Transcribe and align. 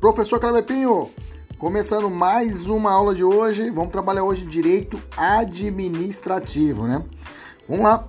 Professor 0.00 0.38
Cleber 0.38 1.08
começando 1.58 2.08
mais 2.08 2.66
uma 2.66 2.92
aula 2.92 3.16
de 3.16 3.24
hoje. 3.24 3.68
Vamos 3.68 3.90
trabalhar 3.90 4.22
hoje 4.22 4.46
direito 4.46 4.96
administrativo, 5.16 6.86
né? 6.86 7.04
Vamos 7.68 7.84
lá. 7.84 8.08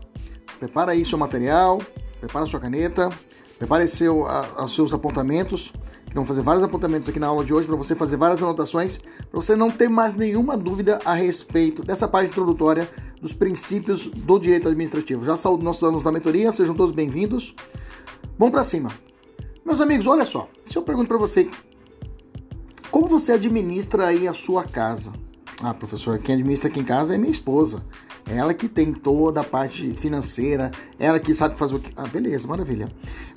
Prepara 0.59 0.92
aí 0.92 1.04
seu 1.04 1.18
material, 1.18 1.81
prepara 2.20 2.46
sua 2.46 2.59
caneta, 2.59 3.09
prepare 3.58 3.88
seu, 3.88 4.23
a, 4.28 4.64
os 4.64 4.76
seus 4.76 4.94
apontamentos. 4.94 5.73
Vamos 6.14 6.28
fazer 6.28 6.44
vários 6.44 6.64
apontamentos 6.64 7.09
aqui 7.09 7.20
na 7.20 7.26
aula 7.26 7.44
de 7.44 7.52
hoje 7.52 7.66
para 7.66 7.76
você 7.76 7.96
fazer 7.96 8.18
várias 8.18 8.44
anotações, 8.44 9.00
para 9.00 9.42
você 9.42 9.56
não 9.56 9.72
ter 9.72 9.90
mais 9.90 10.14
nenhuma 10.14 10.56
dúvida 10.56 11.00
a 11.03 11.16
respeito 11.16 11.84
dessa 11.84 12.08
parte 12.08 12.30
introdutória 12.30 12.88
dos 13.20 13.34
princípios 13.34 14.06
do 14.06 14.38
direito 14.38 14.68
administrativo. 14.68 15.26
Já 15.26 15.36
saúdo 15.36 15.64
nossos 15.64 15.84
alunos 15.84 16.03
da 16.03 16.12
mentoria, 16.12 16.52
sejam 16.52 16.76
todos 16.76 16.94
bem-vindos. 16.94 17.56
Vamos 18.38 18.52
para 18.52 18.64
cima. 18.64 18.92
Meus 19.66 19.81
amigos, 19.81 20.06
olha 20.06 20.26
só. 20.26 20.48
Se 20.66 20.78
eu 20.78 20.84
pergunto 20.84 21.08
para 21.08 21.18
você 21.18 21.50
como 22.92 23.08
você 23.08 23.34
administra 23.34 24.08
aí 24.08 24.28
a 24.28 24.34
sua 24.34 24.64
casa? 24.64 25.14
Ah, 25.62 25.73
professor, 25.73 26.18
quem 26.20 26.36
administra 26.36 26.70
aqui 26.70 26.80
em 26.80 26.86
casa 26.86 27.14
é 27.14 27.18
minha 27.18 27.31
esposa. 27.31 27.84
Ela 28.26 28.54
que 28.54 28.70
tem 28.70 28.94
toda 28.94 29.42
a 29.42 29.44
parte 29.44 29.94
financeira, 29.94 30.72
ela 31.00 31.20
que 31.20 31.34
sabe 31.34 31.58
fazer 31.58 31.76
o 31.76 31.80
que. 31.80 31.92
Ah, 31.96 32.08
beleza, 32.08 32.48
maravilha. 32.48 32.88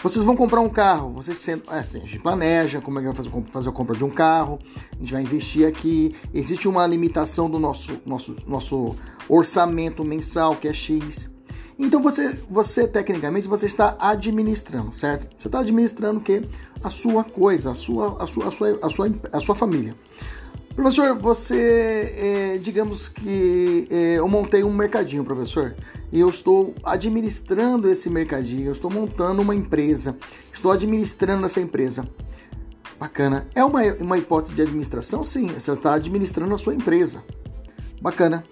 Vocês 0.02 0.24
vão 0.24 0.36
comprar 0.36 0.60
um 0.60 0.68
carro, 0.68 1.12
vocês 1.14 1.38
sentam. 1.38 1.74
É 1.74 1.80
assim, 1.80 1.98
a 1.98 2.06
gente 2.06 2.18
planeja 2.18 2.80
como 2.80 2.98
é 2.98 3.02
que 3.02 3.08
vai 3.08 3.16
fazer, 3.16 3.30
fazer 3.50 3.68
a 3.70 3.72
compra 3.72 3.96
de 3.96 4.04
um 4.04 4.10
carro, 4.10 4.58
a 4.92 4.98
gente 4.98 5.12
vai 5.12 5.22
investir 5.22 5.66
aqui. 5.66 6.14
Existe 6.32 6.68
uma 6.68 6.86
limitação 6.86 7.48
do 7.48 7.58
nosso, 7.58 8.00
nosso, 8.04 8.36
nosso 8.46 8.94
orçamento 9.28 10.04
mensal, 10.04 10.54
que 10.56 10.68
é 10.68 10.74
X. 10.74 11.31
Então 11.78 12.00
você, 12.00 12.38
você 12.50 12.86
tecnicamente 12.86 13.48
você 13.48 13.66
está 13.66 13.96
administrando, 13.98 14.92
certo? 14.92 15.26
Você 15.36 15.48
está 15.48 15.60
administrando 15.60 16.20
o 16.20 16.22
quê? 16.22 16.42
A 16.82 16.90
sua 16.90 17.24
coisa, 17.24 17.70
a 17.70 17.74
sua, 17.74 18.22
a 18.22 18.26
sua, 18.26 18.48
a 18.48 18.50
sua, 18.50 18.78
a 18.82 18.88
sua, 18.90 19.08
a 19.32 19.40
sua 19.40 19.54
família. 19.54 19.94
Professor, 20.74 21.18
você, 21.18 22.14
é, 22.16 22.58
digamos 22.58 23.06
que 23.06 23.86
é, 23.90 24.18
eu 24.18 24.26
montei 24.26 24.64
um 24.64 24.72
mercadinho, 24.72 25.22
professor, 25.22 25.74
e 26.10 26.18
eu 26.18 26.30
estou 26.30 26.74
administrando 26.82 27.88
esse 27.90 28.08
mercadinho, 28.08 28.66
eu 28.66 28.72
estou 28.72 28.90
montando 28.90 29.42
uma 29.42 29.54
empresa, 29.54 30.16
estou 30.52 30.72
administrando 30.72 31.44
essa 31.44 31.60
empresa. 31.60 32.08
Bacana. 32.98 33.48
É 33.54 33.64
uma, 33.64 33.82
uma 34.00 34.16
hipótese 34.16 34.54
de 34.54 34.62
administração? 34.62 35.24
Sim, 35.24 35.48
você 35.48 35.72
está 35.72 35.94
administrando 35.94 36.54
a 36.54 36.58
sua 36.58 36.74
empresa. 36.74 37.22
Bacana. 38.00 38.44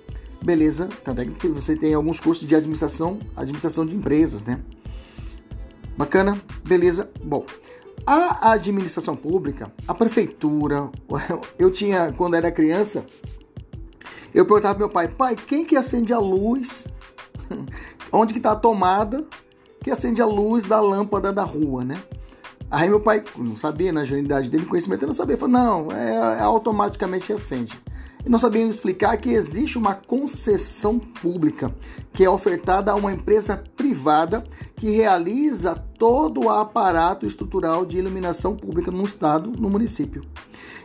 Beleza, 0.42 0.88
tanto 1.04 1.20
é 1.20 1.26
que 1.26 1.48
você 1.48 1.76
tem 1.76 1.92
alguns 1.92 2.18
cursos 2.18 2.48
de 2.48 2.54
administração, 2.54 3.18
administração 3.36 3.84
de 3.84 3.94
empresas, 3.94 4.44
né? 4.44 4.58
Bacana, 5.96 6.40
beleza. 6.66 7.10
Bom, 7.22 7.44
a 8.06 8.52
administração 8.52 9.14
pública, 9.14 9.70
a 9.86 9.94
prefeitura, 9.94 10.90
eu 11.58 11.70
tinha, 11.70 12.10
quando 12.12 12.36
era 12.36 12.50
criança, 12.50 13.04
eu 14.34 14.46
perguntava 14.46 14.76
pro 14.76 14.86
meu 14.86 14.88
pai, 14.88 15.08
pai, 15.08 15.36
quem 15.36 15.64
que 15.64 15.76
acende 15.76 16.12
a 16.12 16.18
luz? 16.18 16.86
Onde 18.10 18.32
que 18.32 18.40
tá 18.40 18.52
a 18.52 18.56
tomada 18.56 19.26
que 19.82 19.90
acende 19.90 20.22
a 20.22 20.26
luz 20.26 20.64
da 20.64 20.80
lâmpada 20.80 21.32
da 21.32 21.42
rua, 21.42 21.84
né? 21.84 22.02
Aí 22.70 22.88
meu 22.88 23.00
pai 23.00 23.24
não 23.36 23.56
sabia, 23.56 23.92
na 23.92 24.04
ingenuidade 24.04 24.50
dele, 24.50 24.64
conhecimento, 24.64 25.06
não 25.06 25.14
sabia. 25.14 25.36
Falou, 25.36 25.52
não, 25.52 25.92
é, 25.92 26.38
é 26.38 26.40
automaticamente 26.40 27.32
acende 27.32 27.78
e 28.24 28.28
não 28.28 28.38
sabiam 28.38 28.68
explicar 28.68 29.16
que 29.16 29.30
existe 29.30 29.78
uma 29.78 29.94
concessão 29.94 30.98
pública 30.98 31.74
que 32.12 32.24
é 32.24 32.30
ofertada 32.30 32.92
a 32.92 32.94
uma 32.94 33.12
empresa 33.12 33.62
privada 33.76 34.44
que 34.76 34.90
realiza 34.90 35.74
todo 35.98 36.44
o 36.44 36.50
aparato 36.50 37.26
estrutural 37.26 37.84
de 37.84 37.98
iluminação 37.98 38.56
pública 38.56 38.90
no 38.90 39.04
estado, 39.04 39.50
no 39.50 39.70
município. 39.70 40.24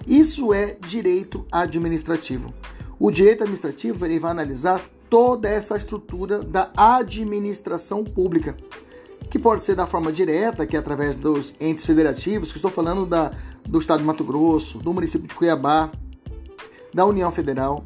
Isso 0.08 0.54
é 0.54 0.78
direito 0.88 1.46
administrativo. 1.52 2.54
O 3.00 3.12
direito 3.12 3.44
administrativo 3.44 4.06
ele 4.06 4.20
vai 4.20 4.32
analisar 4.32 4.82
toda 5.10 5.50
essa 5.50 5.76
estrutura 5.78 6.42
da 6.44 6.72
administração 6.76 8.04
pública, 8.04 8.56
que 9.30 9.40
pode 9.40 9.66
ser 9.66 9.76
da 9.76 9.86
forma 9.86 10.12
direta, 10.12 10.66
que 10.66 10.76
é 10.76 10.80
através 10.80 11.18
dos 11.18 11.54
entes 11.60 11.86
federativos, 11.86 12.52
que 12.52 12.58
estou 12.58 12.72
falando 12.72 13.06
da, 13.06 13.32
do 13.64 13.80
estado 13.80 14.00
de 14.00 14.06
Mato 14.06 14.24
Grosso, 14.24 14.78
do 14.78 14.94
município 14.94 15.28
de 15.28 15.36
Cuiabá, 15.36 15.92
da 16.96 17.06
União 17.06 17.30
Federal. 17.30 17.84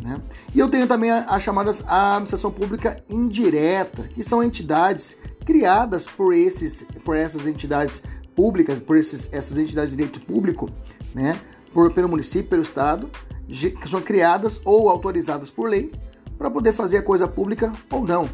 Né? 0.00 0.20
E 0.54 0.60
eu 0.60 0.70
tenho 0.70 0.86
também 0.86 1.10
as 1.10 1.42
chamadas 1.42 1.82
a 1.88 2.12
administração 2.12 2.52
pública 2.52 3.02
indireta, 3.10 4.04
que 4.14 4.22
são 4.22 4.42
entidades 4.42 5.18
criadas 5.44 6.06
por, 6.06 6.32
esses, 6.32 6.86
por 7.04 7.16
essas 7.16 7.48
entidades 7.48 8.02
públicas, 8.36 8.80
por 8.80 8.96
esses, 8.96 9.28
essas 9.32 9.58
entidades 9.58 9.90
de 9.90 9.96
direito 9.96 10.20
público, 10.20 10.70
né? 11.12 11.38
por, 11.72 11.92
pelo 11.92 12.08
município, 12.08 12.48
pelo 12.48 12.62
Estado, 12.62 13.10
que 13.48 13.88
são 13.88 14.00
criadas 14.00 14.60
ou 14.64 14.88
autorizadas 14.88 15.50
por 15.50 15.68
lei 15.68 15.92
para 16.38 16.48
poder 16.48 16.72
fazer 16.72 16.98
a 16.98 17.02
coisa 17.02 17.26
pública 17.26 17.72
ou 17.90 18.06
não. 18.06 18.30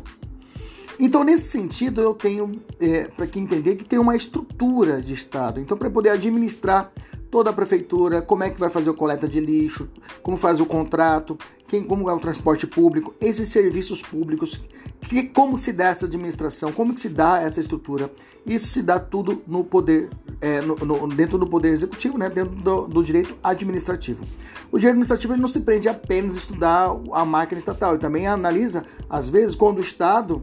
Então, 0.98 1.24
nesse 1.24 1.48
sentido, 1.48 2.02
eu 2.02 2.12
tenho 2.12 2.60
é, 2.78 3.04
para 3.04 3.26
que 3.26 3.40
entender 3.40 3.76
que 3.76 3.84
tem 3.84 3.98
uma 3.98 4.14
estrutura 4.14 5.00
de 5.00 5.14
Estado. 5.14 5.58
Então, 5.58 5.76
para 5.76 5.88
poder 5.88 6.10
administrar 6.10 6.92
toda 7.30 7.50
a 7.50 7.52
prefeitura, 7.52 8.20
como 8.20 8.42
é 8.42 8.50
que 8.50 8.58
vai 8.58 8.68
fazer 8.68 8.90
a 8.90 8.94
coleta 8.94 9.28
de 9.28 9.40
lixo, 9.40 9.88
como 10.22 10.36
faz 10.36 10.58
o 10.58 10.66
contrato, 10.66 11.38
quem, 11.68 11.84
como 11.84 12.10
é 12.10 12.12
o 12.12 12.18
transporte 12.18 12.66
público, 12.66 13.14
esses 13.20 13.48
serviços 13.48 14.02
públicos, 14.02 14.60
que, 15.02 15.22
como 15.24 15.56
se 15.56 15.72
dá 15.72 15.86
essa 15.86 16.06
administração, 16.06 16.72
como 16.72 16.92
que 16.92 17.00
se 17.00 17.08
dá 17.08 17.40
essa 17.40 17.60
estrutura. 17.60 18.10
Isso 18.44 18.66
se 18.66 18.82
dá 18.82 18.98
tudo 18.98 19.42
no 19.46 19.62
poder, 19.62 20.10
é, 20.40 20.60
no, 20.60 20.74
no, 20.76 21.08
dentro 21.08 21.38
do 21.38 21.46
poder 21.46 21.72
executivo, 21.72 22.18
né, 22.18 22.28
dentro 22.28 22.56
do, 22.56 22.88
do, 22.88 23.04
direito 23.04 23.36
administrativo. 23.42 24.24
O 24.72 24.78
direito 24.78 24.94
administrativo 24.94 25.34
ele 25.34 25.42
não 25.42 25.48
se 25.48 25.60
prende 25.60 25.88
apenas 25.88 26.34
a 26.34 26.38
estudar 26.38 26.90
a 27.12 27.24
máquina 27.24 27.58
estatal, 27.58 27.92
ele 27.92 28.00
também 28.00 28.26
analisa, 28.26 28.84
às 29.08 29.28
vezes, 29.28 29.54
quando 29.54 29.78
o 29.78 29.82
Estado 29.82 30.42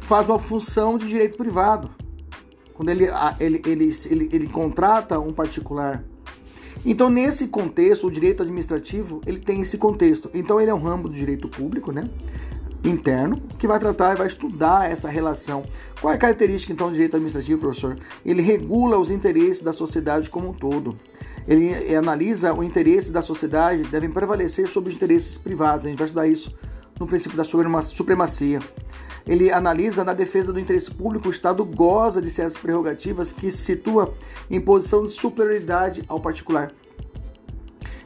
faz 0.00 0.26
uma 0.26 0.38
função 0.38 0.98
de 0.98 1.06
direito 1.06 1.36
privado 1.36 1.90
quando 2.76 2.90
ele, 2.90 3.08
ele, 3.40 3.62
ele, 3.66 3.90
ele, 4.10 4.28
ele 4.32 4.46
contrata 4.46 5.18
um 5.18 5.32
particular. 5.32 6.04
Então, 6.84 7.08
nesse 7.08 7.48
contexto, 7.48 8.06
o 8.06 8.10
direito 8.10 8.42
administrativo 8.42 9.22
ele 9.26 9.40
tem 9.40 9.62
esse 9.62 9.78
contexto. 9.78 10.30
Então, 10.34 10.60
ele 10.60 10.70
é 10.70 10.74
um 10.74 10.82
ramo 10.82 11.08
do 11.08 11.14
direito 11.14 11.48
público, 11.48 11.90
né? 11.90 12.08
interno, 12.84 13.42
que 13.58 13.66
vai 13.66 13.80
tratar 13.80 14.14
e 14.14 14.16
vai 14.16 14.26
estudar 14.28 14.88
essa 14.88 15.08
relação. 15.08 15.64
Qual 16.00 16.12
é 16.12 16.16
a 16.16 16.18
característica 16.18 16.72
então 16.72 16.88
do 16.88 16.92
direito 16.92 17.16
administrativo, 17.16 17.60
professor? 17.60 17.98
Ele 18.24 18.42
regula 18.42 18.96
os 18.98 19.10
interesses 19.10 19.62
da 19.62 19.72
sociedade 19.72 20.30
como 20.30 20.50
um 20.50 20.52
todo. 20.52 20.96
Ele 21.48 21.72
analisa 21.96 22.52
o 22.54 22.62
interesse 22.62 23.10
da 23.10 23.22
sociedade 23.22 23.82
devem 23.84 24.10
prevalecer 24.10 24.68
sobre 24.68 24.90
os 24.90 24.96
interesses 24.96 25.36
privados. 25.36 25.86
A 25.86 25.88
gente 25.88 25.98
vai 25.98 26.06
estudar 26.06 26.28
isso 26.28 26.54
no 27.00 27.06
princípio 27.06 27.36
da 27.36 27.44
supremacia 27.44 28.60
ele 29.26 29.50
analisa 29.50 30.04
na 30.04 30.14
defesa 30.14 30.52
do 30.52 30.60
interesse 30.60 30.90
público, 30.90 31.28
o 31.28 31.30
Estado 31.30 31.64
goza 31.64 32.22
de 32.22 32.30
certas 32.30 32.56
prerrogativas 32.56 33.32
que 33.32 33.50
se 33.50 33.58
situa 33.58 34.14
em 34.48 34.60
posição 34.60 35.04
de 35.04 35.10
superioridade 35.10 36.04
ao 36.06 36.20
particular. 36.20 36.72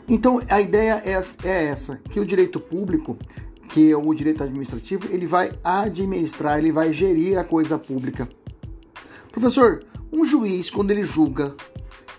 Então, 0.09 0.41
a 0.49 0.61
ideia 0.61 1.03
é, 1.05 1.13
é 1.47 1.65
essa, 1.67 2.01
que 2.11 2.19
o 2.19 2.25
direito 2.25 2.59
público, 2.59 3.17
que 3.69 3.93
é 3.93 3.97
o 3.97 4.13
direito 4.15 4.43
administrativo, 4.43 5.07
ele 5.11 5.27
vai 5.27 5.53
administrar, 5.63 6.59
ele 6.59 6.73
vai 6.73 6.93
gerir 6.93 7.39
a 7.39 7.45
coisa 7.45 7.79
pública. 7.79 8.29
Professor, 9.31 9.85
um 10.13 10.25
juiz, 10.25 10.71
quando 10.71 10.91
ele 10.91 11.05
julga, 11.05 11.55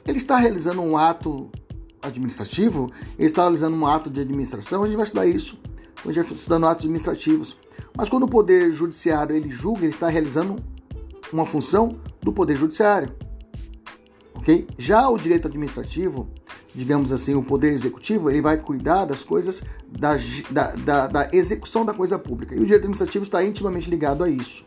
ele 0.08 0.18
está 0.18 0.38
realizando 0.38 0.82
um 0.82 0.96
ato 0.96 1.50
administrativo, 2.02 2.90
ele 3.18 3.28
está 3.28 3.42
realizando 3.42 3.76
um 3.76 3.86
ato 3.86 4.10
de 4.10 4.22
administração, 4.22 4.84
a 4.84 4.88
gente 4.88 4.96
vai 4.96 5.04
estudar 5.04 5.26
isso, 5.26 5.58
a 6.06 6.12
gente 6.12 6.24
vai 6.26 6.34
estudando 6.34 6.66
atos 6.66 6.86
administrativos. 6.86 7.58
Mas 7.96 8.10
quando 8.10 8.24
o 8.24 8.28
Poder 8.28 8.72
Judiciário 8.72 9.36
ele 9.36 9.50
julga, 9.50 9.82
ele 9.82 9.90
está 9.90 10.08
realizando 10.08 10.62
uma 11.32 11.46
função 11.46 12.00
do 12.22 12.32
Poder 12.32 12.56
Judiciário. 12.56 13.14
Ok? 14.36 14.68
Já 14.78 15.08
o 15.08 15.18
direito 15.18 15.48
administrativo, 15.48 16.28
digamos 16.74 17.12
assim, 17.12 17.36
o 17.36 17.44
Poder 17.44 17.72
Executivo, 17.74 18.30
ele 18.30 18.42
vai 18.42 18.58
cuidar 18.58 19.06
das 19.06 19.24
coisas 19.24 19.64
da, 19.88 20.16
da, 20.50 20.72
da, 20.72 21.08
da 21.08 21.30
execução 21.32 21.86
da 21.86 21.94
coisa 21.94 22.18
pública. 22.18 22.56
E 22.56 22.58
o 22.58 22.66
direito 22.66 22.84
administrativo 22.84 23.24
está 23.24 23.44
intimamente 23.44 23.90
ligado 23.90 24.24
a 24.24 24.30
isso. 24.30 24.66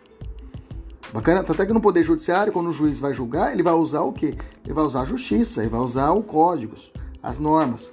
Bacana? 1.13 1.41
Até 1.41 1.65
que 1.65 1.73
no 1.73 1.81
Poder 1.81 2.03
Judiciário, 2.03 2.53
quando 2.53 2.69
o 2.69 2.73
juiz 2.73 2.99
vai 2.99 3.15
julgar, 3.15 3.53
ele 3.53 3.63
vai 3.63 3.75
usar 3.75 4.03
o 4.03 4.13
quê? 4.13 4.37
Ele 4.65 4.75
vai 4.75 4.85
usar 4.85 5.03
a 5.03 5.05
justiça, 5.05 5.61
ele 5.61 5.71
vai 5.71 5.81
usar 5.81 6.13
os 6.13 6.25
códigos, 6.25 6.93
as 7.23 7.39
normas. 7.39 7.93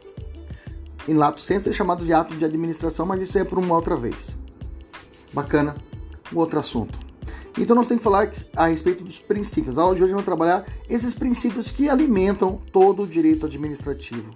Em 1.08 1.14
lato 1.14 1.42
senso 1.42 1.70
é 1.70 1.74
chamado 1.74 2.06
de 2.06 2.14
ato 2.14 2.36
de 2.36 2.46
administração, 2.46 3.06
mas 3.06 3.22
isso 3.22 3.38
é 3.38 3.44
para 3.44 3.60
uma 3.60 3.76
outra 3.76 3.96
vez. 3.96 4.38
Bacana? 5.34 5.76
Um 6.34 6.38
outro 6.38 6.60
assunto. 6.60 6.98
Então 7.58 7.76
nós 7.76 7.88
temos 7.88 8.02
que 8.02 8.04
falar 8.04 8.32
a 8.56 8.68
respeito 8.68 9.04
dos 9.04 9.20
princípios. 9.20 9.78
A 9.78 9.82
aula 9.82 9.96
de 9.96 10.04
hoje 10.04 10.12
vamos 10.12 10.26
trabalhar 10.26 10.66
esses 10.90 11.14
princípios 11.14 11.70
que 11.72 11.90
alimentam 11.90 12.62
todo 12.72 13.04
o 13.04 13.08
direito 13.08 13.46
administrativo. 13.46 14.32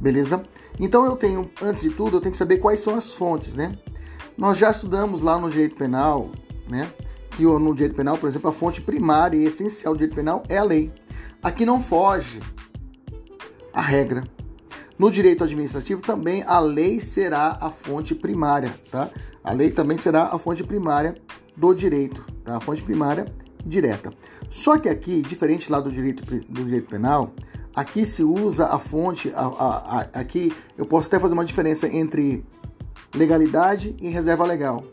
Beleza? 0.00 0.42
Então 0.80 1.04
eu 1.04 1.16
tenho, 1.16 1.50
antes 1.60 1.82
de 1.82 1.90
tudo, 1.90 2.16
eu 2.16 2.20
tenho 2.20 2.32
que 2.32 2.38
saber 2.38 2.58
quais 2.58 2.80
são 2.80 2.94
as 2.94 3.12
fontes, 3.12 3.54
né? 3.54 3.76
Nós 4.36 4.56
já 4.56 4.70
estudamos 4.70 5.20
lá 5.20 5.38
no 5.38 5.50
direito 5.50 5.76
penal, 5.76 6.30
né? 6.68 6.90
que 7.36 7.44
no 7.44 7.74
direito 7.74 7.96
penal, 7.96 8.18
por 8.18 8.28
exemplo, 8.28 8.50
a 8.50 8.52
fonte 8.52 8.80
primária 8.80 9.36
e 9.36 9.44
essencial 9.44 9.94
do 9.94 9.98
direito 9.98 10.14
penal 10.14 10.42
é 10.48 10.58
a 10.58 10.64
lei. 10.64 10.92
Aqui 11.42 11.64
não 11.64 11.80
foge 11.80 12.40
a 13.72 13.80
regra. 13.80 14.24
No 15.02 15.10
direito 15.10 15.42
administrativo 15.42 16.00
também 16.00 16.44
a 16.46 16.60
lei 16.60 17.00
será 17.00 17.58
a 17.60 17.70
fonte 17.70 18.14
primária, 18.14 18.72
tá? 18.88 19.10
A 19.42 19.50
lei 19.50 19.68
também 19.68 19.98
será 19.98 20.26
a 20.32 20.38
fonte 20.38 20.62
primária 20.62 21.16
do 21.56 21.74
direito, 21.74 22.24
tá? 22.44 22.58
A 22.58 22.60
fonte 22.60 22.84
primária 22.84 23.26
direta. 23.66 24.12
Só 24.48 24.78
que 24.78 24.88
aqui, 24.88 25.20
diferente 25.20 25.72
lá 25.72 25.80
do 25.80 25.90
direito, 25.90 26.24
do 26.48 26.64
direito 26.64 26.88
penal, 26.88 27.32
aqui 27.74 28.06
se 28.06 28.22
usa 28.22 28.68
a 28.68 28.78
fonte, 28.78 29.32
a, 29.34 29.40
a, 29.40 29.98
a, 29.98 30.00
aqui 30.20 30.54
eu 30.78 30.86
posso 30.86 31.08
até 31.08 31.18
fazer 31.18 31.34
uma 31.34 31.44
diferença 31.44 31.88
entre 31.88 32.46
legalidade 33.12 33.96
e 34.00 34.08
reserva 34.08 34.46
legal. 34.46 34.84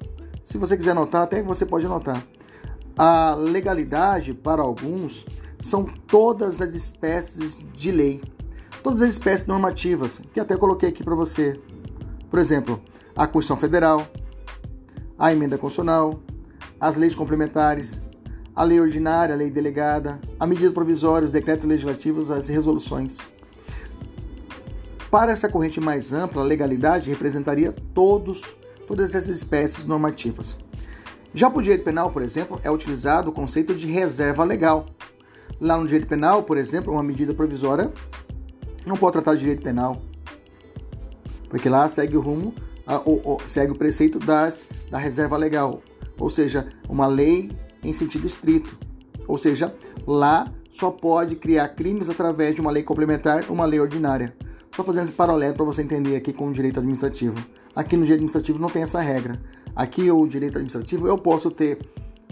Se 0.44 0.58
você 0.58 0.76
quiser 0.76 0.94
anotar, 0.94 1.22
até 1.22 1.44
você 1.44 1.68
pode 1.68 1.86
anotar. 1.86 2.26
A 2.98 3.36
legalidade, 3.36 4.34
para 4.34 4.64
alguns, 4.64 5.24
são 5.60 5.84
todas 5.84 6.64
as 6.64 6.74
espécies 6.74 7.64
de 7.74 7.92
lei, 7.92 8.22
todas 8.84 9.02
as 9.02 9.10
espécies 9.10 9.48
normativas, 9.48 10.22
que 10.34 10.40
até 10.40 10.56
coloquei 10.56 10.90
aqui 10.90 11.04
para 11.04 11.16
você. 11.16 11.60
Por 12.30 12.40
exemplo, 12.40 12.82
a 13.16 13.26
Constituição 13.28 13.58
Federal, 13.58 14.08
a 15.18 15.32
emenda 15.34 15.58
constitucional, 15.58 16.20
as 16.80 16.96
leis 16.96 17.16
complementares, 17.16 18.02
a 18.56 18.64
lei 18.64 18.80
ordinária, 18.80 19.34
a 19.34 19.38
lei 19.38 19.50
delegada, 19.50 20.20
a 20.40 20.46
medida 20.46 20.72
provisória, 20.72 21.26
os 21.26 21.32
decretos 21.32 21.66
legislativos, 21.66 22.32
as 22.32 22.48
resoluções. 22.48 23.18
Para 25.10 25.32
essa 25.32 25.50
corrente 25.50 25.80
mais 25.80 26.14
ampla, 26.14 26.42
a 26.42 26.46
legalidade 26.46 27.10
representaria 27.10 27.74
todos 27.94 28.44
todas 28.90 29.14
essas 29.14 29.30
espécies 29.30 29.86
normativas. 29.86 30.58
Já 31.32 31.48
para 31.48 31.60
o 31.60 31.62
direito 31.62 31.84
penal, 31.84 32.10
por 32.10 32.24
exemplo, 32.24 32.60
é 32.64 32.72
utilizado 32.72 33.30
o 33.30 33.32
conceito 33.32 33.76
de 33.76 33.86
reserva 33.86 34.44
legal. 34.44 34.88
Lá 35.62 35.78
no 35.78 35.86
direito 35.86 36.08
penal, 36.08 36.42
por 36.42 36.58
exemplo, 36.58 36.92
uma 36.92 37.04
medida 37.04 37.32
provisória 37.36 37.94
não 38.90 38.98
pode 38.98 39.14
tratar 39.14 39.36
de 39.36 39.40
direito 39.42 39.62
penal, 39.62 40.02
porque 41.48 41.70
lá 41.70 41.88
segue 41.88 42.18
o 42.18 42.22
rumo, 42.22 42.54
ou, 43.06 43.40
segue 43.46 43.72
o 43.72 43.76
preceito 43.76 44.20
das, 44.20 44.68
da 44.90 44.98
reserva 44.98 45.38
legal, 45.38 45.82
ou 46.18 46.30
seja, 46.30 46.68
uma 46.90 47.08
lei 47.08 47.52
em 47.84 47.94
sentido 47.94 48.26
estrito. 48.28 48.78
Ou 49.28 49.38
seja, 49.38 49.74
lá 50.08 50.52
só 50.72 50.90
pode 50.90 51.36
criar 51.36 51.70
crimes 51.70 52.10
através 52.10 52.56
de 52.56 52.62
uma 52.62 52.72
lei 52.72 52.84
complementar, 52.84 53.46
uma 53.50 53.66
lei 53.66 53.80
ordinária. 53.80 54.36
Só 54.76 54.84
fazendo 54.84 55.04
esse 55.04 55.14
paralelo 55.14 55.56
para 55.56 55.66
você 55.66 55.82
entender 55.82 56.16
aqui 56.16 56.34
com 56.34 56.48
o 56.48 56.54
direito 56.54 56.80
administrativo. 56.80 57.38
Aqui 57.76 57.96
no 57.96 58.04
direito 58.04 58.22
administrativo 58.22 58.60
não 58.60 58.70
tem 58.70 58.84
essa 58.84 59.00
regra. 59.00 59.40
Aqui 59.76 60.10
o 60.12 60.28
direito 60.28 60.54
administrativo 60.54 61.08
eu 61.08 61.18
posso 61.18 61.52
ter 61.52 61.80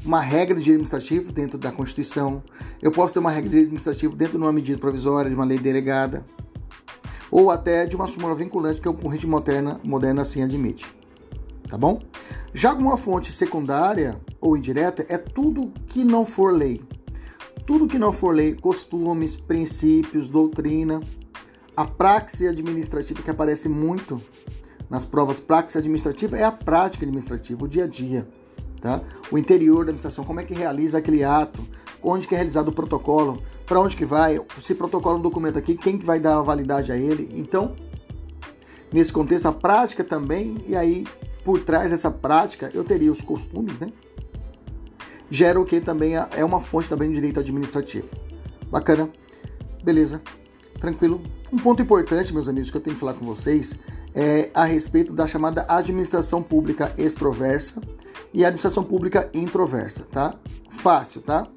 uma 0.06 0.22
regra 0.22 0.56
de 0.56 0.64
direito 0.64 0.82
administrativo 0.82 1.32
dentro 1.32 1.58
da 1.58 1.72
Constituição, 1.72 2.44
eu 2.82 2.92
posso 2.92 3.14
ter 3.14 3.20
uma 3.20 3.32
regra 3.32 3.46
de 3.46 3.50
direito 3.50 3.68
administrativo 3.68 4.16
dentro 4.16 4.38
de 4.38 4.44
uma 4.44 4.54
medida 4.54 4.78
provisória, 4.78 5.30
de 5.30 5.36
uma 5.36 5.46
lei 5.46 5.58
delegada, 5.58 6.26
ou 7.32 7.52
até 7.52 7.86
de 7.86 7.96
uma 7.96 8.08
súmula 8.08 8.36
vinculante 8.36 8.82
que 8.82 8.90
o 8.90 8.94
corrente 8.94 9.28
moderna, 9.28 9.80
moderna 9.84 10.22
assim 10.22 10.42
admite. 10.42 10.86
Tá 11.70 11.78
bom? 11.78 12.02
Já 12.54 12.74
uma 12.74 12.98
fonte 12.98 13.34
secundária 13.34 14.20
ou 14.40 14.56
indireta 14.56 15.06
é 15.10 15.18
tudo 15.18 15.72
que 15.88 16.04
não 16.04 16.26
for 16.26 16.54
lei. 16.54 16.82
Tudo 17.66 17.88
que 17.88 18.00
não 18.00 18.14
for 18.14 18.34
lei, 18.34 18.56
costumes, 18.56 19.36
princípios, 19.36 20.30
doutrina, 20.30 21.02
a 21.76 21.84
praxe 21.86 22.48
administrativa 22.48 23.22
que 23.22 23.30
aparece 23.30 23.68
muito 23.68 24.22
nas 24.90 25.06
provas 25.06 25.40
prática 25.40 25.80
administrativa 25.80 26.38
é 26.38 26.44
a 26.44 26.52
prática 26.52 27.06
administrativa, 27.06 27.64
o 27.64 27.68
dia 27.68 27.84
a 27.84 27.88
dia. 27.88 28.28
Tá? 28.80 29.02
O 29.32 29.38
interior 29.38 29.78
da 29.78 29.92
administração, 29.92 30.24
como 30.24 30.40
é 30.40 30.44
que 30.44 30.54
realiza 30.54 30.98
aquele 30.98 31.24
ato, 31.24 31.62
onde 32.02 32.28
que 32.28 32.36
é 32.36 32.38
realizado 32.38 32.70
o 32.70 32.72
protocolo, 32.72 33.42
para 33.66 33.80
onde 33.80 33.96
que 33.96 34.06
vai, 34.06 34.40
se 34.62 34.76
protocolo 34.76 35.20
um 35.20 35.22
documento 35.22 35.58
aqui, 35.58 35.76
quem 35.76 35.98
que 35.98 36.06
vai 36.06 36.20
dar 36.20 36.38
a 36.38 36.42
validade 36.42 36.92
a 36.92 36.98
ele. 36.98 37.30
Então, 37.36 37.76
nesse 38.92 39.12
contexto, 39.12 39.48
a 39.48 39.52
prática 39.52 40.04
também, 40.04 40.58
e 40.68 40.76
aí 40.76 41.06
por 41.48 41.62
trás 41.62 41.92
dessa 41.92 42.12
prática 42.12 42.70
eu 42.74 42.84
teria 42.84 43.10
os 43.10 43.22
costumes, 43.22 43.80
né? 43.80 43.88
Gera 45.30 45.60
o 45.60 45.66
que 45.66 45.80
também 45.80 46.16
é, 46.16 46.44
uma 46.44 46.60
fonte 46.60 46.90
também 46.90 47.08
de 47.08 47.16
direito 47.16 47.40
administrativo. 47.40 48.10
Bacana? 48.70 49.10
Beleza? 49.82 50.22
Tranquilo? 50.80 51.22
Um 51.52 51.58
ponto 51.58 51.82
importante, 51.82 52.34
meus 52.34 52.50
amigos, 52.50 52.70
que 52.70 52.76
eu 52.76 52.82
tenho 52.82 52.96
que 52.96 53.00
falar 53.00 53.14
com 53.14 53.26
vocês 53.26 53.78
é, 54.14 54.50
a 54.54 54.66
respeito 54.66 55.14
da 55.14 55.26
chamada 55.26 55.66
administração 55.70 56.44
pública 56.44 56.94
extroversa 56.98 57.82
e 58.34 58.44
administração 58.44 58.84
pública 58.84 59.30
introversa, 59.34 60.06
tá? 60.12 60.36
Fácil, 60.70 61.22
tá? 61.22 61.48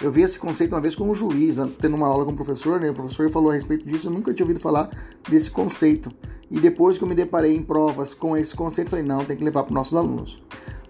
Eu 0.00 0.12
vi 0.12 0.22
esse 0.22 0.38
conceito 0.38 0.74
uma 0.74 0.80
vez 0.80 0.94
com 0.94 1.08
um 1.08 1.14
juiz, 1.14 1.56
tendo 1.80 1.96
uma 1.96 2.06
aula 2.06 2.24
com 2.24 2.32
o 2.32 2.36
professor, 2.36 2.78
né? 2.78 2.90
O 2.90 2.94
professor 2.94 3.30
falou 3.30 3.50
a 3.50 3.54
respeito 3.54 3.86
disso, 3.86 4.08
eu 4.08 4.12
nunca 4.12 4.34
tinha 4.34 4.44
ouvido 4.44 4.60
falar 4.60 4.90
desse 5.28 5.50
conceito. 5.50 6.10
E 6.50 6.60
depois 6.60 6.98
que 6.98 7.04
eu 7.04 7.08
me 7.08 7.14
deparei 7.14 7.56
em 7.56 7.62
provas 7.62 8.12
com 8.12 8.36
esse 8.36 8.54
conceito, 8.54 8.90
falei, 8.90 9.04
não, 9.04 9.24
tem 9.24 9.36
que 9.36 9.42
levar 9.42 9.62
para 9.62 9.70
os 9.70 9.74
nossos 9.74 9.94
alunos. 9.94 10.42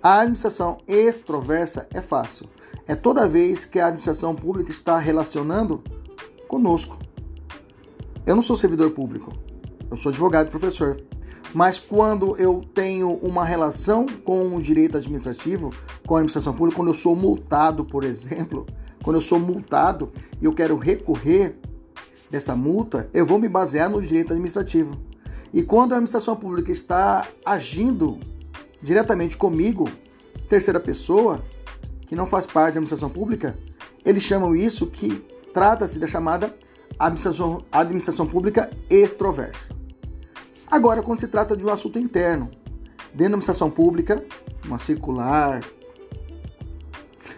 A 0.02 0.20
administração 0.20 0.78
extroversa 0.88 1.86
é 1.92 2.00
fácil. 2.00 2.48
É 2.86 2.94
toda 2.94 3.28
vez 3.28 3.64
que 3.64 3.78
a 3.78 3.86
administração 3.86 4.34
pública 4.34 4.70
está 4.70 4.98
relacionando 4.98 5.82
conosco. 6.48 6.98
Eu 8.26 8.34
não 8.34 8.42
sou 8.42 8.56
servidor 8.56 8.90
público, 8.90 9.32
eu 9.90 9.96
sou 9.96 10.10
advogado 10.10 10.48
e 10.48 10.50
professor. 10.50 10.96
Mas 11.54 11.78
quando 11.78 12.36
eu 12.36 12.62
tenho 12.74 13.14
uma 13.14 13.44
relação 13.44 14.04
com 14.24 14.54
o 14.54 14.60
direito 14.60 14.96
administrativo, 14.96 15.72
com 16.06 16.16
a 16.16 16.18
administração 16.18 16.52
pública, 16.52 16.76
quando 16.76 16.88
eu 16.88 16.94
sou 16.94 17.16
multado, 17.16 17.84
por 17.84 18.04
exemplo, 18.04 18.66
quando 19.02 19.16
eu 19.16 19.20
sou 19.20 19.38
multado 19.38 20.12
e 20.40 20.44
eu 20.44 20.52
quero 20.52 20.76
recorrer 20.76 21.56
dessa 22.30 22.56
multa, 22.56 23.08
eu 23.14 23.24
vou 23.24 23.38
me 23.38 23.48
basear 23.48 23.88
no 23.88 24.02
direito 24.02 24.32
administrativo. 24.32 24.96
E 25.52 25.62
quando 25.62 25.92
a 25.92 25.96
administração 25.96 26.36
pública 26.36 26.72
está 26.72 27.26
agindo 27.44 28.18
diretamente 28.82 29.36
comigo, 29.36 29.88
terceira 30.48 30.80
pessoa, 30.80 31.42
que 32.06 32.14
não 32.14 32.26
faz 32.26 32.46
parte 32.46 32.74
da 32.74 32.78
administração 32.78 33.08
pública, 33.08 33.56
eles 34.04 34.22
chamam 34.22 34.54
isso 34.54 34.86
que 34.86 35.24
trata-se 35.52 35.98
da 35.98 36.06
chamada 36.06 36.54
administração, 36.98 37.64
administração 37.70 38.26
pública 38.26 38.70
extroversa. 38.88 39.74
Agora, 40.70 41.02
quando 41.02 41.18
se 41.18 41.28
trata 41.28 41.56
de 41.56 41.64
um 41.64 41.70
assunto 41.70 41.98
interno, 41.98 42.50
dentro 42.96 43.18
da 43.18 43.24
administração 43.24 43.70
pública, 43.70 44.24
uma 44.64 44.78
circular, 44.78 45.60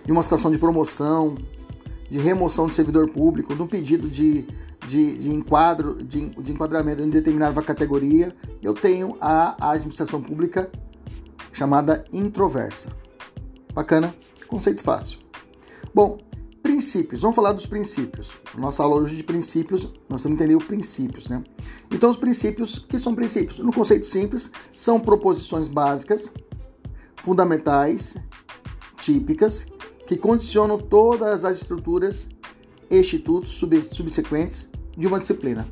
de 0.08 0.12
uma 0.12 0.22
situação 0.22 0.50
de 0.50 0.56
promoção, 0.56 1.36
de 2.10 2.18
remoção 2.18 2.66
do 2.66 2.72
servidor 2.72 3.10
público, 3.10 3.52
um 3.52 3.66
pedido 3.66 4.08
de, 4.08 4.46
de, 4.88 5.18
de 5.18 5.28
enquadro, 5.30 6.02
de, 6.02 6.30
de, 6.30 6.50
enquadramento 6.50 7.02
em 7.02 7.10
determinada 7.10 7.60
categoria, 7.60 8.34
eu 8.62 8.72
tenho 8.72 9.18
a 9.20 9.72
administração 9.72 10.22
pública 10.22 10.70
chamada 11.52 12.06
introversa. 12.10 12.90
Bacana? 13.74 14.14
Conceito 14.46 14.82
fácil. 14.82 15.18
Bom, 15.94 16.16
Princípios, 16.62 17.20
vamos 17.20 17.36
falar 17.36 17.52
dos 17.52 17.66
princípios. 17.66 18.30
Nossa 18.56 18.82
aula 18.82 19.02
hoje 19.02 19.14
de 19.14 19.22
princípios, 19.22 19.84
nós 20.08 20.22
temos 20.22 20.38
que 20.38 20.44
entender 20.44 20.56
os 20.56 20.64
princípios, 20.64 21.28
né? 21.28 21.44
Então, 21.90 22.10
os 22.10 22.16
princípios, 22.16 22.78
que 22.78 22.98
são 22.98 23.14
princípios? 23.14 23.58
No 23.58 23.72
conceito 23.72 24.06
simples, 24.06 24.50
são 24.74 24.98
proposições 24.98 25.68
básicas, 25.68 26.32
fundamentais, 27.22 28.16
típicas, 28.98 29.66
que 30.08 30.16
condicionam 30.16 30.78
todas 30.78 31.44
as 31.44 31.60
estruturas, 31.60 32.26
institutos 32.90 33.50
subsequentes 33.50 34.70
de 34.96 35.06
uma 35.06 35.18
disciplina. 35.18 35.68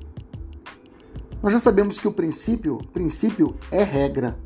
Nós 1.42 1.54
já 1.54 1.58
sabemos 1.58 1.98
que 1.98 2.06
o 2.06 2.12
princípio, 2.12 2.76
princípio 2.92 3.56
é 3.70 3.82
regra. 3.82 4.38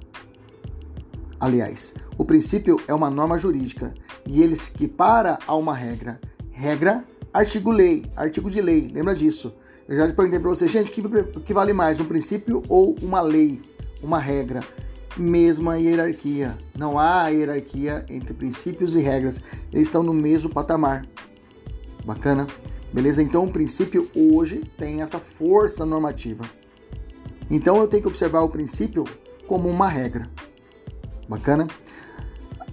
Aliás, 1.40 1.92
o 2.16 2.24
princípio 2.24 2.80
é 2.86 2.94
uma 2.94 3.10
norma 3.10 3.36
jurídica 3.36 3.92
e 4.24 4.40
ele 4.40 4.54
se 4.54 4.72
equipara 4.72 5.40
a 5.44 5.56
uma 5.56 5.74
regra. 5.74 6.20
Regra, 6.52 7.04
artigo 7.32 7.72
lei, 7.72 8.06
artigo 8.14 8.48
de 8.48 8.62
lei, 8.62 8.88
lembra 8.94 9.14
disso. 9.14 9.52
Eu 9.88 9.96
já 9.96 10.06
perguntei 10.12 10.38
para 10.38 10.50
você, 10.50 10.68
gente, 10.68 10.92
o 11.00 11.40
que 11.40 11.52
vale 11.52 11.72
mais, 11.72 11.98
um 11.98 12.04
princípio 12.04 12.62
ou 12.68 12.94
uma 13.02 13.20
lei, 13.20 13.60
uma 14.00 14.20
regra? 14.20 14.60
Mesma 15.16 15.78
hierarquia. 15.78 16.56
Não 16.76 16.98
há 16.98 17.28
hierarquia 17.28 18.04
entre 18.08 18.32
princípios 18.32 18.94
e 18.94 19.00
regras. 19.00 19.40
Eles 19.72 19.88
estão 19.88 20.02
no 20.02 20.14
mesmo 20.14 20.48
patamar. 20.50 21.04
Bacana? 22.04 22.46
Beleza? 22.92 23.22
Então 23.22 23.44
o 23.44 23.50
princípio 23.50 24.08
hoje 24.14 24.62
tem 24.76 25.02
essa 25.02 25.18
força 25.18 25.84
normativa. 25.84 26.44
Então 27.50 27.78
eu 27.78 27.88
tenho 27.88 28.02
que 28.02 28.08
observar 28.08 28.42
o 28.42 28.48
princípio 28.48 29.04
como 29.46 29.68
uma 29.68 29.88
regra. 29.88 30.30
Bacana? 31.28 31.66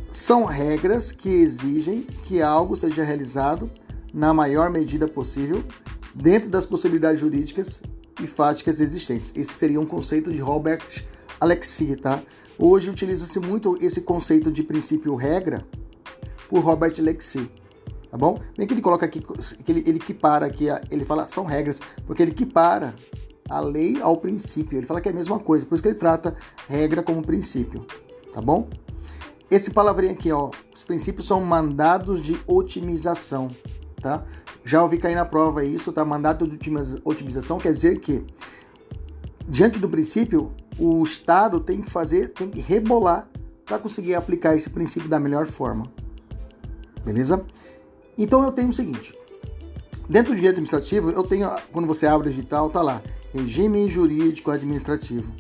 São 0.10 0.46
regras 0.46 1.12
que 1.12 1.30
exigem 1.30 2.02
que 2.02 2.42
algo 2.42 2.78
seja 2.78 3.04
realizado 3.04 3.70
na 4.14 4.34
maior 4.34 4.70
medida 4.70 5.08
possível 5.08 5.64
dentro 6.16 6.50
das 6.50 6.66
possibilidades 6.66 7.20
jurídicas 7.20 7.82
e 8.22 8.26
fáticas 8.26 8.80
existentes. 8.80 9.34
Esse 9.36 9.54
seria 9.54 9.80
um 9.80 9.86
conceito 9.86 10.32
de 10.32 10.40
Robert 10.40 11.06
Alexi, 11.40 11.96
tá? 11.96 12.22
Hoje 12.58 12.90
utiliza-se 12.90 13.40
muito 13.40 13.78
esse 13.84 14.02
conceito 14.02 14.52
de 14.52 14.64
princípio 14.64 15.16
regra 15.16 15.66
por 16.50 16.64
Robert 16.64 16.94
Alexi, 16.98 17.50
tá 18.10 18.18
bom? 18.18 18.40
Vem 18.58 18.66
que 18.66 18.74
ele 18.74 18.82
coloca 18.82 19.06
aqui, 19.06 19.20
que 19.20 19.72
ele, 19.72 19.84
ele 19.86 19.98
equipara 19.98 20.46
aqui, 20.46 20.66
ele 20.90 21.06
fala 21.06 21.28
são 21.28 21.46
regras, 21.46 21.80
porque 22.06 22.24
ele 22.24 22.32
equipara 22.32 22.96
a 23.50 23.60
lei 23.60 24.02
ao 24.02 24.18
princípio. 24.18 24.78
Ele 24.78 24.86
fala 24.86 25.00
que 25.00 25.08
é 25.08 25.12
a 25.12 25.16
mesma 25.16 25.40
coisa, 25.40 25.66
por 25.66 25.76
isso 25.76 25.84
que 25.84 25.90
ele 25.90 25.98
trata 25.98 26.36
regra 26.68 27.04
como 27.04 27.22
princípio, 27.22 27.86
tá 28.34 28.42
bom? 28.42 28.68
Esse 29.50 29.72
palavrinho 29.72 30.14
aqui, 30.14 30.32
ó, 30.32 30.50
os 30.76 30.84
princípios 30.84 31.28
são 31.28 31.40
mandados 31.40 32.22
de 32.22 32.38
otimização, 32.46 33.48
tá? 34.02 34.26
Já 34.66 34.84
ouvi 34.84 34.98
cair 34.98 35.16
na 35.16 35.24
prova 35.24 35.64
isso, 35.64 35.94
tá? 35.94 36.04
Mandado 36.04 36.46
de 36.46 36.60
otimização 37.06 37.58
quer 37.58 37.72
dizer 37.72 38.00
que 38.00 38.26
diante 39.48 39.80
do 39.80 39.88
princípio, 39.88 40.52
o 40.80 41.04
Estado 41.04 41.60
tem 41.60 41.82
que 41.82 41.90
fazer, 41.90 42.30
tem 42.30 42.50
que 42.50 42.60
rebolar 42.60 43.28
para 43.66 43.80
conseguir 43.80 44.16
aplicar 44.16 44.56
esse 44.56 44.70
princípio 44.70 45.10
da 45.10 45.20
melhor 45.20 45.46
forma. 45.46 45.86
Beleza? 47.04 47.44
Então 48.18 48.44
eu 48.44 48.52
tenho 48.52 48.70
o 48.70 48.74
seguinte, 48.74 49.14
dentro 50.10 50.32
do 50.32 50.36
direito 50.36 50.54
administrativo, 50.54 51.10
eu 51.12 51.24
tenho, 51.24 51.50
quando 51.72 51.88
você 51.88 52.08
abre 52.08 52.30
o 52.30 52.32
digital, 52.32 52.70
tá 52.70 52.82
lá, 52.82 53.02
regime 53.34 53.90
jurídico 53.90 54.52
administrativo, 54.52 55.32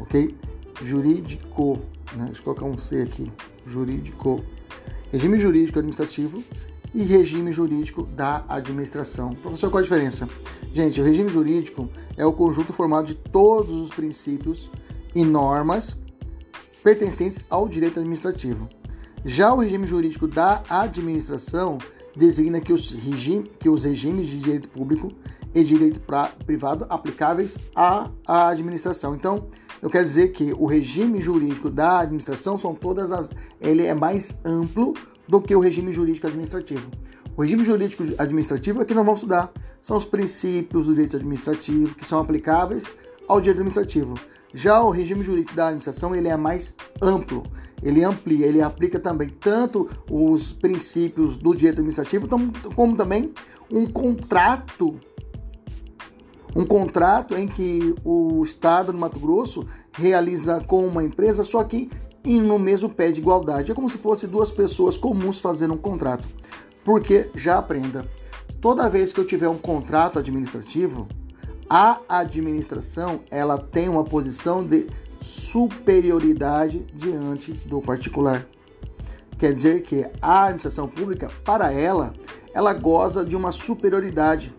ok? 0.00 0.36
Jurídico, 0.82 1.78
né? 2.14 2.26
deixa 2.26 2.40
eu 2.40 2.44
colocar 2.44 2.64
um 2.64 2.78
C 2.78 3.02
aqui, 3.02 3.32
jurídico, 3.66 4.44
regime 5.10 5.38
jurídico 5.38 5.78
administrativo 5.78 6.42
e 6.94 7.02
regime 7.02 7.52
jurídico 7.52 8.02
da 8.02 8.44
administração. 8.48 9.30
Professor, 9.30 9.70
qual 9.70 9.80
a 9.80 9.82
diferença? 9.82 10.28
Gente, 10.72 11.00
o 11.00 11.04
regime 11.04 11.28
jurídico 11.28 11.88
é 12.16 12.24
o 12.24 12.32
conjunto 12.32 12.72
formado 12.72 13.06
de 13.06 13.14
todos 13.14 13.78
os 13.78 13.90
princípios 13.90 14.70
e 15.14 15.24
normas 15.24 15.98
pertencentes 16.82 17.46
ao 17.48 17.68
direito 17.68 18.00
administrativo. 18.00 18.68
Já 19.24 19.54
o 19.54 19.60
regime 19.60 19.86
jurídico 19.86 20.26
da 20.26 20.62
administração 20.68 21.78
designa 22.14 22.60
que 22.60 22.72
os, 22.72 22.90
regime, 22.90 23.50
que 23.58 23.68
os 23.68 23.84
regimes 23.84 24.26
de 24.26 24.38
direito 24.38 24.68
público 24.68 25.12
e 25.54 25.62
direito 25.62 26.00
pra, 26.00 26.28
privado 26.44 26.86
aplicáveis 26.88 27.58
à, 27.74 28.10
à 28.26 28.48
administração. 28.48 29.14
Então, 29.14 29.48
eu 29.80 29.90
quero 29.90 30.04
dizer 30.04 30.28
que 30.28 30.52
o 30.52 30.66
regime 30.66 31.20
jurídico 31.20 31.70
da 31.70 32.00
administração 32.00 32.56
são 32.58 32.74
todas 32.74 33.12
as. 33.12 33.30
Ele 33.60 33.86
é 33.86 33.94
mais 33.94 34.38
amplo 34.44 34.94
do 35.28 35.40
que 35.40 35.54
o 35.54 35.60
regime 35.60 35.92
jurídico 35.92 36.26
administrativo. 36.26 36.90
O 37.36 37.42
regime 37.42 37.64
jurídico 37.64 38.02
administrativo 38.18 38.82
é 38.82 38.84
que 38.84 38.94
nós 38.94 39.04
vamos 39.04 39.20
estudar. 39.20 39.52
São 39.80 39.96
os 39.96 40.04
princípios 40.04 40.86
do 40.86 40.94
direito 40.94 41.16
administrativo 41.16 41.94
que 41.94 42.04
são 42.04 42.20
aplicáveis 42.20 42.84
ao 43.26 43.40
direito 43.40 43.60
administrativo. 43.60 44.14
Já 44.54 44.82
o 44.82 44.90
regime 44.90 45.22
jurídico 45.22 45.56
da 45.56 45.68
administração 45.68 46.14
ele 46.14 46.28
é 46.28 46.36
mais 46.36 46.76
amplo, 47.00 47.42
ele 47.82 48.04
amplia, 48.04 48.46
ele 48.46 48.60
aplica 48.60 49.00
também 49.00 49.30
tanto 49.30 49.88
os 50.10 50.52
princípios 50.52 51.36
do 51.38 51.54
direito 51.54 51.80
administrativo 51.80 52.28
como 52.74 52.96
também 52.96 53.32
um 53.70 53.86
contrato 53.86 55.00
um 56.54 56.66
contrato 56.66 57.34
em 57.34 57.48
que 57.48 57.94
o 58.04 58.42
Estado 58.42 58.92
do 58.92 58.98
Mato 58.98 59.18
Grosso 59.18 59.66
realiza 59.92 60.60
com 60.60 60.86
uma 60.86 61.02
empresa, 61.02 61.42
só 61.42 61.64
que 61.64 61.90
no 62.24 62.58
mesmo 62.58 62.88
pé 62.88 63.10
de 63.10 63.20
igualdade. 63.20 63.70
É 63.70 63.74
como 63.74 63.88
se 63.88 63.98
fosse 63.98 64.26
duas 64.26 64.50
pessoas 64.50 64.96
comuns 64.96 65.40
fazendo 65.40 65.74
um 65.74 65.78
contrato. 65.78 66.26
Porque, 66.84 67.30
já 67.34 67.58
aprenda, 67.58 68.06
toda 68.60 68.88
vez 68.88 69.12
que 69.12 69.20
eu 69.20 69.26
tiver 69.26 69.48
um 69.48 69.58
contrato 69.58 70.18
administrativo, 70.18 71.06
a 71.68 72.00
administração 72.08 73.20
ela 73.30 73.58
tem 73.58 73.88
uma 73.88 74.04
posição 74.04 74.64
de 74.64 74.86
superioridade 75.20 76.84
diante 76.94 77.52
do 77.52 77.80
particular. 77.80 78.46
Quer 79.38 79.52
dizer 79.52 79.82
que 79.82 80.06
a 80.20 80.44
administração 80.44 80.88
pública, 80.88 81.30
para 81.44 81.72
ela, 81.72 82.12
ela 82.54 82.72
goza 82.72 83.24
de 83.24 83.34
uma 83.34 83.52
superioridade 83.52 84.54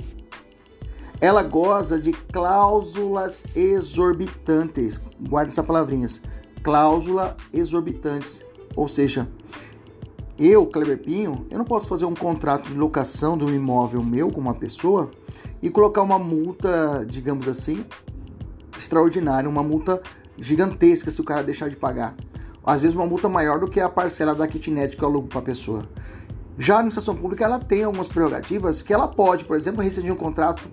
ela 1.24 1.41
goza 1.41 1.98
de 1.98 2.12
cláusulas 2.12 3.46
exorbitantes. 3.55 5.00
Guarda 5.22 5.51
essas 5.51 5.65
palavrinhas. 5.65 6.22
Cláusula 6.63 7.36
exorbitantes. 7.53 8.43
Ou 8.75 8.88
seja, 8.88 9.27
eu, 10.39 10.65
Kleber 10.65 10.98
Pinho, 10.98 11.46
eu 11.51 11.58
não 11.58 11.65
posso 11.65 11.88
fazer 11.88 12.05
um 12.05 12.15
contrato 12.15 12.70
de 12.70 12.75
locação 12.75 13.38
de 13.38 13.43
um 13.43 13.53
imóvel 13.53 14.01
meu 14.01 14.32
com 14.32 14.41
uma 14.41 14.55
pessoa 14.55 15.12
e 15.62 15.70
colocar 15.70 16.01
uma 16.01 16.17
multa, 16.17 17.05
digamos 17.08 17.48
assim, 17.48 17.86
extraordinária, 18.77 19.48
uma 19.48 19.62
multa 19.62 20.01
gigantesca 20.38 21.12
se 21.12 21.22
o 21.22 21.24
cara 21.24 21.43
deixar 21.43 21.70
de 21.70 21.75
pagar. 21.75 22.15
Às 22.65 22.82
vezes 22.82 22.96
uma 22.96 23.05
multa 23.05 23.27
maior 23.27 23.60
do 23.60 23.67
que 23.67 23.79
a 23.79 23.89
parcela 23.89 24.34
da 24.34 24.48
kitnet 24.48 24.96
que 24.96 25.03
eu 25.03 25.08
alugo 25.08 25.27
para 25.27 25.39
a 25.39 25.43
pessoa. 25.43 25.84
Já 26.58 26.75
a 26.75 26.77
administração 26.77 27.15
pública 27.15 27.43
ela 27.43 27.60
tem 27.60 27.84
algumas 27.84 28.08
prerrogativas 28.08 28.82
que 28.82 28.93
ela 28.93 29.08
pode, 29.08 29.43
por 29.43 29.58
exemplo, 29.58 29.82
rescindir 29.82 30.13
um 30.13 30.17
contrato 30.17 30.70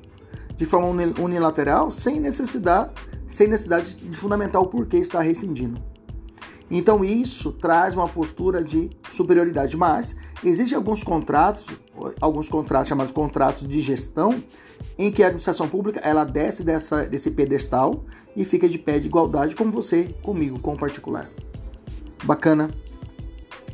de 0.60 0.66
forma 0.66 0.88
unilateral 1.18 1.90
sem 1.90 2.20
necessidade, 2.20 2.90
sem 3.26 3.48
necessidade 3.48 3.96
de 3.96 4.14
fundamentar 4.14 4.60
o 4.60 4.66
porquê 4.66 4.98
está 4.98 5.18
rescindindo. 5.18 5.82
Então 6.70 7.02
isso 7.02 7.50
traz 7.50 7.94
uma 7.94 8.06
postura 8.06 8.62
de 8.62 8.90
superioridade, 9.10 9.74
mas 9.74 10.14
existem 10.44 10.76
alguns 10.76 11.02
contratos, 11.02 11.66
alguns 12.20 12.46
contratos 12.50 12.90
chamados 12.90 13.10
contratos 13.10 13.66
de 13.66 13.80
gestão, 13.80 14.34
em 14.98 15.10
que 15.10 15.22
a 15.22 15.28
administração 15.28 15.66
pública 15.66 15.98
ela 16.04 16.24
desce 16.24 16.62
dessa, 16.62 17.04
desse 17.04 17.30
pedestal 17.30 18.04
e 18.36 18.44
fica 18.44 18.68
de 18.68 18.76
pé 18.76 18.98
de 18.98 19.06
igualdade 19.06 19.56
como 19.56 19.72
você 19.72 20.14
comigo, 20.22 20.60
com 20.60 20.74
o 20.74 20.78
particular. 20.78 21.30
Bacana? 22.22 22.70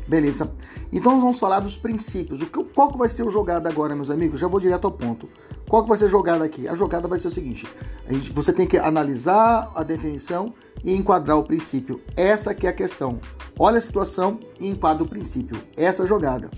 Beleza. 0.06 0.54
Então 0.92 1.20
vamos 1.20 1.40
falar 1.40 1.58
dos 1.58 1.74
princípios. 1.74 2.40
O 2.40 2.46
que, 2.46 2.62
qual 2.62 2.92
que 2.92 2.96
vai 2.96 3.08
ser 3.08 3.24
o 3.24 3.30
jogado 3.30 3.66
agora, 3.66 3.96
meus 3.96 4.08
amigos? 4.08 4.38
Já 4.38 4.46
vou 4.46 4.60
direto 4.60 4.84
ao 4.84 4.92
ponto. 4.92 5.28
Qual 5.68 5.82
que 5.82 5.88
vai 5.88 5.98
ser 5.98 6.06
a 6.06 6.08
jogada 6.08 6.44
aqui? 6.44 6.68
A 6.68 6.74
jogada 6.74 7.08
vai 7.08 7.18
ser 7.18 7.28
o 7.28 7.30
seguinte: 7.30 7.66
gente, 8.08 8.32
você 8.32 8.52
tem 8.52 8.66
que 8.66 8.78
analisar 8.78 9.70
a 9.74 9.82
definição 9.82 10.54
e 10.84 10.94
enquadrar 10.94 11.38
o 11.38 11.42
princípio. 11.42 12.00
Essa 12.16 12.54
que 12.54 12.66
é 12.66 12.70
a 12.70 12.72
questão. 12.72 13.18
Olha 13.58 13.78
a 13.78 13.80
situação 13.80 14.38
e 14.60 14.68
enquadra 14.68 15.02
o 15.02 15.08
princípio. 15.08 15.60
Essa 15.76 16.02
é 16.02 16.04
a 16.04 16.08
jogada. 16.08 16.50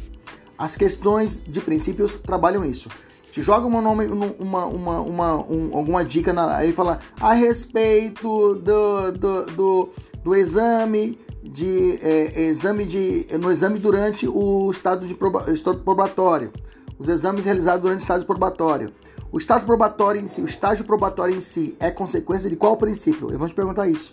As 0.56 0.76
questões 0.76 1.42
de 1.46 1.60
princípios 1.60 2.16
trabalham 2.16 2.64
isso. 2.64 2.88
Te 3.32 3.40
joga 3.40 3.66
uma, 3.66 3.80
nome, 3.80 4.06
uma, 4.06 4.66
uma, 4.66 5.00
uma 5.00 5.36
um, 5.50 5.76
alguma 5.76 6.04
dica 6.04 6.32
na, 6.32 6.56
aí 6.56 6.72
fala 6.72 6.98
a 7.20 7.32
respeito 7.32 8.54
do, 8.56 9.12
do, 9.12 9.42
do, 9.46 9.88
do 10.24 10.34
exame 10.34 11.18
de 11.42 11.98
é, 12.02 12.42
exame 12.42 12.84
de 12.84 13.26
no 13.38 13.50
exame 13.50 13.78
durante 13.78 14.26
o 14.26 14.70
estado 14.70 15.06
de 15.06 15.14
proba, 15.14 15.50
estado 15.52 15.78
probatório 15.80 16.52
os 16.98 17.08
exames 17.08 17.44
realizados 17.44 17.82
durante 17.82 18.00
o 18.00 18.02
estágio 18.02 18.26
probatório. 18.26 18.92
O 19.30 19.38
estágio 19.38 19.66
probatório 19.66 20.20
em 20.20 20.28
si, 20.28 20.40
o 20.40 20.46
estágio 20.46 20.84
probatório 20.84 21.34
em 21.34 21.40
si 21.40 21.76
é 21.78 21.90
consequência 21.90 22.48
de 22.48 22.56
qual 22.56 22.76
princípio? 22.76 23.30
Eu 23.30 23.38
vou 23.38 23.48
te 23.48 23.54
perguntar 23.54 23.88
isso. 23.88 24.12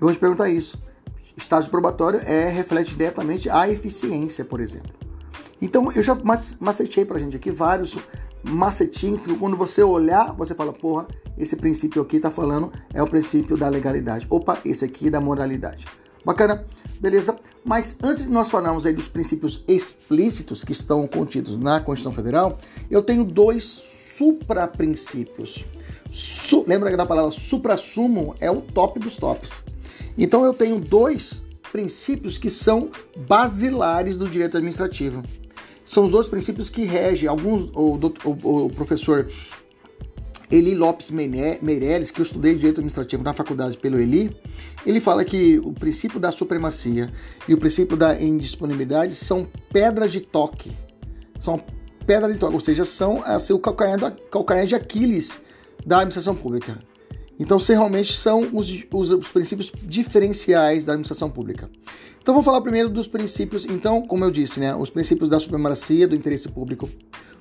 Eu 0.00 0.06
vou 0.06 0.12
te 0.12 0.18
perguntar 0.18 0.48
isso. 0.48 0.80
Estágio 1.36 1.70
probatório 1.70 2.20
é 2.24 2.48
reflete 2.48 2.94
diretamente 2.94 3.48
a 3.48 3.68
eficiência, 3.68 4.44
por 4.44 4.60
exemplo. 4.60 4.92
Então 5.62 5.92
eu 5.92 6.02
já 6.02 6.16
macetei 6.60 7.04
pra 7.04 7.18
gente 7.18 7.36
aqui 7.36 7.50
vários 7.50 7.96
macetinhos 8.42 9.20
que 9.22 9.36
quando 9.36 9.56
você 9.56 9.82
olhar, 9.82 10.32
você 10.32 10.54
fala, 10.54 10.72
porra, 10.72 11.06
esse 11.38 11.56
princípio 11.56 12.02
aqui 12.02 12.18
tá 12.18 12.30
falando 12.30 12.72
é 12.92 13.02
o 13.02 13.06
princípio 13.06 13.56
da 13.56 13.68
legalidade. 13.68 14.26
Opa, 14.28 14.58
esse 14.64 14.84
aqui 14.84 15.06
é 15.06 15.10
da 15.10 15.20
moralidade. 15.20 15.86
Bacana? 16.24 16.64
Beleza? 17.00 17.38
Mas 17.64 17.96
antes 18.02 18.24
de 18.24 18.30
nós 18.30 18.50
falarmos 18.50 18.84
aí 18.84 18.92
dos 18.92 19.08
princípios 19.08 19.64
explícitos 19.66 20.64
que 20.64 20.72
estão 20.72 21.06
contidos 21.06 21.58
na 21.58 21.80
Constituição 21.80 22.12
Federal, 22.12 22.58
eu 22.90 23.02
tenho 23.02 23.24
dois 23.24 23.64
supraprincípios. 23.64 25.64
Su, 26.10 26.64
lembra 26.66 26.94
da 26.96 27.06
palavra 27.06 27.30
supra-sumo 27.30 28.34
é 28.40 28.50
o 28.50 28.60
top 28.60 28.98
dos 28.98 29.16
tops. 29.16 29.62
Então 30.18 30.44
eu 30.44 30.52
tenho 30.52 30.78
dois 30.78 31.42
princípios 31.72 32.36
que 32.36 32.50
são 32.50 32.90
basilares 33.16 34.18
do 34.18 34.28
direito 34.28 34.56
administrativo. 34.56 35.22
São 35.84 36.06
os 36.06 36.10
dois 36.10 36.28
princípios 36.28 36.68
que 36.68 36.84
regem. 36.84 37.28
Alguns, 37.28 37.70
o, 37.74 37.98
o, 38.24 38.66
o 38.66 38.70
professor 38.70 39.30
Eli 40.50 40.74
Lopes 40.74 41.10
Meirelles, 41.10 42.10
que 42.10 42.20
eu 42.20 42.24
estudei 42.24 42.54
direito 42.54 42.78
administrativo 42.78 43.22
na 43.22 43.32
faculdade 43.32 43.76
pelo 43.76 43.98
Eli, 44.00 44.36
ele 44.84 44.98
fala 44.98 45.24
que 45.24 45.60
o 45.60 45.72
princípio 45.72 46.18
da 46.18 46.32
supremacia 46.32 47.12
e 47.46 47.54
o 47.54 47.58
princípio 47.58 47.96
da 47.96 48.20
indisponibilidade 48.20 49.14
são 49.14 49.46
pedras 49.72 50.10
de 50.10 50.20
toque. 50.20 50.72
São 51.38 51.62
pedras 52.04 52.32
de 52.32 52.38
toque, 52.38 52.54
ou 52.54 52.60
seja, 52.60 52.84
são 52.84 53.22
assim, 53.24 53.52
o 53.52 53.58
calcanhar, 53.58 54.16
calcanhar 54.30 54.66
de 54.66 54.74
Aquiles 54.74 55.40
da 55.86 55.98
administração 55.98 56.34
pública. 56.34 56.78
Então, 57.38 57.58
se 57.58 57.72
realmente 57.72 58.18
são 58.18 58.48
os, 58.52 58.68
os, 58.92 59.10
os, 59.10 59.28
princípios 59.28 59.72
diferenciais 59.82 60.84
da 60.84 60.92
administração 60.92 61.30
pública. 61.30 61.70
Então, 62.20 62.34
vou 62.34 62.42
falar 62.42 62.60
primeiro 62.60 62.90
dos 62.90 63.06
princípios. 63.06 63.64
Então, 63.64 64.02
como 64.02 64.24
eu 64.24 64.30
disse, 64.30 64.60
né, 64.60 64.74
os 64.74 64.90
princípios 64.90 65.30
da 65.30 65.38
supremacia 65.38 66.06
do 66.06 66.14
interesse 66.14 66.48
público 66.48 66.86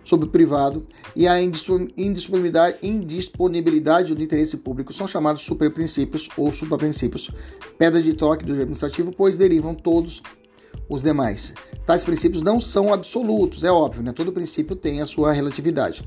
sobre 0.10 0.28
o 0.28 0.32
privado 0.32 0.88
e 1.16 1.28
a 1.28 1.40
indisponibilidade, 1.40 2.78
indisponibilidade 2.82 4.16
do 4.16 4.24
interesse 4.24 4.58
público. 4.58 4.92
São 4.92 5.08
chamados 5.08 5.44
superprincípios 5.44 6.28
ou 6.36 6.52
supraprincípios, 6.52 7.30
pedra 7.78 8.02
de 8.02 8.14
toque 8.14 8.44
do 8.44 8.54
administrativo, 8.54 9.14
pois 9.16 9.38
derivam 9.38 9.76
todos 9.76 10.24
os 10.90 11.04
demais. 11.04 11.54
Tais 11.86 12.04
princípios 12.04 12.42
não 12.42 12.60
são 12.60 12.92
absolutos, 12.92 13.64
é 13.64 13.72
óbvio, 13.72 14.04
né? 14.04 14.12
todo 14.12 14.32
princípio 14.32 14.76
tem 14.76 15.02
a 15.02 15.06
sua 15.06 15.32
relatividade. 15.32 16.04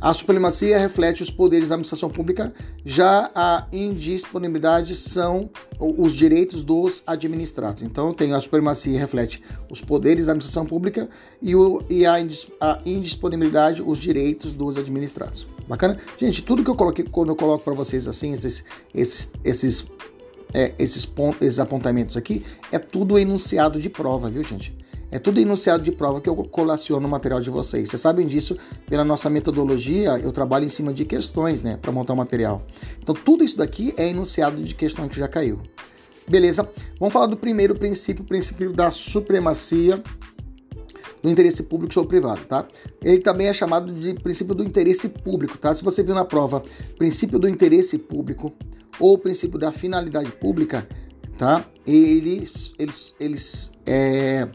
A 0.00 0.12
supremacia 0.12 0.78
reflete 0.78 1.22
os 1.22 1.30
poderes 1.30 1.70
da 1.70 1.74
administração 1.74 2.10
pública, 2.10 2.52
já 2.84 3.30
a 3.34 3.66
indisponibilidade 3.72 4.94
são 4.94 5.50
os 5.80 6.12
direitos 6.12 6.62
dos 6.62 7.02
administrados. 7.06 7.82
Então, 7.82 8.12
tenho 8.12 8.36
a 8.36 8.40
supremacia 8.40 8.98
reflete 8.98 9.42
os 9.70 9.80
poderes 9.80 10.26
da 10.26 10.32
administração 10.32 10.66
pública 10.66 11.08
e, 11.40 11.54
o, 11.54 11.82
e 11.88 12.04
a, 12.04 12.14
a 12.60 12.78
indisponibilidade, 12.84 13.82
os 13.82 13.98
direitos 13.98 14.52
dos 14.52 14.76
administrados. 14.76 15.48
Bacana? 15.66 15.98
Gente, 16.18 16.42
tudo 16.42 16.62
que 16.62 16.70
eu 16.70 16.76
coloquei, 16.76 17.04
quando 17.04 17.30
eu 17.30 17.36
coloco 17.36 17.64
para 17.64 17.74
vocês 17.74 18.06
assim, 18.06 18.32
esses, 18.32 18.64
esses, 18.94 19.32
esses 19.42 19.86
é, 20.56 20.72
esses, 20.78 21.04
pontos, 21.04 21.42
esses 21.42 21.58
apontamentos 21.58 22.16
aqui, 22.16 22.42
é 22.72 22.78
tudo 22.78 23.18
enunciado 23.18 23.78
de 23.78 23.90
prova, 23.90 24.30
viu, 24.30 24.42
gente? 24.42 24.74
É 25.10 25.18
tudo 25.18 25.38
enunciado 25.38 25.84
de 25.84 25.92
prova 25.92 26.18
que 26.18 26.28
eu 26.28 26.34
colaciono 26.34 27.02
no 27.02 27.08
material 27.08 27.40
de 27.40 27.50
vocês. 27.50 27.90
Vocês 27.90 28.00
sabem 28.00 28.26
disso 28.26 28.56
pela 28.88 29.04
nossa 29.04 29.28
metodologia, 29.28 30.18
eu 30.18 30.32
trabalho 30.32 30.64
em 30.64 30.70
cima 30.70 30.94
de 30.94 31.04
questões, 31.04 31.62
né, 31.62 31.78
para 31.80 31.92
montar 31.92 32.14
o 32.14 32.16
material. 32.16 32.66
Então, 33.00 33.14
tudo 33.14 33.44
isso 33.44 33.58
daqui 33.58 33.92
é 33.98 34.08
enunciado 34.08 34.62
de 34.62 34.74
questão 34.74 35.06
que 35.08 35.16
já 35.16 35.28
caiu. 35.28 35.60
Beleza? 36.26 36.68
Vamos 36.98 37.12
falar 37.12 37.26
do 37.26 37.36
primeiro 37.36 37.74
princípio, 37.74 38.24
o 38.24 38.26
princípio 38.26 38.72
da 38.72 38.90
supremacia 38.90 40.02
do 41.26 41.30
interesse 41.32 41.64
público 41.64 41.92
sobre 41.92 42.06
o 42.06 42.08
privado, 42.08 42.44
tá? 42.44 42.68
Ele 43.02 43.18
também 43.18 43.48
é 43.48 43.52
chamado 43.52 43.92
de 43.92 44.14
princípio 44.14 44.54
do 44.54 44.62
interesse 44.62 45.08
público, 45.08 45.58
tá? 45.58 45.74
Se 45.74 45.82
você 45.82 46.00
viu 46.00 46.14
na 46.14 46.24
prova 46.24 46.62
princípio 46.96 47.36
do 47.36 47.48
interesse 47.48 47.98
público, 47.98 48.52
ou 49.00 49.18
princípio 49.18 49.58
da 49.58 49.72
finalidade 49.72 50.30
pública, 50.30 50.86
tá? 51.36 51.66
Eles, 51.84 52.72
eles, 52.78 53.14
eles, 53.18 53.72
é, 53.84 54.48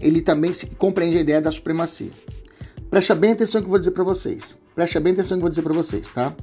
ele 0.00 0.22
também 0.22 0.52
se, 0.52 0.66
compreende 0.66 1.18
a 1.18 1.20
ideia 1.20 1.42
da 1.42 1.50
supremacia. 1.50 2.12
Preste 2.88 3.14
bem 3.16 3.32
atenção 3.32 3.60
que 3.60 3.66
eu 3.66 3.70
vou 3.70 3.78
dizer 3.80 3.90
para 3.90 4.04
vocês. 4.04 4.56
Preste 4.76 5.00
bem 5.00 5.14
atenção 5.14 5.38
que 5.38 5.40
eu 5.40 5.42
vou 5.42 5.50
dizer 5.50 5.62
para 5.62 5.74
vocês, 5.74 6.08
tá? 6.08 6.36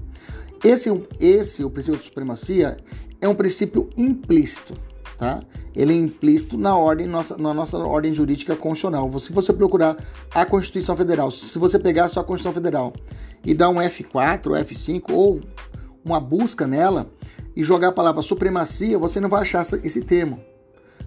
Esse, 0.62 0.89
esse, 1.21 1.63
o 1.63 1.69
princípio 1.69 2.00
de 2.00 2.05
supremacia, 2.05 2.75
é 3.21 3.29
um 3.29 3.33
princípio 3.33 3.89
implícito, 3.95 4.74
tá? 5.19 5.41
Ele 5.75 5.93
é 5.93 5.97
implícito 5.97 6.58
na 6.58 6.75
ordem 6.75 7.05
nossa, 7.05 7.38
na 7.38 7.53
nossa 7.53 7.77
ordem 7.77 8.13
jurídica 8.13 8.55
constitucional. 8.55 9.19
Se 9.19 9.32
você 9.32 9.53
procurar 9.53 9.97
a 10.34 10.45
Constituição 10.45 10.95
Federal, 10.95 11.29
se 11.29 11.60
você 11.60 11.77
pegar 11.77 12.05
a 12.05 12.10
sua 12.10 12.23
Constituição 12.23 12.53
Federal 12.53 12.93
e 13.45 13.53
dar 13.53 13.69
um 13.69 13.75
F4, 13.75 14.63
F5 14.63 15.12
ou 15.12 15.41
uma 16.03 16.19
busca 16.19 16.65
nela, 16.65 17.12
e 17.60 17.63
jogar 17.63 17.89
a 17.89 17.91
palavra 17.91 18.21
supremacia, 18.21 18.97
você 18.97 19.19
não 19.19 19.27
vai 19.27 19.41
achar 19.41 19.65
esse 19.84 20.01
termo. 20.01 20.39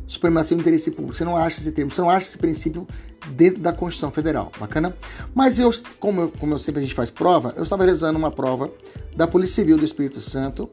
Supremacia 0.07 0.55
do 0.55 0.61
interesse 0.61 0.91
público. 0.91 1.17
Você 1.17 1.25
não 1.25 1.35
acha 1.35 1.59
esse 1.59 1.73
termo, 1.73 1.91
você 1.91 2.03
não 2.03 2.11
acha 2.11 2.27
esse 2.27 2.37
princípio 2.37 2.87
dentro 3.31 3.63
da 3.63 3.73
Constituição 3.73 4.11
Federal. 4.11 4.53
Bacana? 4.61 4.95
Mas 5.35 5.59
eu, 5.59 5.71
como, 5.99 6.21
eu, 6.21 6.29
como 6.39 6.53
eu 6.53 6.59
sempre 6.59 6.81
a 6.81 6.83
gente 6.83 6.95
faz 6.95 7.11
prova, 7.11 7.55
eu 7.57 7.63
estava 7.63 7.85
realizando 7.85 8.19
uma 8.19 8.31
prova 8.31 8.71
da 9.17 9.27
Polícia 9.27 9.57
Civil 9.57 9.79
do 9.79 9.85
Espírito 9.85 10.21
Santo 10.21 10.69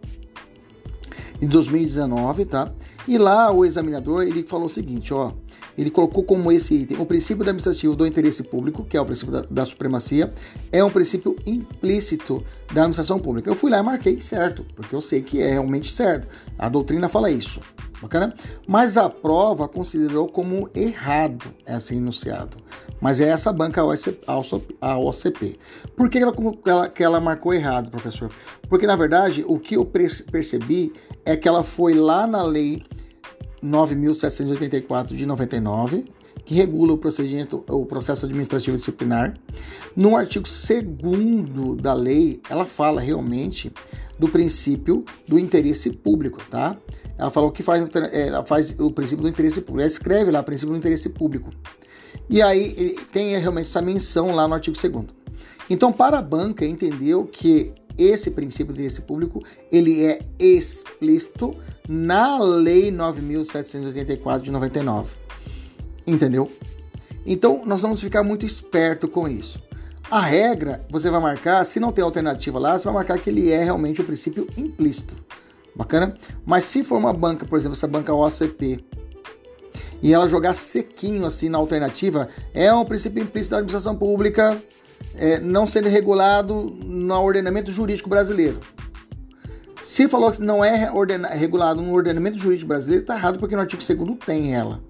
em 1.41 1.47
2019, 1.47 2.43
tá? 2.43 2.71
E 3.07 3.17
lá 3.17 3.51
o 3.51 3.65
examinador 3.65 4.23
ele 4.23 4.43
falou 4.43 4.67
o 4.67 4.69
seguinte, 4.69 5.13
ó, 5.13 5.31
ele 5.77 5.89
colocou 5.89 6.23
como 6.23 6.51
esse 6.51 6.75
item 6.75 6.99
o 6.99 7.05
princípio 7.05 7.41
administrativo 7.41 7.95
do 7.95 8.05
interesse 8.05 8.43
público, 8.43 8.83
que 8.83 8.97
é 8.97 9.01
o 9.01 9.05
princípio 9.05 9.31
da, 9.31 9.41
da, 9.49 9.65
supremacia, 9.65 10.33
é 10.71 10.83
um 10.83 10.89
princípio 10.89 11.37
implícito 11.45 12.43
da 12.73 12.81
administração 12.81 13.17
pública. 13.17 13.49
Eu 13.49 13.55
fui 13.55 13.71
lá 13.71 13.79
e 13.79 13.83
marquei 13.83 14.19
certo, 14.19 14.65
porque 14.75 14.93
eu 14.93 15.01
sei 15.01 15.21
que 15.21 15.41
é 15.41 15.51
realmente 15.51 15.91
certo. 15.91 16.27
A 16.57 16.67
doutrina 16.67 17.07
fala 17.07 17.31
isso. 17.31 17.61
Bacana? 18.01 18.33
Mas 18.67 18.95
a 18.95 19.09
prova 19.09 19.67
considerou 19.67 20.27
como 20.27 20.69
errado 20.73 21.53
esse 21.65 21.95
enunciado. 21.95 22.57
Mas 23.01 23.19
é 23.19 23.29
essa 23.29 23.51
banca 23.51 23.81
a 23.81 24.97
OCP. 24.97 25.57
Por 25.95 26.09
que 26.09 26.17
ela, 26.17 26.33
ela, 26.65 26.89
que 26.89 27.03
ela 27.03 27.19
marcou 27.19 27.53
errado, 27.53 27.89
professor? 27.89 28.29
Porque, 28.69 28.87
na 28.87 28.95
verdade, 28.95 29.43
o 29.47 29.59
que 29.59 29.75
eu 29.75 29.85
percebi 29.85 30.93
é 31.25 31.35
que 31.35 31.47
ela 31.47 31.63
foi 31.63 31.93
lá 31.93 32.25
na 32.25 32.43
lei 32.43 32.83
9.784 33.63 35.07
de 35.15 35.25
99, 35.25 36.05
que 36.45 36.55
regula 36.55 36.93
o 36.93 36.97
procedimento, 36.97 37.63
o 37.67 37.85
processo 37.85 38.25
administrativo 38.25 38.75
disciplinar. 38.75 39.33
No 39.95 40.15
artigo 40.15 40.45
2 40.45 41.81
da 41.81 41.93
lei, 41.93 42.41
ela 42.49 42.65
fala 42.65 43.01
realmente 43.01 43.71
do 44.17 44.27
princípio 44.27 45.05
do 45.27 45.37
interesse 45.37 45.91
público, 45.91 46.41
tá? 46.49 46.77
Ela 47.17 47.29
falou 47.29 47.51
que 47.51 47.61
faz, 47.61 47.87
ela 48.11 48.45
faz 48.45 48.75
o 48.79 48.91
princípio 48.91 49.23
do 49.23 49.29
interesse 49.29 49.61
público. 49.61 49.81
Ela 49.81 49.87
escreve 49.87 50.31
lá 50.31 50.39
o 50.39 50.43
princípio 50.43 50.71
do 50.71 50.77
interesse 50.77 51.09
público. 51.09 51.51
E 52.29 52.41
aí 52.41 52.97
tem 53.11 53.37
realmente 53.37 53.65
essa 53.65 53.81
menção 53.81 54.33
lá 54.33 54.47
no 54.47 54.53
artigo 54.53 54.77
2 54.79 55.05
Então, 55.69 55.91
para 55.91 56.19
a 56.19 56.21
banca, 56.21 56.65
entendeu 56.65 57.25
que 57.25 57.73
esse 57.97 58.31
princípio 58.31 58.73
do 58.73 58.79
interesse 58.79 59.01
público 59.01 59.43
ele 59.69 60.05
é 60.05 60.21
explícito 60.39 61.51
na 61.91 62.37
Lei 62.37 62.91
9.784 62.91 64.41
de 64.41 64.51
99. 64.51 65.09
Entendeu? 66.05 66.51
Então, 67.25 67.63
nós 67.65 67.81
vamos 67.81 67.99
ficar 67.99 68.21
muito 68.21 68.45
esperto 68.45 69.07
com 69.07 69.27
isso. 69.27 69.59
A 70.09 70.21
regra, 70.21 70.85
você 70.87 71.09
vai 71.09 71.19
marcar, 71.19 71.65
se 71.65 71.79
não 71.79 71.91
tem 71.91 72.03
alternativa 72.03 72.59
lá, 72.59 72.77
você 72.77 72.85
vai 72.85 72.93
marcar 72.93 73.17
que 73.17 73.31
ele 73.31 73.51
é 73.51 73.63
realmente 73.63 74.01
o 74.01 74.03
princípio 74.03 74.47
implícito. 74.55 75.15
Bacana? 75.75 76.15
Mas 76.45 76.65
se 76.65 76.83
for 76.83 76.97
uma 76.97 77.11
banca, 77.11 77.43
por 77.43 77.57
exemplo, 77.57 77.73
essa 77.73 77.87
banca 77.87 78.13
OCP, 78.13 78.85
e 80.01 80.13
ela 80.13 80.27
jogar 80.27 80.53
sequinho 80.53 81.25
assim 81.25 81.49
na 81.49 81.57
alternativa, 81.57 82.29
é 82.53 82.71
um 82.71 82.85
princípio 82.85 83.23
implícito 83.23 83.51
da 83.51 83.57
administração 83.57 83.95
pública 83.95 84.61
é, 85.15 85.39
não 85.39 85.65
sendo 85.65 85.89
regulado 85.89 86.75
no 86.83 87.19
ordenamento 87.19 87.71
jurídico 87.71 88.09
brasileiro. 88.09 88.59
Se 89.83 90.07
falou 90.07 90.31
que 90.31 90.41
não 90.41 90.63
é 90.63 90.89
regulado 91.33 91.81
no 91.81 91.93
ordenamento 91.93 92.37
jurídico 92.37 92.67
brasileiro, 92.67 93.01
está 93.01 93.15
errado 93.15 93.39
porque 93.39 93.55
no 93.55 93.61
artigo 93.61 94.05
2 94.05 94.19
tem 94.25 94.53
ela. 94.53 94.81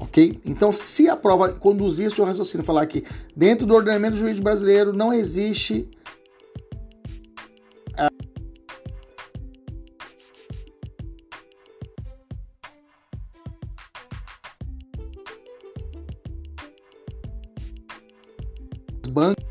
Ok? 0.00 0.40
Então, 0.44 0.72
se 0.72 1.08
a 1.08 1.16
prova 1.16 1.52
conduzir 1.52 2.10
seu 2.10 2.24
raciocínio 2.24 2.64
falar 2.64 2.84
que 2.86 3.04
dentro 3.36 3.64
do 3.64 3.74
ordenamento 3.74 4.16
jurídico 4.16 4.44
brasileiro 4.44 4.92
não 4.92 5.12
existe 5.12 5.88
bancos. 19.14 19.43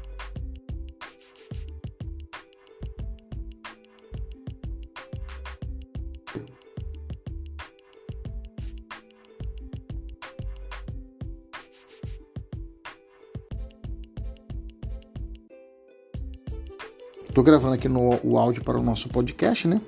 Estou 17.34 17.44
gravando 17.44 17.74
aqui 17.74 17.90
no, 17.90 18.20
o 18.24 18.38
áudio 18.38 18.64
para 18.64 18.80
o 18.80 18.84
nosso 18.84 19.10
podcast, 19.10 19.68
né? 19.68 19.82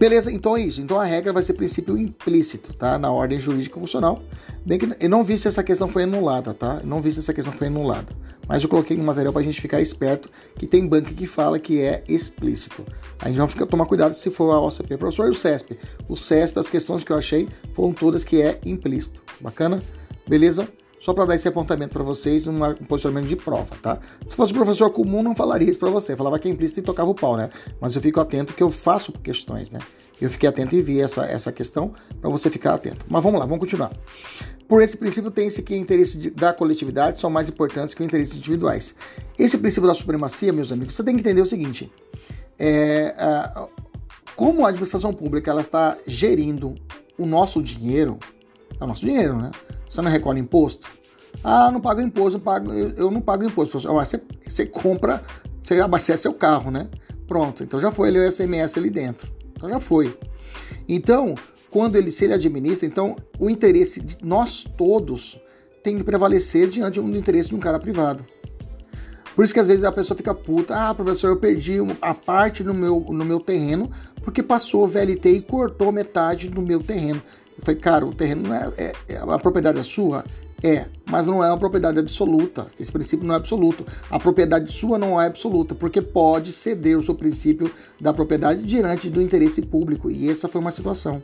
Beleza, 0.00 0.32
então 0.32 0.56
é 0.56 0.62
isso. 0.62 0.80
Então 0.80 0.98
a 0.98 1.04
regra 1.04 1.30
vai 1.30 1.42
ser 1.42 1.52
princípio 1.52 1.94
implícito, 1.98 2.72
tá? 2.72 2.96
Na 2.96 3.12
ordem 3.12 3.38
jurídica 3.38 3.78
funcional. 3.78 4.22
Bem 4.64 4.78
que 4.78 4.96
eu 4.98 5.10
não 5.10 5.22
vi 5.22 5.36
se 5.36 5.46
essa 5.46 5.62
questão 5.62 5.88
foi 5.88 6.04
anulada, 6.04 6.54
tá? 6.54 6.78
Eu 6.80 6.86
não 6.86 7.02
vi 7.02 7.12
se 7.12 7.18
essa 7.18 7.34
questão 7.34 7.52
foi 7.52 7.66
anulada. 7.66 8.16
Mas 8.48 8.62
eu 8.62 8.68
coloquei 8.70 8.96
no 8.96 9.04
material 9.04 9.30
para 9.30 9.42
a 9.42 9.44
gente 9.44 9.60
ficar 9.60 9.78
esperto 9.78 10.30
que 10.54 10.66
tem 10.66 10.86
banca 10.86 11.12
que 11.12 11.26
fala 11.26 11.58
que 11.58 11.82
é 11.82 12.02
explícito. 12.08 12.82
A 13.20 13.28
gente 13.28 13.36
vai 13.36 13.48
ficar, 13.48 13.66
tomar 13.66 13.84
cuidado 13.84 14.14
se 14.14 14.30
for 14.30 14.50
a 14.52 14.58
OCP. 14.58 14.96
Professor, 14.96 15.26
e 15.26 15.30
o 15.32 15.34
CESP? 15.34 15.78
O 16.08 16.16
CESP, 16.16 16.58
as 16.58 16.70
questões 16.70 17.04
que 17.04 17.12
eu 17.12 17.18
achei 17.18 17.46
foram 17.74 17.92
todas 17.92 18.24
que 18.24 18.40
é 18.40 18.58
implícito. 18.64 19.22
Bacana? 19.38 19.82
Beleza? 20.26 20.66
Só 21.06 21.14
para 21.14 21.24
dar 21.24 21.36
esse 21.36 21.46
apontamento 21.46 21.92
para 21.92 22.02
vocês, 22.02 22.48
um 22.48 22.58
posicionamento 22.88 23.28
de 23.28 23.36
prova, 23.36 23.76
tá? 23.80 24.00
Se 24.26 24.34
fosse 24.34 24.52
professor 24.52 24.90
comum, 24.90 25.22
não 25.22 25.36
falaria 25.36 25.70
isso 25.70 25.78
para 25.78 25.88
você. 25.88 26.16
Falava 26.16 26.36
que 26.36 26.48
é 26.48 26.50
implícito 26.50 26.80
e 26.80 26.82
tocava 26.82 27.08
o 27.08 27.14
pau, 27.14 27.36
né? 27.36 27.48
Mas 27.80 27.94
eu 27.94 28.02
fico 28.02 28.18
atento 28.18 28.52
que 28.52 28.60
eu 28.60 28.70
faço 28.70 29.12
questões, 29.12 29.70
né? 29.70 29.78
Eu 30.20 30.28
fiquei 30.28 30.48
atento 30.48 30.74
e 30.74 30.82
vi 30.82 31.00
essa, 31.00 31.24
essa 31.24 31.52
questão 31.52 31.94
para 32.20 32.28
você 32.28 32.50
ficar 32.50 32.74
atento. 32.74 33.06
Mas 33.08 33.22
vamos 33.22 33.38
lá, 33.38 33.46
vamos 33.46 33.60
continuar. 33.60 33.92
Por 34.66 34.82
esse 34.82 34.96
princípio, 34.96 35.30
tem-se 35.30 35.62
que 35.62 35.76
interesses 35.76 36.20
de, 36.20 36.28
da 36.28 36.52
coletividade 36.52 37.20
são 37.20 37.30
mais 37.30 37.48
importantes 37.48 37.94
que 37.94 38.00
os 38.00 38.06
interesses 38.08 38.34
individuais. 38.34 38.92
Esse 39.38 39.56
princípio 39.58 39.86
da 39.86 39.94
supremacia, 39.94 40.52
meus 40.52 40.72
amigos, 40.72 40.96
você 40.96 41.04
tem 41.04 41.14
que 41.14 41.20
entender 41.20 41.40
o 41.40 41.46
seguinte: 41.46 41.88
é, 42.58 43.14
a, 43.16 43.68
como 44.34 44.66
a 44.66 44.70
administração 44.70 45.12
pública 45.12 45.52
ela 45.52 45.60
está 45.60 45.96
gerindo 46.04 46.74
o 47.16 47.24
nosso 47.24 47.62
dinheiro, 47.62 48.18
é 48.80 48.84
o 48.84 48.86
nosso 48.86 49.04
dinheiro, 49.04 49.36
né? 49.36 49.50
Você 49.88 50.02
não 50.02 50.10
recolhe 50.10 50.40
imposto? 50.40 50.88
Ah, 51.42 51.70
não 51.70 51.80
pago 51.80 52.00
imposto, 52.00 52.38
eu, 52.38 52.40
pago, 52.40 52.72
eu 52.72 53.10
não 53.10 53.20
pago 53.20 53.44
imposto. 53.44 53.78
Você, 53.78 54.20
você 54.46 54.66
compra, 54.66 55.22
você 55.60 55.80
abastece 55.80 56.22
seu 56.22 56.34
carro, 56.34 56.70
né? 56.70 56.88
Pronto, 57.26 57.62
então 57.62 57.78
já 57.80 57.90
foi 57.90 58.08
ali 58.08 58.18
o 58.18 58.32
SMS 58.32 58.76
ali 58.76 58.90
dentro. 58.90 59.30
Então 59.52 59.68
já 59.68 59.80
foi. 59.80 60.16
Então, 60.88 61.34
quando 61.70 61.96
ele 61.96 62.10
se 62.10 62.24
ele 62.24 62.34
administra, 62.34 62.86
então 62.86 63.16
o 63.38 63.50
interesse 63.50 64.00
de 64.00 64.16
nós 64.24 64.64
todos 64.76 65.40
tem 65.82 65.96
que 65.98 66.04
prevalecer 66.04 66.68
diante 66.68 67.00
do 67.00 67.16
interesse 67.16 67.48
de 67.48 67.54
um 67.54 67.60
cara 67.60 67.78
privado. 67.78 68.24
Por 69.34 69.44
isso 69.44 69.52
que 69.52 69.60
às 69.60 69.66
vezes 69.66 69.84
a 69.84 69.92
pessoa 69.92 70.16
fica 70.16 70.34
puta, 70.34 70.74
ah, 70.74 70.94
professor, 70.94 71.28
eu 71.28 71.36
perdi 71.36 71.76
a 72.00 72.14
parte 72.14 72.64
no 72.64 72.72
meu, 72.72 73.00
no 73.10 73.24
meu 73.24 73.38
terreno 73.38 73.90
porque 74.26 74.42
passou 74.42 74.82
o 74.82 74.86
VLT 74.88 75.28
e 75.28 75.40
cortou 75.40 75.92
metade 75.92 76.48
do 76.48 76.60
meu 76.60 76.80
terreno. 76.80 77.22
Eu 77.58 77.64
falei, 77.64 77.80
cara, 77.80 78.06
o 78.06 78.14
terreno 78.14 78.52
é, 78.52 78.72
é, 78.76 78.92
é 79.08 79.16
a 79.16 79.38
propriedade 79.38 79.78
é 79.78 79.82
sua? 79.82 80.24
É, 80.62 80.86
mas 81.10 81.26
não 81.26 81.44
é 81.44 81.48
uma 81.48 81.58
propriedade 81.58 81.98
absoluta. 81.98 82.66
Esse 82.80 82.90
princípio 82.90 83.26
não 83.26 83.34
é 83.34 83.36
absoluto. 83.36 83.86
A 84.10 84.18
propriedade 84.18 84.72
sua 84.72 84.98
não 84.98 85.20
é 85.20 85.26
absoluta, 85.26 85.74
porque 85.74 86.00
pode 86.00 86.52
ceder 86.52 86.98
o 86.98 87.02
seu 87.02 87.14
princípio 87.14 87.70
da 88.00 88.12
propriedade 88.12 88.62
diante 88.62 89.10
do 89.10 89.20
interesse 89.20 89.60
público. 89.62 90.10
E 90.10 90.30
essa 90.30 90.48
foi 90.48 90.60
uma 90.60 90.72
situação. 90.72 91.22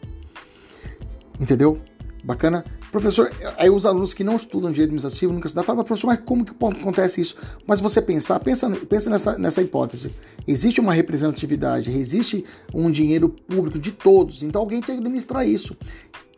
Entendeu? 1.41 1.81
Bacana? 2.23 2.65
Professor, 2.93 3.33
aí 3.57 3.71
os 3.71 3.87
alunos 3.87 4.13
que 4.13 4.23
não 4.23 4.37
estudam 4.37 4.71
direito 4.71 4.91
administrativo 4.91 5.33
nunca 5.33 5.47
estudam, 5.47 5.65
falam, 5.65 5.83
professor, 5.83 6.09
mas 6.09 6.21
como 6.21 6.45
que 6.45 6.53
acontece 6.53 7.23
isso? 7.23 7.35
Mas 7.67 7.81
você 7.81 8.03
pensar, 8.03 8.39
pensa, 8.39 8.69
pensa 8.71 9.09
nessa, 9.09 9.39
nessa 9.39 9.63
hipótese. 9.63 10.15
Existe 10.47 10.79
uma 10.79 10.93
representatividade, 10.93 11.91
existe 11.91 12.45
um 12.73 12.91
dinheiro 12.91 13.31
público 13.31 13.79
de 13.79 13.93
todos, 13.93 14.43
então 14.43 14.61
alguém 14.61 14.81
tem 14.83 14.97
que 14.97 15.01
administrar 15.01 15.49
isso. 15.49 15.75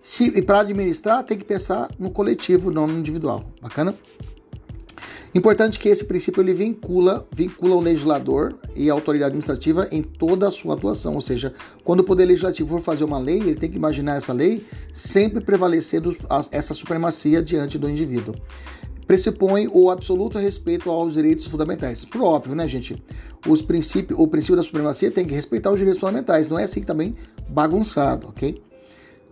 Se, 0.04 0.24
e 0.36 0.42
para 0.42 0.60
administrar, 0.60 1.24
tem 1.24 1.38
que 1.38 1.46
pensar 1.46 1.90
no 1.98 2.10
coletivo, 2.10 2.70
não 2.70 2.86
no 2.86 2.98
individual. 2.98 3.42
Bacana? 3.62 3.94
Importante 5.34 5.78
que 5.78 5.88
esse 5.88 6.04
princípio 6.04 6.42
ele 6.42 6.52
vincula, 6.52 7.26
vincula 7.34 7.74
o 7.74 7.80
legislador 7.80 8.54
e 8.76 8.90
a 8.90 8.92
autoridade 8.92 9.30
administrativa 9.30 9.88
em 9.90 10.02
toda 10.02 10.46
a 10.46 10.50
sua 10.50 10.74
atuação, 10.74 11.14
ou 11.14 11.22
seja, 11.22 11.54
quando 11.82 12.00
o 12.00 12.04
poder 12.04 12.26
legislativo 12.26 12.68
for 12.68 12.80
fazer 12.82 13.02
uma 13.02 13.18
lei, 13.18 13.40
ele 13.40 13.54
tem 13.54 13.70
que 13.70 13.78
imaginar 13.78 14.16
essa 14.16 14.34
lei 14.34 14.62
sempre 14.92 15.42
prevalecendo 15.42 16.14
essa 16.52 16.74
supremacia 16.74 17.42
diante 17.42 17.78
do 17.78 17.88
indivíduo. 17.88 18.34
Pressupõe 19.06 19.68
o 19.72 19.90
absoluto 19.90 20.38
respeito 20.38 20.90
aos 20.90 21.14
direitos 21.14 21.46
fundamentais. 21.46 22.04
Por 22.04 22.20
óbvio, 22.20 22.54
né, 22.54 22.68
gente? 22.68 23.02
Os 23.48 23.62
princípios, 23.62 24.18
o 24.18 24.28
princípio 24.28 24.56
da 24.56 24.62
supremacia 24.62 25.10
tem 25.10 25.26
que 25.26 25.34
respeitar 25.34 25.70
os 25.70 25.78
direitos 25.78 25.98
fundamentais, 25.98 26.46
não 26.46 26.58
é 26.58 26.64
assim 26.64 26.82
também 26.82 27.14
bagunçado, 27.48 28.28
ok? 28.28 28.62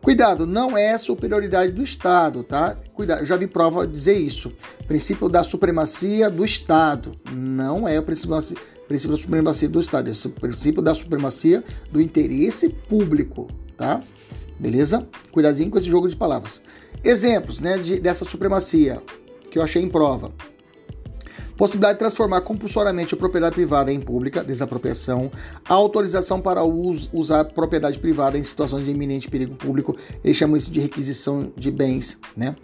Cuidado, 0.02 0.48
não 0.48 0.76
é 0.76 0.98
superioridade 0.98 1.70
do 1.70 1.82
Estado, 1.82 2.42
tá? 2.42 2.76
Cuidado, 2.92 3.20
eu 3.20 3.26
já 3.26 3.36
vi 3.36 3.46
prova 3.46 3.86
dizer 3.86 4.14
isso. 4.14 4.52
Princípio 4.88 5.28
da 5.28 5.44
supremacia 5.44 6.28
do 6.28 6.44
Estado. 6.44 7.12
Não 7.32 7.86
é 7.86 8.00
o 8.00 8.02
princípio, 8.02 8.36
princípio 8.88 9.16
da 9.16 9.22
supremacia 9.22 9.68
do 9.68 9.80
Estado, 9.80 10.10
é 10.10 10.12
o 10.12 10.30
princípio 10.32 10.82
da 10.82 10.92
supremacia 10.92 11.62
do 11.92 12.00
interesse 12.00 12.68
público, 12.68 13.46
tá? 13.76 14.00
Beleza? 14.58 15.06
Cuidadinho 15.30 15.70
com 15.70 15.78
esse 15.78 15.88
jogo 15.88 16.08
de 16.08 16.16
palavras. 16.16 16.60
Exemplos, 17.04 17.60
né, 17.60 17.78
de, 17.78 18.00
dessa 18.00 18.24
supremacia 18.24 19.00
que 19.52 19.58
eu 19.58 19.62
achei 19.62 19.80
em 19.80 19.88
prova. 19.88 20.32
Possibilidade 21.62 21.94
de 21.94 21.98
transformar 22.00 22.40
compulsoriamente 22.40 23.14
a 23.14 23.16
propriedade 23.16 23.54
privada 23.54 23.92
em 23.92 24.00
pública, 24.00 24.42
desapropriação. 24.42 25.30
Autorização 25.68 26.40
para 26.40 26.60
usar 26.64 27.44
propriedade 27.44 28.00
privada 28.00 28.36
em 28.36 28.42
situações 28.42 28.84
de 28.84 28.90
iminente 28.90 29.28
perigo 29.28 29.54
público, 29.54 29.96
eles 30.24 30.36
chamam 30.36 30.56
isso 30.56 30.72
de 30.72 30.80
requisição 30.80 31.52
de 31.56 31.70
bens, 31.70 32.18
né? 32.36 32.56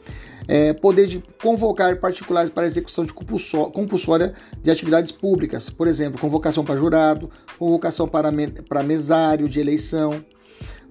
É, 0.48 0.72
poder 0.72 1.06
de 1.06 1.22
convocar 1.40 1.94
particulares 2.00 2.50
para 2.50 2.66
execução 2.66 3.04
de 3.04 3.12
compulsória 3.12 4.34
de 4.64 4.68
atividades 4.68 5.12
públicas, 5.12 5.70
por 5.70 5.86
exemplo, 5.86 6.20
convocação 6.20 6.64
para 6.64 6.76
jurado, 6.76 7.30
convocação 7.56 8.08
para, 8.08 8.32
me, 8.32 8.48
para 8.48 8.82
mesário 8.82 9.48
de 9.48 9.60
eleição, 9.60 10.24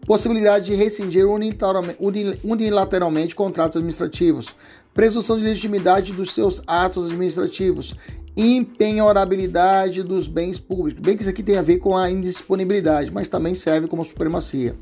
possibilidade 0.05 0.67
de 0.67 0.73
rescindir 0.73 1.25
unilateralmente 2.41 3.35
contratos 3.35 3.75
administrativos, 3.75 4.55
presunção 4.97 5.37
de 5.37 5.43
legitimidade 5.43 6.11
dos 6.11 6.33
seus 6.33 6.59
atos 6.65 7.05
administrativos, 7.05 7.93
empenhorabilidade 8.35 10.01
dos 10.01 10.27
bens 10.27 10.57
públicos. 10.57 10.99
Bem 10.99 11.15
que 11.15 11.21
isso 11.21 11.29
aqui 11.29 11.43
tem 11.43 11.55
a 11.55 11.61
ver 11.61 11.77
com 11.77 11.95
a 11.95 12.09
indisponibilidade, 12.09 13.11
mas 13.11 13.29
também 13.29 13.53
serve 13.53 13.87
como 13.87 14.03
supremacia. 14.03 14.75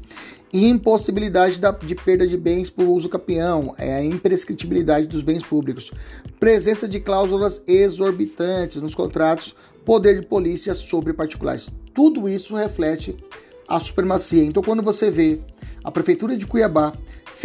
Impossibilidade 0.53 1.59
de 1.85 1.95
perda 1.95 2.25
de 2.25 2.37
bens 2.37 2.69
por 2.69 2.85
uso 2.85 3.09
capião, 3.09 3.75
é 3.77 3.93
a 3.93 4.05
imprescritibilidade 4.05 5.05
dos 5.05 5.21
bens 5.21 5.43
públicos. 5.43 5.91
Presença 6.39 6.87
de 6.87 7.01
cláusulas 7.01 7.61
exorbitantes 7.67 8.77
nos 8.77 8.95
contratos, 8.95 9.53
poder 9.83 10.21
de 10.21 10.25
polícia 10.25 10.73
sobre 10.73 11.11
particulares. 11.11 11.69
Tudo 11.93 12.29
isso 12.29 12.55
reflete 12.55 13.17
a 13.67 13.81
supremacia. 13.81 14.45
Então, 14.45 14.63
quando 14.63 14.81
você 14.81 15.11
vê 15.11 15.41
a 15.83 15.91
Prefeitura 15.91 16.37
de 16.37 16.47
Cuiabá 16.47 16.93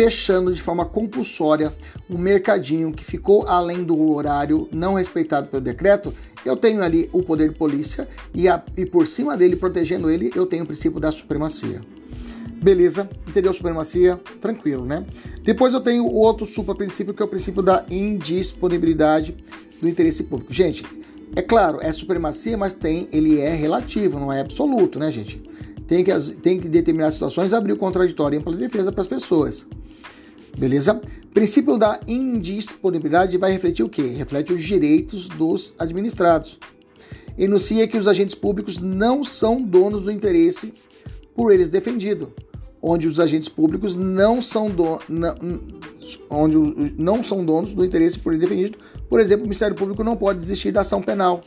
fechando 0.01 0.51
de 0.51 0.63
forma 0.63 0.87
compulsória 0.87 1.75
um 2.09 2.17
mercadinho 2.17 2.91
que 2.91 3.05
ficou 3.05 3.47
além 3.47 3.85
do 3.85 4.11
horário 4.13 4.67
não 4.73 4.95
respeitado 4.95 5.49
pelo 5.49 5.63
decreto, 5.63 6.15
eu 6.43 6.57
tenho 6.57 6.83
ali 6.83 7.11
o 7.13 7.23
poder 7.23 7.51
de 7.51 7.55
polícia 7.55 8.09
e, 8.35 8.49
a, 8.49 8.63
e 8.79 8.87
por 8.87 9.07
cima 9.07 9.37
dele, 9.37 9.57
protegendo 9.57 10.09
ele, 10.09 10.33
eu 10.35 10.47
tenho 10.47 10.65
o 10.65 10.67
princípio 10.67 10.99
da 10.99 11.13
supremacia. 11.13 11.83
Beleza, 12.63 13.11
entendeu 13.29 13.53
supremacia? 13.53 14.19
Tranquilo, 14.41 14.87
né? 14.87 15.05
Depois 15.43 15.75
eu 15.75 15.83
tenho 15.83 16.07
o 16.07 16.15
outro 16.15 16.47
supra-princípio, 16.47 17.13
que 17.13 17.23
é 17.23 17.25
o 17.27 17.29
princípio 17.29 17.63
da 17.63 17.85
indisponibilidade 17.91 19.37
do 19.83 19.87
interesse 19.87 20.25
público. 20.25 20.51
Gente, 20.51 20.83
é 21.37 21.43
claro, 21.43 21.79
é 21.83 21.93
supremacia, 21.93 22.57
mas 22.57 22.73
tem, 22.73 23.07
ele 23.13 23.39
é 23.39 23.55
relativo, 23.55 24.19
não 24.19 24.33
é 24.33 24.41
absoluto, 24.41 24.99
né, 24.99 25.13
gente? 25.13 25.43
Tem 25.87 26.03
que, 26.03 26.19
tem 26.37 26.59
que 26.59 26.71
determinar 26.71 27.11
situações 27.11 27.53
abrir 27.53 27.75
o 27.75 27.77
contraditório 27.77 28.37
e 28.37 28.39
ampla 28.39 28.57
defesa 28.57 28.91
para 28.91 29.03
as 29.03 29.07
pessoas. 29.07 29.67
Beleza? 30.61 31.01
Princípio 31.33 31.79
da 31.79 32.01
indisponibilidade 32.07 33.39
vai 33.39 33.51
refletir 33.51 33.83
o 33.83 33.89
quê? 33.89 34.03
Reflete 34.03 34.53
os 34.53 34.63
direitos 34.63 35.27
dos 35.27 35.73
administrados. 35.79 36.59
Enuncia 37.39 37.89
que 37.89 37.97
os 37.97 38.07
agentes 38.07 38.35
públicos 38.35 38.79
não 38.79 39.25
são 39.25 39.63
donos 39.63 40.03
do 40.03 40.11
interesse 40.11 40.75
por 41.35 41.51
eles 41.51 41.71
defendido, 41.71 42.35
onde 42.83 43.09
os 43.09 43.19
agentes 43.19 43.49
públicos 43.49 43.97
não 43.97 44.43
são, 44.43 44.71
onde 46.29 46.57
não 46.99 47.25
são 47.25 47.43
donos 47.43 47.73
do 47.73 47.83
interesse 47.83 48.19
por 48.19 48.35
eles 48.35 48.47
defendido. 48.47 48.77
Por 49.09 49.19
exemplo, 49.19 49.45
o 49.45 49.47
Ministério 49.47 49.75
Público 49.75 50.05
não 50.05 50.15
pode 50.15 50.41
desistir 50.41 50.73
da 50.73 50.83
ação 50.83 51.01
penal. 51.01 51.41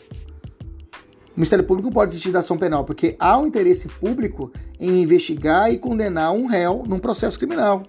O 1.36 1.40
Ministério 1.40 1.66
Público 1.66 1.92
pode 1.92 2.10
desistir 2.10 2.32
da 2.32 2.40
ação 2.40 2.58
penal, 2.58 2.84
porque 2.84 3.16
há 3.20 3.38
um 3.38 3.46
interesse 3.46 3.88
público 3.88 4.52
em 4.80 5.04
investigar 5.04 5.72
e 5.72 5.78
condenar 5.78 6.34
um 6.34 6.48
réu 6.48 6.84
num 6.88 6.98
processo 6.98 7.38
criminal. 7.38 7.84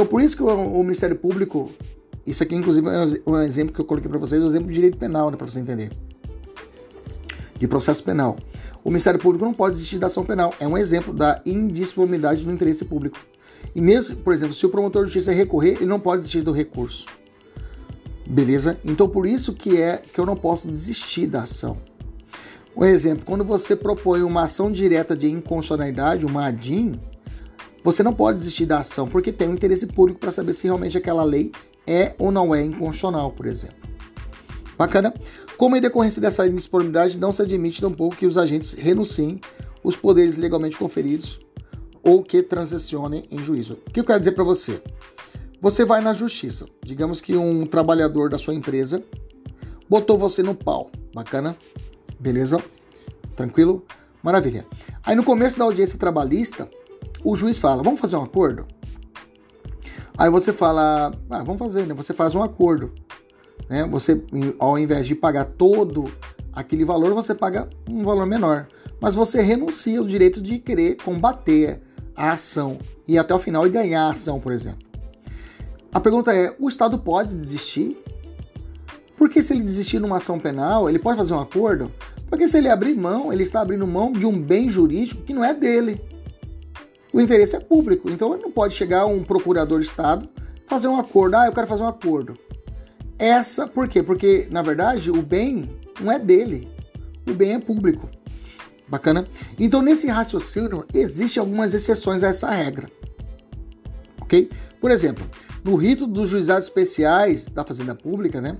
Então, 0.00 0.08
por 0.08 0.22
isso 0.22 0.34
que 0.34 0.42
o, 0.42 0.46
o 0.48 0.82
Ministério 0.82 1.14
Público, 1.14 1.70
isso 2.26 2.42
aqui, 2.42 2.54
inclusive, 2.54 2.88
é 2.88 3.30
um 3.30 3.38
exemplo 3.42 3.74
que 3.74 3.82
eu 3.82 3.84
coloquei 3.84 4.08
para 4.08 4.18
vocês, 4.18 4.40
é 4.40 4.44
um 4.46 4.48
exemplo 4.48 4.68
de 4.68 4.72
direito 4.72 4.96
penal, 4.96 5.30
né, 5.30 5.36
para 5.36 5.46
você 5.46 5.58
entender. 5.58 5.90
De 7.58 7.68
processo 7.68 8.02
penal. 8.02 8.38
O 8.82 8.88
Ministério 8.88 9.20
Público 9.20 9.44
não 9.44 9.52
pode 9.52 9.74
desistir 9.74 9.98
da 9.98 10.06
ação 10.06 10.24
penal. 10.24 10.54
É 10.58 10.66
um 10.66 10.78
exemplo 10.78 11.12
da 11.12 11.42
indisponibilidade 11.44 12.46
do 12.46 12.50
interesse 12.50 12.82
público. 12.82 13.18
E 13.74 13.80
mesmo, 13.82 14.16
por 14.16 14.32
exemplo, 14.32 14.54
se 14.54 14.64
o 14.64 14.70
promotor 14.70 15.04
de 15.04 15.12
justiça 15.12 15.32
recorrer, 15.32 15.72
ele 15.72 15.84
não 15.84 16.00
pode 16.00 16.20
desistir 16.20 16.40
do 16.40 16.50
recurso. 16.50 17.04
Beleza? 18.26 18.80
Então, 18.82 19.06
por 19.06 19.26
isso 19.26 19.52
que 19.52 19.76
é 19.78 19.98
que 19.98 20.18
eu 20.18 20.24
não 20.24 20.34
posso 20.34 20.66
desistir 20.66 21.26
da 21.26 21.42
ação. 21.42 21.76
Um 22.74 22.86
exemplo, 22.86 23.22
quando 23.26 23.44
você 23.44 23.76
propõe 23.76 24.22
uma 24.22 24.44
ação 24.44 24.72
direta 24.72 25.14
de 25.14 25.28
inconstitucionalidade, 25.28 26.24
uma 26.24 26.46
ADIM, 26.46 26.98
você 27.82 28.02
não 28.02 28.12
pode 28.12 28.38
desistir 28.38 28.66
da 28.66 28.80
ação 28.80 29.08
porque 29.08 29.32
tem 29.32 29.48
um 29.48 29.54
interesse 29.54 29.86
público 29.86 30.20
para 30.20 30.32
saber 30.32 30.52
se 30.54 30.64
realmente 30.64 30.98
aquela 30.98 31.24
lei 31.24 31.52
é 31.86 32.14
ou 32.18 32.30
não 32.30 32.54
é 32.54 32.62
inconstitucional, 32.62 33.32
por 33.32 33.46
exemplo. 33.46 33.76
Bacana? 34.76 35.12
Como 35.56 35.76
em 35.76 35.80
decorrência 35.80 36.22
dessa 36.22 36.46
indisponibilidade, 36.46 37.18
não 37.18 37.32
se 37.32 37.42
admite 37.42 37.80
tampouco 37.80 38.16
que 38.16 38.26
os 38.26 38.38
agentes 38.38 38.72
renunciem 38.72 39.40
os 39.82 39.96
poderes 39.96 40.36
legalmente 40.36 40.76
conferidos 40.76 41.40
ou 42.02 42.22
que 42.22 42.42
transacionem 42.42 43.26
em 43.30 43.38
juízo. 43.38 43.78
O 43.86 43.90
que 43.90 44.00
eu 44.00 44.04
quero 44.04 44.18
dizer 44.18 44.32
para 44.32 44.44
você? 44.44 44.82
Você 45.60 45.84
vai 45.84 46.00
na 46.00 46.14
justiça. 46.14 46.66
Digamos 46.82 47.20
que 47.20 47.36
um 47.36 47.66
trabalhador 47.66 48.30
da 48.30 48.38
sua 48.38 48.54
empresa 48.54 49.02
botou 49.88 50.16
você 50.16 50.42
no 50.42 50.54
pau. 50.54 50.90
Bacana? 51.14 51.54
Beleza? 52.18 52.62
Tranquilo? 53.36 53.84
Maravilha. 54.22 54.66
Aí 55.02 55.14
no 55.14 55.24
começo 55.24 55.58
da 55.58 55.64
audiência 55.64 55.98
trabalhista, 55.98 56.68
o 57.24 57.36
juiz 57.36 57.58
fala: 57.58 57.82
Vamos 57.82 58.00
fazer 58.00 58.16
um 58.16 58.22
acordo? 58.22 58.66
Aí 60.16 60.30
você 60.30 60.52
fala: 60.52 61.12
ah, 61.30 61.42
Vamos 61.42 61.58
fazer, 61.58 61.86
né? 61.86 61.94
Você 61.94 62.12
faz 62.12 62.34
um 62.34 62.42
acordo. 62.42 62.92
Né? 63.68 63.86
Você, 63.88 64.22
ao 64.58 64.78
invés 64.78 65.06
de 65.06 65.14
pagar 65.14 65.44
todo 65.44 66.10
aquele 66.52 66.84
valor, 66.84 67.14
você 67.14 67.34
paga 67.34 67.68
um 67.88 68.02
valor 68.02 68.26
menor. 68.26 68.66
Mas 69.00 69.14
você 69.14 69.40
renuncia 69.40 69.98
ao 69.98 70.06
direito 70.06 70.40
de 70.40 70.58
querer 70.58 70.96
combater 70.96 71.80
a 72.14 72.32
ação 72.32 72.78
e 73.08 73.18
até 73.18 73.34
o 73.34 73.38
final 73.38 73.66
e 73.66 73.70
ganhar 73.70 74.02
a 74.02 74.10
ação, 74.10 74.38
por 74.38 74.52
exemplo. 74.52 74.86
A 75.92 76.00
pergunta 76.00 76.34
é: 76.34 76.54
o 76.58 76.68
Estado 76.68 76.98
pode 76.98 77.34
desistir? 77.34 77.98
Porque 79.16 79.42
se 79.42 79.52
ele 79.52 79.62
desistir 79.62 79.98
numa 79.98 80.16
ação 80.16 80.38
penal, 80.38 80.88
ele 80.88 80.98
pode 80.98 81.18
fazer 81.18 81.34
um 81.34 81.40
acordo? 81.40 81.92
Porque 82.28 82.48
se 82.48 82.56
ele 82.56 82.68
abrir 82.68 82.94
mão, 82.94 83.32
ele 83.32 83.42
está 83.42 83.60
abrindo 83.60 83.86
mão 83.86 84.12
de 84.12 84.24
um 84.24 84.40
bem 84.40 84.68
jurídico 84.70 85.22
que 85.22 85.34
não 85.34 85.44
é 85.44 85.52
dele. 85.52 86.00
O 87.12 87.20
interesse 87.20 87.56
é 87.56 87.60
público, 87.60 88.08
então 88.08 88.34
ele 88.34 88.42
não 88.42 88.52
pode 88.52 88.74
chegar 88.74 89.06
um 89.06 89.22
procurador 89.24 89.80
de 89.80 89.86
Estado 89.86 90.28
fazer 90.66 90.86
um 90.86 90.98
acordo. 90.98 91.36
Ah, 91.36 91.46
eu 91.46 91.52
quero 91.52 91.66
fazer 91.66 91.82
um 91.82 91.88
acordo. 91.88 92.38
Essa, 93.18 93.66
por 93.66 93.88
quê? 93.88 94.02
Porque, 94.02 94.48
na 94.50 94.62
verdade, 94.62 95.10
o 95.10 95.20
bem 95.20 95.68
não 96.00 96.12
é 96.12 96.18
dele. 96.18 96.68
O 97.28 97.34
bem 97.34 97.54
é 97.54 97.58
público. 97.58 98.08
Bacana? 98.88 99.26
Então, 99.58 99.82
nesse 99.82 100.06
raciocínio, 100.06 100.84
existem 100.94 101.40
algumas 101.40 101.74
exceções 101.74 102.22
a 102.22 102.28
essa 102.28 102.50
regra. 102.50 102.88
Ok? 104.20 104.48
Por 104.80 104.90
exemplo, 104.90 105.28
no 105.64 105.76
rito 105.76 106.06
dos 106.06 106.28
juizados 106.28 106.64
especiais 106.64 107.46
da 107.46 107.64
Fazenda 107.64 107.94
Pública, 107.94 108.40
né? 108.40 108.56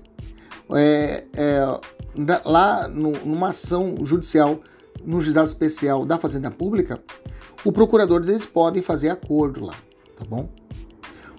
É, 0.72 1.24
é, 1.32 1.80
lá 2.44 2.86
no, 2.86 3.12
numa 3.24 3.48
ação 3.48 3.96
judicial 4.04 4.60
no 5.04 5.20
juizado 5.20 5.48
especial 5.48 6.04
da 6.04 6.18
Fazenda 6.18 6.50
Pública, 6.50 7.00
o 7.64 7.72
procurador 7.72 8.22
eles 8.26 8.46
podem 8.46 8.82
fazer 8.82 9.08
acordo 9.08 9.66
lá, 9.66 9.74
tá 10.16 10.24
bom? 10.28 10.48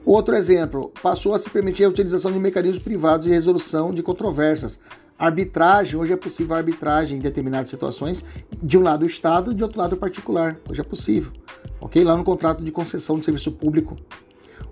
Outro 0.05 0.35
exemplo, 0.35 0.91
passou 1.01 1.33
a 1.33 1.39
se 1.39 1.49
permitir 1.49 1.83
a 1.83 1.89
utilização 1.89 2.31
de 2.31 2.39
mecanismos 2.39 2.83
privados 2.83 3.25
de 3.25 3.31
resolução 3.31 3.93
de 3.93 4.01
controvérsias, 4.01 4.79
Arbitragem, 5.21 5.99
hoje 5.99 6.13
é 6.13 6.17
possível 6.17 6.55
arbitragem 6.55 7.19
em 7.19 7.21
determinadas 7.21 7.69
situações, 7.69 8.25
de 8.51 8.75
um 8.75 8.81
lado 8.81 9.03
o 9.03 9.05
Estado 9.05 9.53
de 9.53 9.61
outro 9.61 9.77
lado 9.77 9.93
o 9.93 9.97
particular. 9.97 10.57
Hoje 10.67 10.81
é 10.81 10.83
possível. 10.83 11.31
Ok? 11.79 12.03
Lá 12.03 12.17
no 12.17 12.23
contrato 12.23 12.63
de 12.63 12.71
concessão 12.71 13.19
de 13.19 13.25
serviço 13.25 13.51
público 13.51 13.95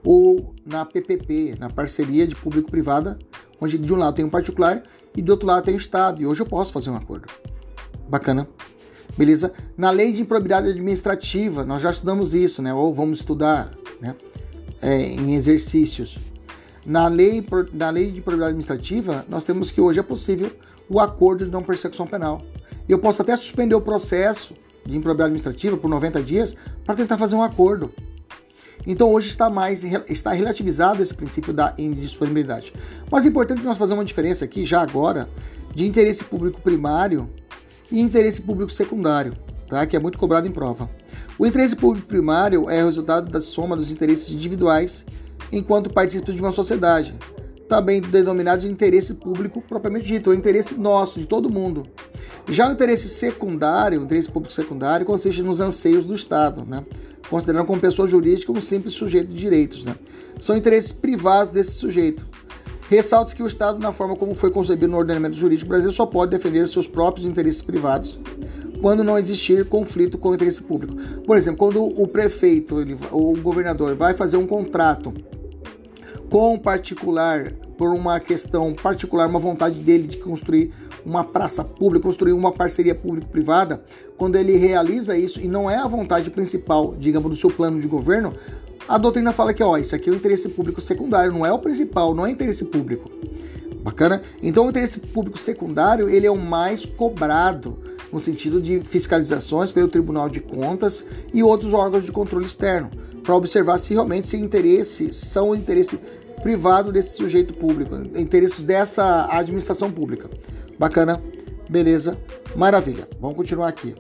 ou 0.04 0.56
na 0.66 0.84
PPP, 0.84 1.56
na 1.60 1.70
parceria 1.70 2.26
de 2.26 2.36
público-privada, 2.36 3.20
onde 3.62 3.78
de 3.78 3.94
um 3.94 3.96
lado 3.96 4.16
tem 4.16 4.26
um 4.26 4.30
particular 4.30 4.82
e 5.16 5.22
do 5.22 5.34
outro 5.34 5.46
lado 5.46 5.66
tem 5.66 5.76
o 5.76 5.78
Estado. 5.78 6.20
E 6.20 6.26
hoje 6.26 6.42
eu 6.42 6.48
posso 6.48 6.74
fazer 6.74 6.90
um 6.90 6.96
acordo. 6.96 7.28
Bacana. 8.10 8.48
Beleza? 9.18 9.52
Na 9.78 9.92
lei 9.92 10.12
de 10.12 10.22
improbidade 10.22 10.70
administrativa, 10.70 11.64
nós 11.64 11.82
já 11.82 11.92
estudamos 11.92 12.34
isso, 12.34 12.62
né? 12.62 12.74
Ou 12.74 12.94
vamos 12.94 13.20
estudar, 13.20 13.72
né? 14.02 14.16
É, 14.82 15.02
em 15.02 15.36
exercícios. 15.36 16.18
Na 16.86 17.08
lei, 17.08 17.46
na 17.74 17.90
lei 17.90 18.12
de 18.12 18.22
probidade 18.22 18.52
administrativa, 18.52 19.26
nós 19.28 19.44
temos 19.44 19.72
que 19.72 19.82
hoje 19.82 20.00
é 20.00 20.04
possível 20.04 20.52
o 20.90 21.00
acordo 21.00 21.46
de 21.46 21.52
não 21.52 21.62
persecução 21.62 22.08
penal. 22.08 22.42
Eu 22.88 22.98
posso 22.98 23.22
até 23.22 23.36
suspender 23.36 23.76
o 23.76 23.82
processo 23.82 24.54
de 24.86 24.98
improbidade 24.98 25.28
administrativa 25.28 25.78
por 25.78 25.90
90 25.90 26.24
dias 26.24 26.56
para 26.84 26.96
tentar 26.96 27.18
fazer 27.18 27.36
um 27.36 27.44
acordo. 27.44 27.92
Então 28.88 29.12
hoje 29.12 29.30
está 29.30 29.50
mais 29.50 29.84
está 30.10 30.32
relativizado 30.32 31.04
esse 31.04 31.14
princípio 31.14 31.54
da 31.54 31.74
indisponibilidade. 31.78 32.74
Mas 33.12 33.26
é 33.26 33.30
importante 33.30 33.62
nós 33.62 33.78
façamos 33.78 34.00
uma 34.00 34.06
diferença 34.06 34.46
aqui 34.46 34.66
já 34.66 34.82
agora 34.82 35.30
de 35.76 35.86
interesse 35.86 36.24
público 36.24 36.62
primário 36.62 37.30
e 37.92 38.00
interesse 38.00 38.42
público 38.42 38.72
secundário, 38.72 39.34
tá? 39.68 39.86
Que 39.86 39.96
é 39.96 40.00
muito 40.00 40.18
cobrado 40.18 40.48
em 40.48 40.52
prova. 40.52 40.90
O 41.38 41.46
interesse 41.46 41.76
público 41.76 42.08
primário 42.08 42.70
é 42.70 42.84
o 42.84 42.86
resultado 42.86 43.32
da 43.32 43.42
soma 43.42 43.76
dos 43.76 43.92
interesses 43.92 44.30
individuais 44.30 45.06
enquanto 45.52 45.90
participantes 45.90 46.36
de 46.36 46.42
uma 46.42 46.52
sociedade, 46.52 47.16
também 47.68 48.02
denominado 48.02 48.62
de 48.62 48.68
interesse 48.68 49.14
público 49.14 49.62
propriamente 49.62 50.08
dito, 50.08 50.32
o 50.32 50.34
interesse 50.34 50.76
nosso, 50.76 51.20
de 51.20 51.26
todo 51.26 51.50
mundo. 51.50 51.84
Já 52.48 52.68
o 52.68 52.72
interesse 52.72 53.08
secundário, 53.08 54.02
o 54.02 54.04
interesse 54.04 54.30
público 54.30 54.54
secundário, 54.54 55.06
consiste 55.06 55.42
nos 55.42 55.60
anseios 55.60 56.06
do 56.06 56.16
Estado, 56.16 56.66
né? 56.66 56.84
considerando 57.30 57.66
como 57.66 57.80
pessoa 57.80 58.08
jurídica 58.08 58.52
um 58.52 58.60
simples 58.60 58.94
sujeito 58.94 59.28
de 59.28 59.36
direitos. 59.36 59.86
Né? 59.86 59.96
São 60.40 60.58
interesses 60.58 60.92
privados 60.92 61.54
desse 61.54 61.74
sujeito. 61.74 62.26
Ressalta-se 62.90 63.36
que 63.36 63.44
o 63.44 63.48
Estado, 63.48 63.78
na 63.78 63.92
forma 63.92 64.16
como 64.16 64.34
foi 64.34 64.50
concebido 64.50 64.92
no 64.92 64.98
ordenamento 64.98 65.38
jurídico 65.38 65.70
brasileiro, 65.70 65.96
só 65.96 66.08
pode 66.08 66.32
defender 66.32 66.68
seus 66.68 66.88
próprios 66.88 67.24
interesses 67.24 67.62
privados 67.62 68.20
quando 68.82 69.04
não 69.04 69.16
existir 69.16 69.64
conflito 69.66 70.18
com 70.18 70.30
o 70.30 70.34
interesse 70.34 70.64
público. 70.64 70.96
Por 71.24 71.38
exemplo, 71.38 71.60
quando 71.60 71.84
o 71.84 72.08
prefeito 72.08 72.76
ou 73.12 73.34
o 73.34 73.40
governador 73.40 73.94
vai 73.96 74.16
fazer 74.16 74.38
um 74.38 74.48
contrato 74.48 75.14
com 76.32 76.58
particular, 76.58 77.52
por 77.78 77.94
uma 77.94 78.20
questão 78.20 78.74
particular, 78.74 79.28
uma 79.28 79.40
vontade 79.40 79.80
dele 79.82 80.08
de 80.08 80.18
construir 80.18 80.74
uma 81.06 81.24
praça 81.24 81.64
pública, 81.64 82.08
construir 82.08 82.34
uma 82.34 82.52
parceria 82.52 82.96
público-privada, 82.96 83.84
quando 84.18 84.36
ele 84.36 84.58
realiza 84.58 85.16
isso 85.16 85.40
e 85.40 85.48
não 85.48 85.70
é 85.70 85.76
a 85.76 85.88
vontade 85.88 86.32
principal, 86.32 86.96
digamos, 86.96 87.30
do 87.30 87.36
seu 87.36 87.52
plano 87.52 87.80
de 87.80 87.88
governo, 87.88 88.34
a 88.88 88.98
doutrina 88.98 89.32
fala 89.32 89.54
que, 89.54 89.64
ó, 89.64 89.78
isso 89.78 89.96
aqui 89.96 90.10
é 90.10 90.14
o 90.14 90.16
interesse 90.16 90.50
público 90.50 90.82
secundário, 90.82 91.32
não 91.32 91.46
é 91.46 91.52
o 91.52 91.60
principal, 91.60 92.14
não 92.14 92.26
é 92.26 92.32
interesse 92.32 92.66
público. 92.66 93.10
Bacana? 93.84 94.22
Então 94.42 94.66
o 94.66 94.70
interesse 94.70 95.00
público 95.00 95.38
secundário, 95.38 96.10
ele 96.10 96.28
é 96.28 96.32
o 96.32 96.38
mais 96.38 96.86
cobrado 96.86 97.78
no 98.12 98.20
sentido 98.20 98.62
de 98.62 98.82
fiscalizações 98.82 99.72
pelo 99.72 99.88
Tribunal 99.88 100.30
de 100.30 100.40
Contas 100.40 101.06
e 101.34 101.44
outros 101.44 101.74
órgãos 101.74 102.04
de 102.04 102.12
controle 102.12 102.46
externo, 102.46 102.90
para 103.24 103.36
observar 103.36 103.78
se 103.78 103.94
realmente 103.94 104.26
esse 104.26 104.38
interesse 104.38 105.14
são 105.14 105.52
o 105.52 105.56
interesse 105.56 106.00
privado 106.42 106.92
desse 106.92 107.16
sujeito 107.16 107.54
público, 107.54 107.96
interesses 108.16 108.64
dessa 108.64 109.28
administração 109.30 109.92
pública. 109.92 110.30
Bacana? 110.78 111.22
Beleza? 111.70 112.18
Maravilha. 112.56 113.08
Vamos 113.20 113.38
continuar 113.38 113.68
aqui. 113.68 113.94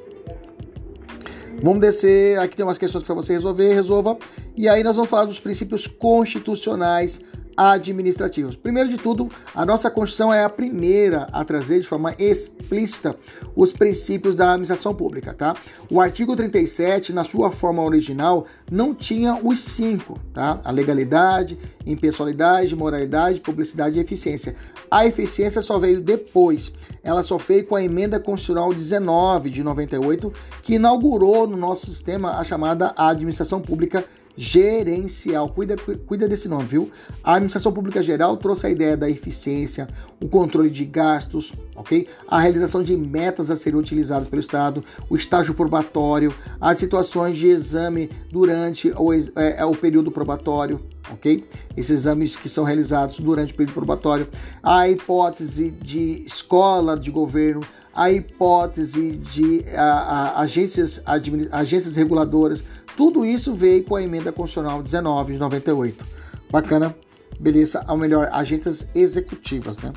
Vamos 1.62 1.80
descer, 1.82 2.39
aqui 2.39 2.56
tem 2.56 2.65
umas 2.65 2.78
questões 2.78 3.04
para 3.04 3.13
você 3.13 3.34
resolver, 3.34 3.74
resolva. 3.74 4.17
E 4.56 4.67
aí 4.67 4.84
nós 4.84 4.95
vamos 4.95 5.10
falar 5.10 5.26
dos 5.26 5.39
princípios 5.39 5.88
constitucionais 5.88 7.22
administrativos. 7.60 8.56
Primeiro 8.56 8.88
de 8.88 8.98
tudo, 8.98 9.28
a 9.54 9.65
nossa 9.65 9.91
Constituição 9.91 10.34
é 10.34 10.45
a 10.45 10.50
primeira 10.50 11.28
a 11.34 11.43
trazer 11.43 11.82
de 11.82 11.88
forma 11.88 12.15
explícita 12.17 13.17
os 13.54 13.74
princípios 13.74 14.38
da 14.38 14.52
administração 14.52 14.95
pública, 14.95 15.34
tá? 15.34 15.54
O 15.91 16.00
artigo 16.00 16.38
37, 16.38 17.12
na 17.12 17.26
sua 17.26 17.52
forma 17.52 17.84
original, 17.84 18.45
não 18.72 18.95
tinha 18.95 19.38
os 19.43 19.60
cinco, 19.60 20.17
tá? 20.34 20.62
A 20.63 20.72
legalidade, 20.72 21.60
impessoalidade, 21.86 22.74
moralidade, 22.78 23.41
publicidade 23.41 23.98
e 23.98 24.02
eficiência. 24.02 24.56
A 24.89 25.06
eficiência 25.06 25.62
só 25.62 25.78
veio 25.78 26.02
depois. 26.02 26.72
Ela 27.04 27.24
só 27.24 27.36
veio 27.38 27.65
com 27.65 27.76
a 27.76 27.84
emenda 27.84 28.19
constitucional 28.22 28.74
19 28.74 29.50
de 29.50 29.63
98, 29.63 30.32
que 30.63 30.76
inaugurou 30.76 31.45
no 31.45 31.58
nosso 31.58 31.88
sistema 31.88 32.39
a 32.39 32.43
chamada 32.45 32.93
administração 32.95 33.60
pública 33.60 34.06
gerencial. 34.39 35.49
Cuida, 35.49 35.75
cuida 36.08 36.25
desse 36.25 36.47
nome, 36.47 36.63
viu? 36.63 36.91
A 37.21 37.34
administração 37.34 37.73
pública 37.73 38.02
geral 38.02 38.38
trouxe 38.38 38.67
a 38.67 38.69
ideia 38.69 38.95
da 38.95 39.10
eficiência, 39.10 39.86
o 40.21 40.30
controle 40.30 40.69
de 40.69 40.86
gastos, 40.86 41.52
ok? 41.75 42.08
A 42.25 42.39
realização 42.39 42.82
de 42.82 42.95
metas 42.95 43.52
a 43.52 43.58
serem 43.58 43.78
utilizadas 43.78 44.30
pelo 44.30 44.39
Estado, 44.39 44.82
o 45.10 45.17
estágio 45.17 45.54
probatório, 45.54 46.34
as 46.62 46.78
situações 46.78 47.38
de 47.38 47.47
exame 47.47 48.10
durante 48.32 48.93
o, 48.95 49.12
é, 49.13 49.21
é, 49.58 49.65
o 49.65 49.75
período 49.75 50.10
probatório, 50.10 50.80
ok? 51.12 51.45
Esses 51.75 51.91
exames 51.91 52.38
que 52.38 52.47
são 52.47 52.63
realizados 52.63 53.19
durante 53.19 53.52
o 53.52 53.58
período 53.58 53.75
probatório, 53.75 54.30
a 54.63 54.88
hipótese 54.88 55.69
de 55.69 56.23
escola 56.25 56.97
de 56.97 57.12
governo, 57.12 57.62
a 57.93 58.10
hipótese 58.10 59.12
de 59.12 59.65
a, 59.75 59.84
a, 59.84 60.39
agências, 60.41 61.02
agências 61.52 61.97
reguladoras, 61.97 62.63
tudo 63.00 63.26
isso 63.26 63.56
veio 63.56 63.82
com 63.86 63.96
a 63.96 64.04
emenda 64.04 64.30
constitucional 64.30 64.84
19 64.84 65.32
de 65.32 65.40
98. 65.40 66.06
Bacana, 66.52 66.94
beleza, 67.40 67.82
ou 67.88 67.96
melhor, 67.96 68.28
agências 68.30 68.90
executivas, 68.94 69.80
né? 69.80 69.94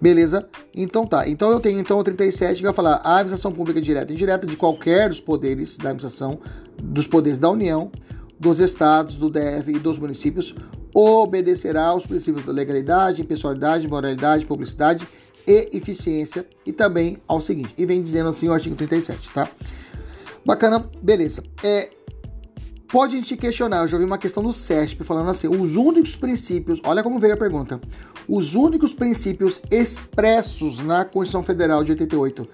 Beleza? 0.00 0.48
Então 0.74 1.06
tá. 1.06 1.28
Então 1.28 1.50
eu 1.50 1.60
tenho 1.60 1.78
então 1.78 1.98
o 1.98 2.02
37 2.02 2.56
que 2.56 2.62
vai 2.62 2.72
falar 2.72 2.94
a 3.04 3.16
administração 3.16 3.52
pública 3.52 3.78
direta 3.78 4.10
e 4.10 4.14
indireta 4.14 4.46
de 4.46 4.56
qualquer 4.56 5.10
dos 5.10 5.20
poderes 5.20 5.76
da 5.76 5.90
administração, 5.90 6.40
dos 6.82 7.06
poderes 7.06 7.38
da 7.38 7.50
União, 7.50 7.92
dos 8.40 8.58
estados, 8.58 9.16
do 9.18 9.28
DF 9.28 9.70
e 9.70 9.78
dos 9.78 9.98
municípios, 9.98 10.54
obedecerá 10.94 11.88
aos 11.88 12.06
princípios 12.06 12.46
da 12.46 12.52
legalidade, 12.52 13.20
impessoalidade, 13.20 13.86
moralidade, 13.86 14.46
publicidade 14.46 15.06
e 15.46 15.68
eficiência 15.74 16.46
e 16.64 16.72
também 16.72 17.18
ao 17.28 17.42
seguinte. 17.42 17.74
E 17.76 17.84
vem 17.84 18.00
dizendo 18.00 18.30
assim 18.30 18.48
o 18.48 18.52
artigo 18.54 18.74
37, 18.74 19.28
tá? 19.34 19.50
Bacana, 20.44 20.90
beleza. 21.02 21.42
É, 21.62 21.90
pode 22.88 23.20
te 23.22 23.36
questionar, 23.36 23.82
eu 23.82 23.88
já 23.88 23.98
vi 23.98 24.04
uma 24.04 24.18
questão 24.18 24.42
do 24.42 24.52
CESP 24.52 25.02
falando 25.04 25.30
assim, 25.30 25.48
os 25.48 25.76
únicos 25.76 26.14
princípios, 26.14 26.80
olha 26.84 27.02
como 27.02 27.18
veio 27.18 27.34
a 27.34 27.36
pergunta, 27.36 27.80
os 28.28 28.54
únicos 28.54 28.92
princípios 28.92 29.60
expressos 29.70 30.78
na 30.78 31.04
Constituição 31.04 31.42
Federal 31.42 31.82
de 31.82 31.92
88 31.92 32.48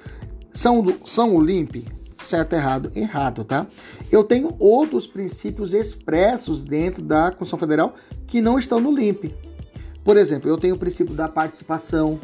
são, 0.52 0.82
do, 0.82 0.96
são 1.04 1.34
o 1.34 1.40
LIMP? 1.40 1.86
Certo, 2.16 2.52
errado, 2.52 2.92
errado, 2.94 3.44
tá? 3.44 3.66
Eu 4.10 4.22
tenho 4.22 4.54
outros 4.58 5.06
princípios 5.06 5.72
expressos 5.72 6.62
dentro 6.62 7.02
da 7.02 7.30
Constituição 7.30 7.58
Federal 7.58 7.94
que 8.26 8.42
não 8.42 8.58
estão 8.58 8.78
no 8.78 8.94
LIMP. 8.94 9.34
Por 10.04 10.16
exemplo, 10.16 10.48
eu 10.48 10.58
tenho 10.58 10.74
o 10.74 10.78
princípio 10.78 11.14
da 11.14 11.28
participação, 11.28 12.20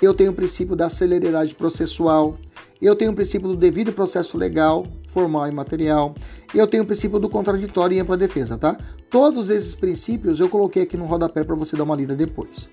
eu 0.00 0.14
tenho 0.14 0.30
o 0.30 0.34
princípio 0.34 0.76
da 0.76 0.88
celeridade 0.88 1.54
processual, 1.54 2.36
eu 2.80 2.94
tenho 2.94 3.12
o 3.12 3.14
princípio 3.14 3.48
do 3.48 3.56
devido 3.56 3.92
processo 3.92 4.36
legal, 4.36 4.86
formal 5.12 5.46
e 5.46 5.52
material, 5.52 6.14
eu 6.54 6.66
tenho 6.66 6.82
o 6.82 6.86
princípio 6.86 7.18
do 7.18 7.28
contraditório 7.28 7.96
e 7.96 8.00
ampla 8.00 8.16
defesa, 8.16 8.56
tá? 8.56 8.76
Todos 9.10 9.50
esses 9.50 9.74
princípios 9.74 10.40
eu 10.40 10.48
coloquei 10.48 10.82
aqui 10.82 10.96
no 10.96 11.04
rodapé 11.04 11.44
para 11.44 11.54
você 11.54 11.76
dar 11.76 11.84
uma 11.84 11.94
lida 11.94 12.16
depois. 12.16 12.68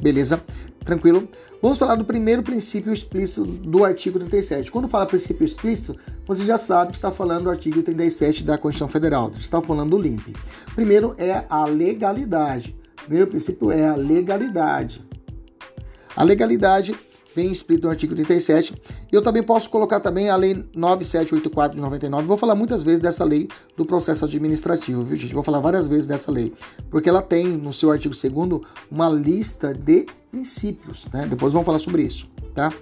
Beleza? 0.00 0.40
Tranquilo? 0.84 1.26
Vamos 1.60 1.78
falar 1.78 1.96
do 1.96 2.04
primeiro 2.04 2.42
princípio 2.42 2.92
explícito 2.92 3.44
do 3.44 3.84
artigo 3.84 4.18
37. 4.18 4.70
Quando 4.70 4.86
fala 4.86 5.06
princípio 5.06 5.44
explícito, 5.44 5.96
você 6.24 6.44
já 6.44 6.56
sabe 6.56 6.92
que 6.92 6.98
está 6.98 7.10
falando 7.10 7.44
do 7.44 7.50
artigo 7.50 7.82
37 7.82 8.44
da 8.44 8.56
Constituição 8.56 8.88
Federal, 8.88 9.30
está 9.36 9.60
falando 9.60 9.90
do 9.90 9.98
LIMP. 9.98 10.36
Primeiro 10.74 11.14
é 11.18 11.44
a 11.48 11.64
legalidade. 11.64 12.76
Primeiro 13.04 13.28
princípio 13.28 13.72
é 13.72 13.88
a 13.88 13.96
legalidade. 13.96 15.04
A 16.14 16.22
legalidade 16.22 16.94
vem 17.34 17.52
explícito 17.52 17.86
no 17.86 17.90
artigo 17.90 18.14
37. 18.14 18.74
Eu 19.10 19.22
também 19.22 19.42
posso 19.42 19.68
colocar 19.70 20.00
também 20.00 20.28
a 20.28 20.36
lei 20.36 20.64
9784 20.74 21.76
de 21.76 21.80
99. 21.82 22.26
Vou 22.26 22.36
falar 22.36 22.54
muitas 22.54 22.82
vezes 22.82 23.00
dessa 23.00 23.24
lei 23.24 23.48
do 23.76 23.84
processo 23.84 24.24
administrativo, 24.24 25.02
viu, 25.02 25.16
gente? 25.16 25.34
Vou 25.34 25.42
falar 25.42 25.60
várias 25.60 25.86
vezes 25.86 26.06
dessa 26.06 26.30
lei, 26.30 26.52
porque 26.90 27.08
ela 27.08 27.22
tem 27.22 27.46
no 27.46 27.72
seu 27.72 27.90
artigo 27.90 28.14
2 28.14 28.62
uma 28.90 29.08
lista 29.08 29.74
de 29.74 30.06
princípios, 30.30 31.06
né? 31.12 31.26
Depois 31.26 31.52
vamos 31.52 31.66
falar 31.66 31.78
sobre 31.78 32.02
isso, 32.02 32.26
tá? 32.54 32.72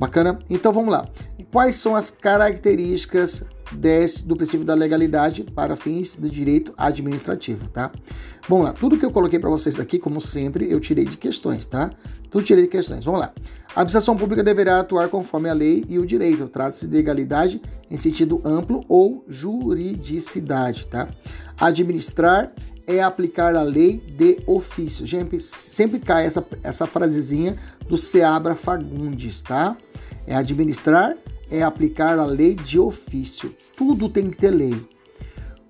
Bacana? 0.00 0.38
Então 0.48 0.72
vamos 0.72 0.90
lá. 0.90 1.06
Quais 1.52 1.76
são 1.76 1.94
as 1.94 2.08
características 2.08 3.44
desse, 3.70 4.26
do 4.26 4.34
princípio 4.34 4.64
da 4.64 4.72
legalidade 4.72 5.44
para 5.44 5.76
fins 5.76 6.16
do 6.16 6.30
direito 6.30 6.72
administrativo, 6.74 7.68
tá? 7.68 7.92
Vamos 8.48 8.64
lá, 8.64 8.72
tudo 8.72 8.96
que 8.96 9.04
eu 9.04 9.10
coloquei 9.10 9.38
para 9.38 9.50
vocês 9.50 9.78
aqui, 9.78 9.98
como 9.98 10.18
sempre, 10.18 10.72
eu 10.72 10.80
tirei 10.80 11.04
de 11.04 11.18
questões, 11.18 11.66
tá? 11.66 11.90
Tudo 12.30 12.42
tirei 12.42 12.64
de 12.64 12.70
questões. 12.70 13.04
Vamos 13.04 13.20
lá. 13.20 13.34
A 13.76 13.82
administração 13.82 14.16
pública 14.16 14.42
deverá 14.42 14.80
atuar 14.80 15.10
conforme 15.10 15.50
a 15.50 15.52
lei 15.52 15.84
e 15.86 15.98
o 15.98 16.06
direito. 16.06 16.48
Trata-se 16.48 16.86
de 16.86 16.96
legalidade 16.96 17.60
em 17.90 17.96
sentido 17.98 18.40
amplo 18.42 18.82
ou 18.88 19.22
juridicidade, 19.28 20.86
tá? 20.86 21.08
Administrar 21.60 22.50
é 22.86 23.02
aplicar 23.02 23.54
a 23.54 23.62
lei 23.62 23.98
de 23.98 24.38
ofício. 24.46 25.06
Sempre, 25.06 25.40
sempre 25.40 25.98
cai 25.98 26.26
essa, 26.26 26.44
essa 26.62 26.86
frasezinha 26.86 27.56
do 27.88 27.96
Seabra 27.96 28.54
Fagundes, 28.54 29.42
tá? 29.42 29.76
É 30.26 30.34
administrar 30.34 31.16
é 31.50 31.62
aplicar 31.62 32.18
a 32.18 32.24
lei 32.24 32.54
de 32.54 32.78
ofício. 32.78 33.54
Tudo 33.76 34.08
tem 34.08 34.30
que 34.30 34.38
ter 34.38 34.50
lei. 34.50 34.74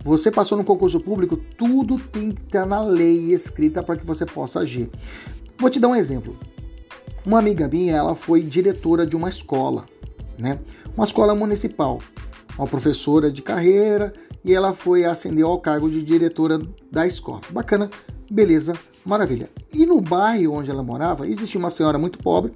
Você 0.05 0.31
passou 0.31 0.57
no 0.57 0.65
concurso 0.65 1.01
público, 1.01 1.37
tudo 1.37 1.99
tem 1.99 2.31
que 2.31 2.43
estar 2.43 2.67
na 2.67 2.83
lei 2.83 3.33
escrita 3.33 3.83
para 3.83 3.97
que 3.97 4.07
você 4.07 4.27
possa 4.27 4.61
agir. 4.61 4.91
Vou 5.59 5.71
te 5.71 5.81
dar 5.81 5.89
um 5.89 5.95
exemplo. 5.95 6.39
Uma 7.25 7.39
amiga 7.39 7.69
minha, 7.69 7.97
ela 7.97 8.15
foi 8.15 8.43
diretora 8.43 9.07
de 9.07 9.17
uma 9.17 9.29
escola, 9.29 9.85
né? 10.39 10.59
Uma 10.97 11.05
escola 11.05 11.35
municipal. 11.35 12.01
Uma 12.57 12.67
professora 12.67 13.31
de 13.31 13.43
carreira 13.43 14.13
e 14.45 14.55
ela 14.55 14.73
foi 14.75 15.05
ascender 15.05 15.45
ao 15.45 15.59
cargo 15.61 15.89
de 15.89 16.03
diretora 16.03 16.61
da 16.91 17.07
escola. 17.07 17.41
Bacana, 17.51 17.91
beleza, 18.31 18.75
maravilha. 19.05 19.51
E 19.73 19.85
no 19.87 20.01
bairro 20.01 20.55
onde 20.55 20.71
ela 20.71 20.83
morava, 20.83 21.27
existia 21.27 21.59
uma 21.59 21.71
senhora 21.71 21.99
muito 21.99 22.19
pobre 22.19 22.53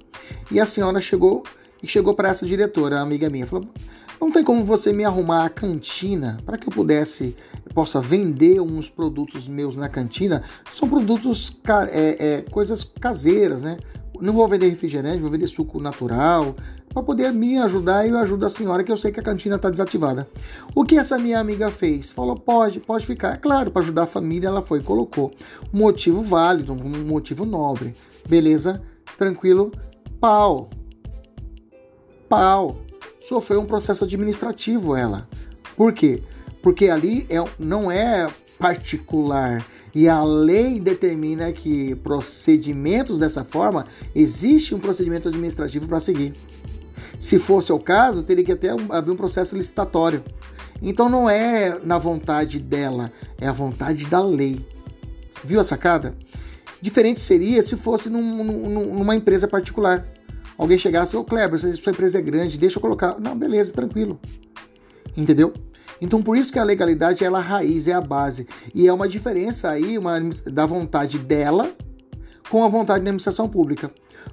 e 0.51 0.59
a 0.59 0.65
senhora 0.65 0.99
chegou 1.01 1.43
e 1.81 1.87
chegou 1.87 2.13
para 2.13 2.29
essa 2.29 2.45
diretora, 2.45 2.99
amiga 2.99 3.29
minha, 3.29 3.45
falou: 3.45 3.67
"Não 4.19 4.31
tem 4.31 4.43
como 4.43 4.63
você 4.63 4.91
me 4.91 5.05
arrumar 5.05 5.45
a 5.45 5.49
cantina 5.49 6.37
para 6.45 6.57
que 6.57 6.67
eu 6.67 6.73
pudesse 6.73 7.35
possa 7.73 7.99
vender 7.99 8.61
uns 8.61 8.89
produtos 8.89 9.47
meus 9.47 9.75
na 9.75 9.89
cantina? 9.89 10.43
São 10.73 10.87
produtos 10.87 11.59
é, 11.91 12.35
é, 12.35 12.41
coisas 12.43 12.83
caseiras, 12.83 13.61
né? 13.61 13.77
Não 14.21 14.31
vou 14.31 14.47
vender 14.47 14.69
refrigerante, 14.69 15.19
vou 15.19 15.29
vender 15.29 15.47
suco 15.47 15.79
natural, 15.79 16.55
para 16.95 17.03
poder 17.03 17.31
me 17.31 17.59
ajudar 17.59 18.07
e 18.07 18.09
eu 18.09 18.17
ajudo 18.17 18.47
a 18.47 18.49
senhora 18.49 18.83
que 18.83 18.91
eu 18.91 18.97
sei 18.97 19.11
que 19.11 19.19
a 19.19 19.23
cantina 19.23 19.57
está 19.57 19.69
desativada. 19.69 20.27
O 20.73 20.83
que 20.83 20.97
essa 20.97 21.19
minha 21.19 21.39
amiga 21.39 21.69
fez? 21.69 22.11
Falou: 22.11 22.35
pode, 22.35 22.79
pode 22.79 23.05
ficar. 23.05 23.35
É 23.35 23.37
claro, 23.37 23.69
para 23.69 23.83
ajudar 23.83 24.03
a 24.03 24.07
família, 24.07 24.47
ela 24.47 24.63
foi 24.63 24.79
e 24.79 24.83
colocou. 24.83 25.31
Motivo 25.71 26.23
válido, 26.23 26.73
um 26.73 27.05
motivo 27.05 27.45
nobre. 27.45 27.93
Beleza? 28.27 28.81
Tranquilo? 29.15 29.71
Pau 30.19 30.69
pau. 32.35 32.77
Sofreu 33.27 33.61
um 33.61 33.65
processo 33.65 34.03
administrativo 34.03 34.95
ela. 34.95 35.27
Por 35.75 35.93
quê? 35.93 36.21
Porque 36.61 36.89
ali 36.89 37.25
é, 37.29 37.43
não 37.57 37.89
é 37.89 38.29
particular 38.59 39.65
e 39.93 40.07
a 40.07 40.23
lei 40.23 40.79
determina 40.79 41.51
que 41.51 41.95
procedimentos 41.95 43.19
dessa 43.19 43.43
forma 43.43 43.87
existe 44.13 44.75
um 44.75 44.79
procedimento 44.79 45.27
administrativo 45.27 45.87
para 45.87 45.99
seguir. 45.99 46.33
Se 47.19 47.39
fosse 47.39 47.71
o 47.71 47.79
caso, 47.79 48.23
teria 48.23 48.43
que 48.43 48.51
até 48.51 48.69
abrir 48.89 49.11
um 49.11 49.15
processo 49.15 49.55
licitatório. 49.55 50.23
Então 50.81 51.09
não 51.09 51.29
é 51.29 51.79
na 51.83 51.97
vontade 51.97 52.59
dela, 52.59 53.11
é 53.39 53.47
a 53.47 53.51
vontade 53.51 54.05
da 54.07 54.21
lei. 54.21 54.65
Viu 55.43 55.59
a 55.59 55.63
sacada? 55.63 56.15
Diferente 56.81 57.19
seria 57.19 57.63
se 57.63 57.75
fosse 57.75 58.09
num, 58.09 58.43
num, 58.43 58.93
numa 58.95 59.15
empresa 59.15 59.47
particular 59.47 60.05
alguém 60.57 60.77
chegasse, 60.77 61.15
ô 61.17 61.23
Kleber, 61.23 61.59
sua 61.59 61.91
empresa 61.91 62.19
é 62.19 62.21
grande, 62.21 62.57
deixa 62.57 62.77
eu 62.77 62.81
colocar. 62.81 63.19
Não, 63.19 63.37
beleza, 63.37 63.73
tranquilo. 63.73 64.19
Entendeu? 65.15 65.53
Então 66.01 66.21
por 66.21 66.37
isso 66.37 66.51
que 66.51 66.59
a 66.59 66.63
legalidade 66.63 67.23
ela 67.23 67.39
é 67.39 67.41
a 67.41 67.43
raiz, 67.43 67.87
é 67.87 67.93
a 67.93 68.01
base. 68.01 68.47
E 68.73 68.87
é 68.87 68.93
uma 68.93 69.07
diferença 69.07 69.69
aí 69.69 69.97
uma, 69.97 70.19
da 70.45 70.65
vontade 70.65 71.17
dela 71.17 71.73
com 72.49 72.63
a 72.63 72.67
vontade 72.67 72.99
da 72.99 73.05
administração 73.05 73.47
pública. 73.47 73.91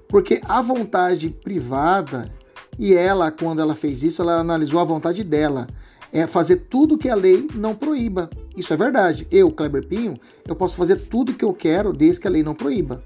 Porque 0.08 0.40
a 0.48 0.60
vontade 0.60 1.30
privada, 1.30 2.32
e 2.78 2.94
ela, 2.94 3.30
quando 3.30 3.60
ela 3.60 3.74
fez 3.74 4.02
isso, 4.02 4.22
ela 4.22 4.38
analisou 4.38 4.80
a 4.80 4.84
vontade 4.84 5.22
dela. 5.22 5.66
É 6.10 6.26
fazer 6.26 6.56
tudo 6.56 6.98
que 6.98 7.08
a 7.08 7.14
lei 7.14 7.48
não 7.54 7.74
proíba. 7.74 8.28
Isso 8.56 8.72
é 8.72 8.76
verdade. 8.76 9.26
Eu, 9.30 9.50
Kleber 9.50 9.86
Pinho, 9.86 10.14
eu 10.46 10.54
posso 10.54 10.76
fazer 10.76 10.96
tudo 10.96 11.32
que 11.32 11.44
eu 11.44 11.54
quero 11.54 11.92
desde 11.92 12.20
que 12.20 12.26
a 12.26 12.30
lei 12.30 12.42
não 12.42 12.54
proíba. 12.54 13.02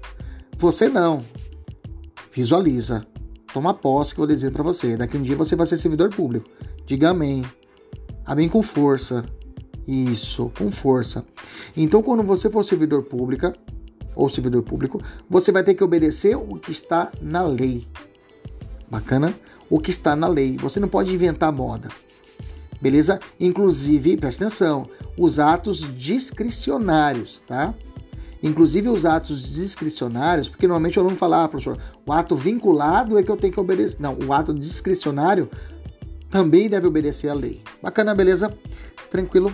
Você 0.57 0.89
não. 0.89 1.21
Visualiza. 2.31 3.05
Toma 3.53 3.73
posse 3.73 4.13
que 4.13 4.19
eu 4.19 4.27
vou 4.27 4.35
dizer 4.35 4.51
para 4.51 4.63
você. 4.63 4.97
Daqui 4.97 5.17
um 5.17 5.21
dia 5.21 5.37
você 5.37 5.55
vai 5.55 5.65
ser 5.65 5.77
servidor 5.77 6.09
público. 6.09 6.49
Diga 6.85 7.09
amém. 7.09 7.45
Amém 8.25 8.49
com 8.49 8.61
força. 8.61 9.23
Isso, 9.87 10.51
com 10.57 10.69
força. 10.69 11.25
Então, 11.75 12.03
quando 12.03 12.23
você 12.23 12.49
for 12.49 12.63
servidor 12.63 13.03
pública 13.03 13.53
ou 14.13 14.29
servidor 14.29 14.63
público, 14.63 15.01
você 15.29 15.49
vai 15.49 15.63
ter 15.63 15.75
que 15.75 15.83
obedecer 15.83 16.35
o 16.35 16.55
que 16.55 16.71
está 16.71 17.09
na 17.21 17.43
lei. 17.43 17.87
Bacana? 18.89 19.33
O 19.69 19.79
que 19.79 19.89
está 19.89 20.15
na 20.15 20.27
lei. 20.27 20.57
Você 20.57 20.79
não 20.79 20.87
pode 20.87 21.13
inventar 21.13 21.51
moda. 21.51 21.89
Beleza? 22.79 23.19
Inclusive, 23.39 24.17
preste 24.17 24.43
atenção, 24.43 24.87
os 25.17 25.39
atos 25.39 25.79
discricionários, 25.97 27.43
tá? 27.47 27.73
Inclusive 28.41 28.87
os 28.89 29.03
atos 29.03 29.51
discricionários, 29.51 30.47
porque 30.47 30.67
normalmente 30.67 30.99
o 30.99 31.01
aluno 31.01 31.17
fala, 31.17 31.43
ah, 31.43 31.47
professor, 31.47 31.79
o 32.05 32.13
ato 32.13 32.35
vinculado 32.35 33.17
é 33.17 33.23
que 33.23 33.31
eu 33.31 33.37
tenho 33.37 33.51
que 33.51 33.59
obedecer. 33.59 33.99
Não, 33.99 34.15
o 34.25 34.31
ato 34.31 34.53
discricionário 34.53 35.49
também 36.29 36.69
deve 36.69 36.85
obedecer 36.85 37.29
à 37.29 37.33
lei. 37.33 37.61
Bacana, 37.81 38.13
beleza? 38.13 38.55
Tranquilo? 39.09 39.53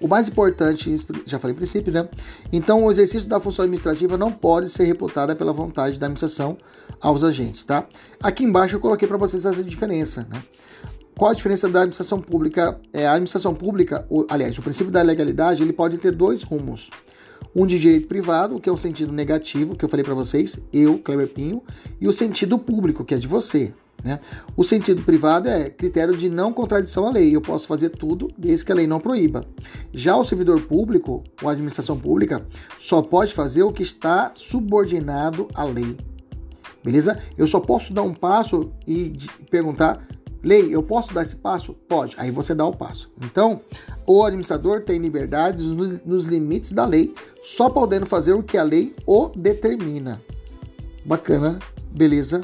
O 0.00 0.08
mais 0.08 0.28
importante, 0.28 0.94
já 1.26 1.38
falei 1.38 1.54
em 1.54 1.56
princípio, 1.56 1.92
né? 1.92 2.08
Então, 2.50 2.84
o 2.84 2.90
exercício 2.90 3.28
da 3.28 3.38
função 3.38 3.64
administrativa 3.64 4.16
não 4.16 4.32
pode 4.32 4.68
ser 4.70 4.84
reputada 4.84 5.36
pela 5.36 5.52
vontade 5.52 5.98
da 5.98 6.06
administração 6.06 6.56
aos 7.00 7.22
agentes, 7.22 7.62
tá? 7.64 7.86
Aqui 8.22 8.44
embaixo 8.44 8.76
eu 8.76 8.80
coloquei 8.80 9.06
para 9.06 9.18
vocês 9.18 9.44
essa 9.44 9.62
diferença, 9.62 10.26
né? 10.30 10.42
Qual 11.18 11.30
a 11.30 11.34
diferença 11.34 11.68
da 11.68 11.80
administração 11.80 12.18
pública? 12.18 12.80
É, 12.94 13.06
a 13.06 13.12
administração 13.12 13.54
pública, 13.54 14.06
aliás, 14.30 14.56
o 14.56 14.62
princípio 14.62 14.90
da 14.90 15.02
legalidade, 15.02 15.62
ele 15.62 15.72
pode 15.72 15.98
ter 15.98 16.12
dois 16.12 16.42
rumos 16.42 16.88
um 17.54 17.66
de 17.66 17.78
direito 17.78 18.06
privado, 18.06 18.60
que 18.60 18.68
é 18.68 18.72
o 18.72 18.76
sentido 18.76 19.12
negativo, 19.12 19.76
que 19.76 19.84
eu 19.84 19.88
falei 19.88 20.04
para 20.04 20.14
vocês, 20.14 20.58
eu, 20.72 20.98
Kleber 20.98 21.28
Pinho, 21.28 21.62
e 22.00 22.06
o 22.06 22.12
sentido 22.12 22.58
público, 22.58 23.04
que 23.04 23.14
é 23.14 23.18
de 23.18 23.26
você, 23.26 23.74
Né? 24.02 24.18
O 24.56 24.64
sentido 24.64 25.02
privado 25.02 25.48
é 25.48 25.68
critério 25.68 26.16
de 26.16 26.28
não 26.28 26.52
contradição 26.52 27.06
à 27.06 27.10
lei. 27.10 27.34
Eu 27.34 27.40
posso 27.40 27.66
fazer 27.66 27.90
tudo 27.90 28.28
desde 28.36 28.64
que 28.64 28.72
a 28.72 28.74
lei 28.74 28.86
não 28.86 29.00
proíba. 29.00 29.44
Já 29.92 30.16
o 30.16 30.24
servidor 30.24 30.62
público, 30.62 31.22
ou 31.42 31.48
a 31.48 31.52
administração 31.52 31.98
pública, 31.98 32.46
só 32.78 33.02
pode 33.02 33.34
fazer 33.34 33.62
o 33.62 33.72
que 33.72 33.82
está 33.82 34.32
subordinado 34.34 35.48
à 35.54 35.64
lei. 35.64 35.96
Beleza? 36.82 37.18
Eu 37.36 37.46
só 37.46 37.60
posso 37.60 37.92
dar 37.92 38.02
um 38.02 38.14
passo 38.14 38.72
e 38.86 39.14
perguntar 39.50 40.02
Lei, 40.42 40.74
eu 40.74 40.82
posso 40.82 41.12
dar 41.12 41.22
esse 41.22 41.36
passo? 41.36 41.74
Pode. 41.74 42.14
Aí 42.18 42.30
você 42.30 42.54
dá 42.54 42.64
o 42.64 42.74
passo. 42.74 43.10
Então, 43.22 43.60
o 44.06 44.24
administrador 44.24 44.82
tem 44.82 44.98
liberdades 44.98 45.66
nos 45.66 46.24
limites 46.24 46.72
da 46.72 46.86
lei, 46.86 47.14
só 47.42 47.68
podendo 47.68 48.06
fazer 48.06 48.32
o 48.32 48.42
que 48.42 48.56
a 48.56 48.62
lei 48.62 48.94
o 49.06 49.30
determina. 49.36 50.20
Bacana, 51.04 51.58
beleza, 51.90 52.40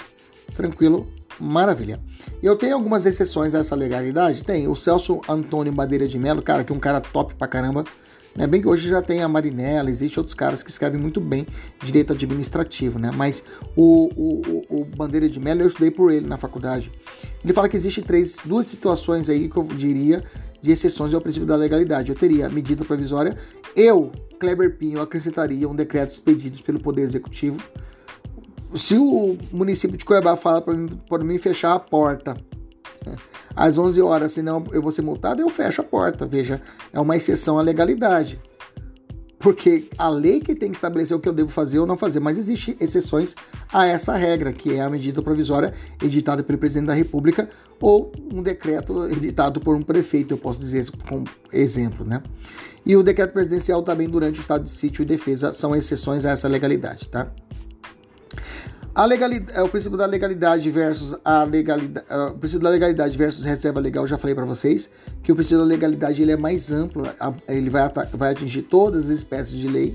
tranquilo, 0.55 1.07
maravilha. 1.41 2.01
Eu 2.43 2.57
tenho 2.57 2.75
algumas 2.75 3.07
exceções 3.07 3.55
a 3.55 3.59
essa 3.59 3.75
legalidade? 3.75 4.45
Tem. 4.45 4.69
O 4.69 4.77
Celso 4.77 5.21
Antônio 5.29 5.73
Madeira 5.73 6.07
de 6.07 6.19
Mello, 6.19 6.43
cara, 6.43 6.65
que 6.65 6.73
é 6.73 6.77
um 6.77 6.81
cara 6.81 7.01
top 7.01 7.35
pra 7.35 7.47
caramba, 7.47 7.85
né? 8.37 8.47
Bem 8.47 8.61
que 8.61 8.69
hoje 8.69 8.89
já 8.89 9.01
tem 9.01 9.23
a 9.23 9.29
Marinella, 9.29 9.89
existe 9.89 10.19
outros 10.19 10.35
caras 10.35 10.63
que 10.63 10.71
escrevem 10.71 11.01
muito 11.01 11.21
bem 11.21 11.47
direito 11.83 12.13
administrativo, 12.13 12.99
né? 12.99 13.11
Mas 13.15 13.43
o, 13.75 14.11
o, 14.15 14.81
o 14.81 14.85
Bandeira 14.85 15.29
de 15.29 15.41
Mello 15.41 15.63
eu 15.63 15.67
estudei 15.67 15.91
por 15.91 16.13
ele 16.13 16.27
na 16.27 16.37
faculdade. 16.37 16.93
Ele 17.43 17.53
fala 17.53 17.69
que 17.69 17.77
existem 17.77 18.05
três, 18.05 18.37
duas 18.45 18.67
situações 18.67 19.29
aí 19.31 19.49
que 19.49 19.57
eu 19.57 19.65
diria 19.65 20.23
de 20.61 20.71
exceções 20.71 21.15
ao 21.15 21.21
princípio 21.21 21.47
da 21.47 21.57
legalidade. 21.57 22.11
Eu 22.11 22.17
teria 22.17 22.49
medida 22.49 22.85
provisória, 22.85 23.37
eu, 23.75 24.13
Kleber 24.39 24.77
Pinho, 24.77 25.01
acrescentaria 25.01 25.69
um 25.69 25.75
decreto 25.75 26.11
expedido 26.11 26.63
pelo 26.63 26.79
Poder 26.79 27.03
Executivo. 27.03 27.59
Se 28.75 28.97
o 28.97 29.39
município 29.53 29.97
de 29.97 30.05
Cuiabá 30.05 30.37
fala 30.37 30.61
para 30.61 30.75
mim, 30.75 30.99
mim 31.23 31.39
fechar 31.39 31.75
a 31.75 31.79
porta 31.79 32.37
às 33.55 33.79
11 33.79 34.03
horas, 34.03 34.33
senão 34.33 34.65
eu 34.73 34.83
vou 34.83 34.91
ser 34.91 35.03
multado, 35.03 35.41
eu 35.41 35.49
fecho 35.49 35.81
a 35.81 35.85
porta. 35.85 36.27
Veja, 36.27 36.61
é 36.93 37.01
uma 37.01 37.17
exceção 37.17 37.59
à 37.59 37.63
legalidade. 37.63 38.41
Porque 39.39 39.89
a 39.97 40.09
lei 40.09 40.41
que 40.41 40.55
tem 40.55 40.71
que 40.71 40.77
estabelecer 40.77 41.17
o 41.17 41.21
que 41.21 41.29
eu 41.29 41.33
devo 41.33 41.51
fazer 41.51 41.79
ou 41.79 41.87
não 41.87 41.97
fazer, 41.97 42.21
mas 42.21 42.37
existem 42.37 42.77
exceções 42.81 43.35
a 43.73 43.87
essa 43.87 44.17
regra, 44.17 44.53
que 44.53 44.75
é 44.75 44.81
a 44.81 44.91
medida 44.91 45.23
provisória 45.23 45.73
editada 46.03 46.43
pelo 46.43 46.59
presidente 46.59 46.87
da 46.87 46.95
República 46.95 47.49
ou 47.81 48.11
um 48.33 48.43
decreto 48.43 49.07
editado 49.07 49.61
por 49.61 49.77
um 49.77 49.83
prefeito, 49.83 50.35
eu 50.35 50.39
posso 50.39 50.59
dizer 50.61 50.91
como 51.07 51.25
exemplo, 51.53 52.05
né? 52.05 52.23
E 52.85 52.97
o 52.97 53.03
decreto 53.03 53.33
presidencial 53.33 53.83
também 53.83 54.09
durante 54.09 54.39
o 54.39 54.41
estado 54.41 54.65
de 54.65 54.71
sítio 54.71 55.03
e 55.03 55.05
defesa 55.05 55.53
são 55.53 55.77
exceções 55.77 56.25
a 56.25 56.31
essa 56.31 56.49
legalidade, 56.49 57.09
tá? 57.09 57.31
A 58.97 59.05
legalidade, 59.05 59.59
é, 59.59 59.63
o 59.63 59.69
princípio 59.69 59.99
da 59.99 60.07
legalidade 60.07 60.71
versus 60.71 61.15
a 61.23 61.45
legalidade, 61.45 62.07
é, 62.09 62.17
o 62.29 62.35
princípio 62.35 62.63
da 62.63 62.71
legalidade 62.71 63.15
versus 63.15 63.45
reserva 63.45 63.79
legal, 63.79 64.07
já 64.07 64.17
falei 64.17 64.35
para 64.35 64.47
vocês 64.47 64.89
que 65.23 65.31
o 65.31 65.35
princípio 65.35 65.59
da 65.59 65.65
legalidade 65.65 66.23
ele 66.23 66.33
é 66.33 66.37
mais 66.37 66.71
amplo, 66.71 67.03
ele 67.47 67.69
vai, 67.69 67.83
vai 68.15 68.33
atingir 68.33 68.63
todas 68.63 69.11
as 69.11 69.19
espécies 69.19 69.59
de 69.59 69.69
lei. 69.69 69.95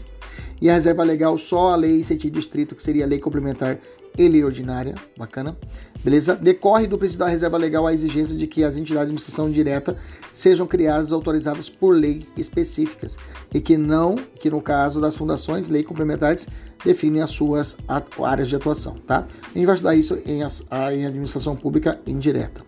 E 0.62 0.70
a 0.70 0.74
reserva 0.74 1.02
legal 1.02 1.36
só 1.40 1.70
a 1.70 1.76
lei 1.76 2.02
em 2.02 2.04
sentido 2.04 2.38
estrito, 2.38 2.76
que 2.76 2.84
seria 2.84 3.04
a 3.04 3.08
lei 3.08 3.18
complementar 3.18 3.80
e 4.16 4.28
lei 4.28 4.44
ordinária, 4.44 4.94
bacana, 5.18 5.58
beleza? 6.04 6.36
Decorre 6.36 6.86
do 6.86 6.98
princípio 6.98 7.26
da 7.26 7.32
reserva 7.32 7.58
legal 7.58 7.88
a 7.88 7.94
exigência 7.94 8.36
de 8.36 8.46
que 8.46 8.64
as 8.64 8.76
entidades 8.76 8.88
de 8.88 8.98
administração 9.00 9.50
direta 9.50 9.98
sejam 10.32 10.68
criadas 10.68 11.12
autorizadas 11.12 11.70
por 11.70 11.96
lei 11.96 12.28
específicas 12.38 13.18
e 13.54 13.60
que 13.60 13.78
não, 13.78 14.16
que 14.16 14.50
no 14.50 14.62
caso 14.62 15.02
das 15.02 15.16
fundações, 15.16 15.70
lei 15.70 15.82
complementares 15.82 16.48
definem 16.84 17.22
as 17.22 17.30
suas 17.30 17.78
áreas 18.24 18.48
de 18.48 18.56
atuação, 18.56 18.96
tá? 19.08 19.28
A 19.44 19.58
gente 19.58 19.66
vai 19.66 19.76
estudar 19.76 19.96
isso 19.96 20.18
em, 20.26 20.40
em 20.42 21.06
administração 21.06 21.56
pública 21.56 22.00
indireta. 22.06 22.64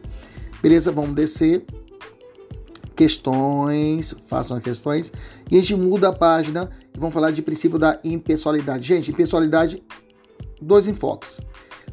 Beleza? 0.61 0.91
Vamos 0.91 1.15
descer. 1.15 1.65
Questões, 2.95 4.15
façam 4.27 4.57
as 4.57 4.63
questões. 4.63 5.11
E 5.49 5.57
a 5.57 5.59
gente 5.59 5.75
muda 5.75 6.09
a 6.09 6.13
página 6.13 6.69
e 6.95 6.99
vamos 6.99 7.13
falar 7.13 7.31
de 7.31 7.41
princípio 7.41 7.79
da 7.79 7.99
impessoalidade. 8.03 8.87
Gente, 8.87 9.11
impessoalidade, 9.11 9.81
dois 10.61 10.87
enfoques. 10.87 11.39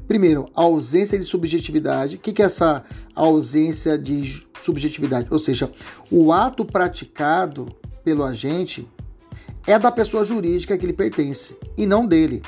Primeiro, 0.06 0.48
ausência 0.54 1.18
de 1.18 1.24
subjetividade. 1.24 2.16
O 2.16 2.18
que 2.18 2.42
é 2.42 2.44
essa 2.44 2.84
ausência 3.14 3.96
de 3.96 4.44
subjetividade? 4.60 5.28
Ou 5.30 5.38
seja, 5.38 5.70
o 6.10 6.32
ato 6.32 6.64
praticado 6.64 7.66
pelo 8.04 8.24
agente 8.24 8.88
é 9.66 9.78
da 9.78 9.90
pessoa 9.90 10.24
jurídica 10.24 10.76
que 10.76 10.84
ele 10.84 10.92
pertence 10.92 11.56
e 11.76 11.86
não 11.86 12.06
dele. 12.06 12.42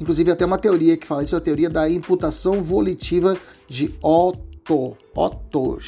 Inclusive, 0.00 0.30
até 0.30 0.44
uma 0.44 0.58
teoria 0.58 0.96
que 0.96 1.06
fala 1.06 1.22
isso, 1.22 1.34
é 1.34 1.38
a 1.38 1.40
teoria 1.40 1.70
da 1.70 1.88
imputação 1.88 2.62
volitiva 2.62 3.36
de 3.66 3.94
Otto, 4.02 4.96
Otto 5.14 5.78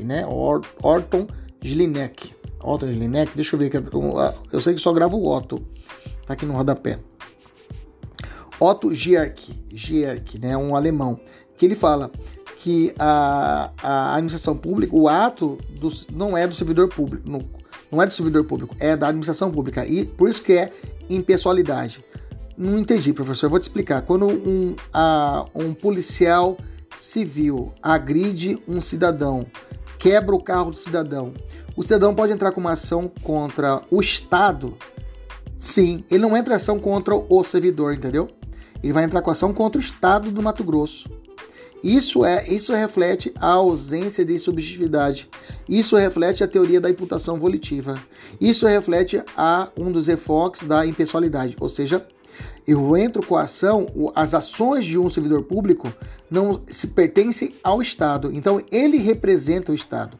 né? 0.00 0.24
Orton 0.82 1.26
Jelinek. 1.62 2.34
Otto 2.62 2.86
Jelinek, 2.86 3.32
deixa 3.34 3.54
eu 3.54 3.60
ver. 3.60 3.70
Eu 4.52 4.60
sei 4.60 4.74
que 4.74 4.80
só 4.80 4.92
gravo 4.92 5.16
o 5.16 5.28
Otto, 5.28 5.62
tá 6.26 6.34
aqui 6.34 6.44
no 6.44 6.54
rodapé. 6.54 6.98
Otto 8.58 8.92
Gierk, 8.94 9.54
Gierk, 9.72 10.38
né? 10.38 10.56
Um 10.56 10.74
alemão, 10.74 11.20
que 11.56 11.64
ele 11.64 11.74
fala 11.74 12.10
que 12.58 12.92
a, 12.98 13.70
a 13.82 14.14
administração 14.14 14.56
pública, 14.56 14.94
o 14.94 15.08
ato 15.08 15.58
do, 15.78 15.88
não 16.12 16.36
é 16.36 16.46
do 16.46 16.54
servidor 16.54 16.88
público, 16.88 17.28
no, 17.28 17.40
não 17.90 18.00
é 18.00 18.06
do 18.06 18.12
servidor 18.12 18.44
público, 18.44 18.76
é 18.78 18.96
da 18.96 19.08
administração 19.08 19.50
pública. 19.50 19.86
E 19.86 20.04
por 20.04 20.28
isso 20.28 20.42
que 20.42 20.52
é 20.52 20.72
impessoalidade. 21.08 22.04
Não 22.56 22.78
entendi, 22.78 23.12
professor. 23.12 23.46
Eu 23.46 23.50
vou 23.50 23.58
te 23.58 23.64
explicar. 23.64 24.02
Quando 24.02 24.26
um, 24.26 24.76
a, 24.92 25.46
um 25.54 25.72
policial 25.72 26.58
civil 26.96 27.72
agride 27.82 28.62
um 28.68 28.80
cidadão, 28.80 29.46
quebra 29.98 30.34
o 30.34 30.42
carro 30.42 30.70
do 30.70 30.76
cidadão, 30.76 31.32
o 31.76 31.82
cidadão 31.82 32.14
pode 32.14 32.32
entrar 32.32 32.52
com 32.52 32.60
uma 32.60 32.72
ação 32.72 33.10
contra 33.22 33.82
o 33.90 34.00
Estado. 34.00 34.76
Sim, 35.56 36.04
ele 36.10 36.22
não 36.22 36.36
entra 36.36 36.56
ação 36.56 36.78
contra 36.78 37.14
o 37.14 37.44
servidor, 37.44 37.94
entendeu? 37.94 38.28
Ele 38.82 38.92
vai 38.92 39.04
entrar 39.04 39.22
com 39.22 39.30
ação 39.30 39.52
contra 39.52 39.78
o 39.78 39.82
Estado 39.82 40.30
do 40.30 40.42
Mato 40.42 40.64
Grosso. 40.64 41.08
Isso 41.82 42.24
é, 42.24 42.46
isso 42.48 42.74
reflete 42.74 43.32
a 43.36 43.52
ausência 43.52 44.24
de 44.24 44.38
subjetividade. 44.38 45.28
Isso 45.68 45.96
reflete 45.96 46.44
a 46.44 46.48
teoria 46.48 46.80
da 46.80 46.90
imputação 46.90 47.38
volitiva. 47.38 47.98
Isso 48.40 48.66
reflete 48.66 49.22
a 49.36 49.68
um 49.76 49.90
dos 49.90 50.08
enfoques 50.08 50.66
da 50.66 50.86
impessoalidade, 50.86 51.56
ou 51.58 51.68
seja, 51.68 52.06
eu 52.66 52.96
entro 52.96 53.24
com 53.26 53.36
a 53.36 53.42
ação, 53.42 53.86
as 54.14 54.34
ações 54.34 54.84
de 54.84 54.98
um 54.98 55.08
servidor 55.08 55.42
público 55.42 55.92
não 56.30 56.62
se 56.68 56.88
pertencem 56.88 57.52
ao 57.64 57.82
Estado. 57.82 58.30
Então 58.32 58.62
ele 58.70 58.98
representa 58.98 59.72
o 59.72 59.74
Estado. 59.74 60.18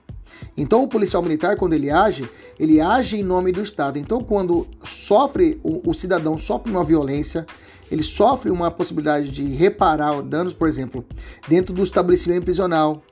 Então 0.56 0.82
o 0.82 0.88
policial 0.88 1.22
militar, 1.22 1.56
quando 1.56 1.74
ele 1.74 1.90
age, 1.90 2.28
ele 2.58 2.80
age 2.80 3.16
em 3.16 3.22
nome 3.22 3.52
do 3.52 3.62
Estado. 3.62 3.98
Então 3.98 4.24
quando 4.24 4.66
sofre, 4.82 5.60
o, 5.62 5.90
o 5.90 5.94
cidadão 5.94 6.36
sofre 6.36 6.70
uma 6.70 6.82
violência, 6.82 7.46
ele 7.90 8.02
sofre 8.02 8.50
uma 8.50 8.70
possibilidade 8.70 9.30
de 9.30 9.44
reparar 9.44 10.22
danos, 10.22 10.52
por 10.52 10.68
exemplo, 10.68 11.04
dentro 11.48 11.74
do 11.74 11.82
estabelecimento 11.82 12.44
prisional. 12.44 13.02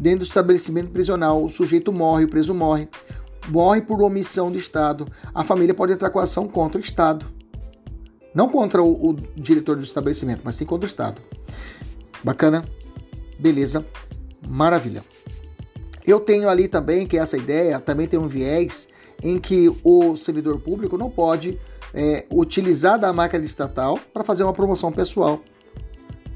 Dentro 0.00 0.20
do 0.20 0.24
estabelecimento 0.24 0.90
prisional, 0.90 1.44
o 1.44 1.50
sujeito 1.50 1.92
morre, 1.92 2.24
o 2.24 2.28
preso 2.28 2.54
morre. 2.54 2.88
Morre 3.48 3.82
por 3.82 4.02
omissão 4.02 4.50
do 4.50 4.58
Estado. 4.58 5.06
A 5.34 5.44
família 5.44 5.74
pode 5.74 5.92
entrar 5.92 6.10
com 6.10 6.18
ação 6.18 6.48
contra 6.48 6.80
o 6.80 6.84
Estado. 6.84 7.26
Não 8.34 8.48
contra 8.48 8.82
o, 8.82 9.10
o 9.10 9.12
diretor 9.36 9.76
do 9.76 9.82
estabelecimento, 9.82 10.42
mas 10.44 10.56
sim 10.56 10.64
contra 10.64 10.86
o 10.86 10.88
Estado. 10.88 11.20
Bacana? 12.22 12.64
Beleza? 13.38 13.84
Maravilha. 14.48 15.04
Eu 16.06 16.20
tenho 16.20 16.48
ali 16.48 16.68
também 16.68 17.06
que 17.06 17.18
essa 17.18 17.36
ideia 17.36 17.80
também 17.80 18.06
tem 18.06 18.18
um 18.18 18.28
viés 18.28 18.88
em 19.22 19.38
que 19.38 19.74
o 19.82 20.16
servidor 20.16 20.60
público 20.60 20.98
não 20.98 21.10
pode 21.10 21.58
é, 21.94 22.26
utilizar 22.30 22.98
da 22.98 23.12
máquina 23.12 23.44
estatal 23.44 23.98
para 24.12 24.24
fazer 24.24 24.42
uma 24.42 24.52
promoção 24.52 24.92
pessoal. 24.92 25.40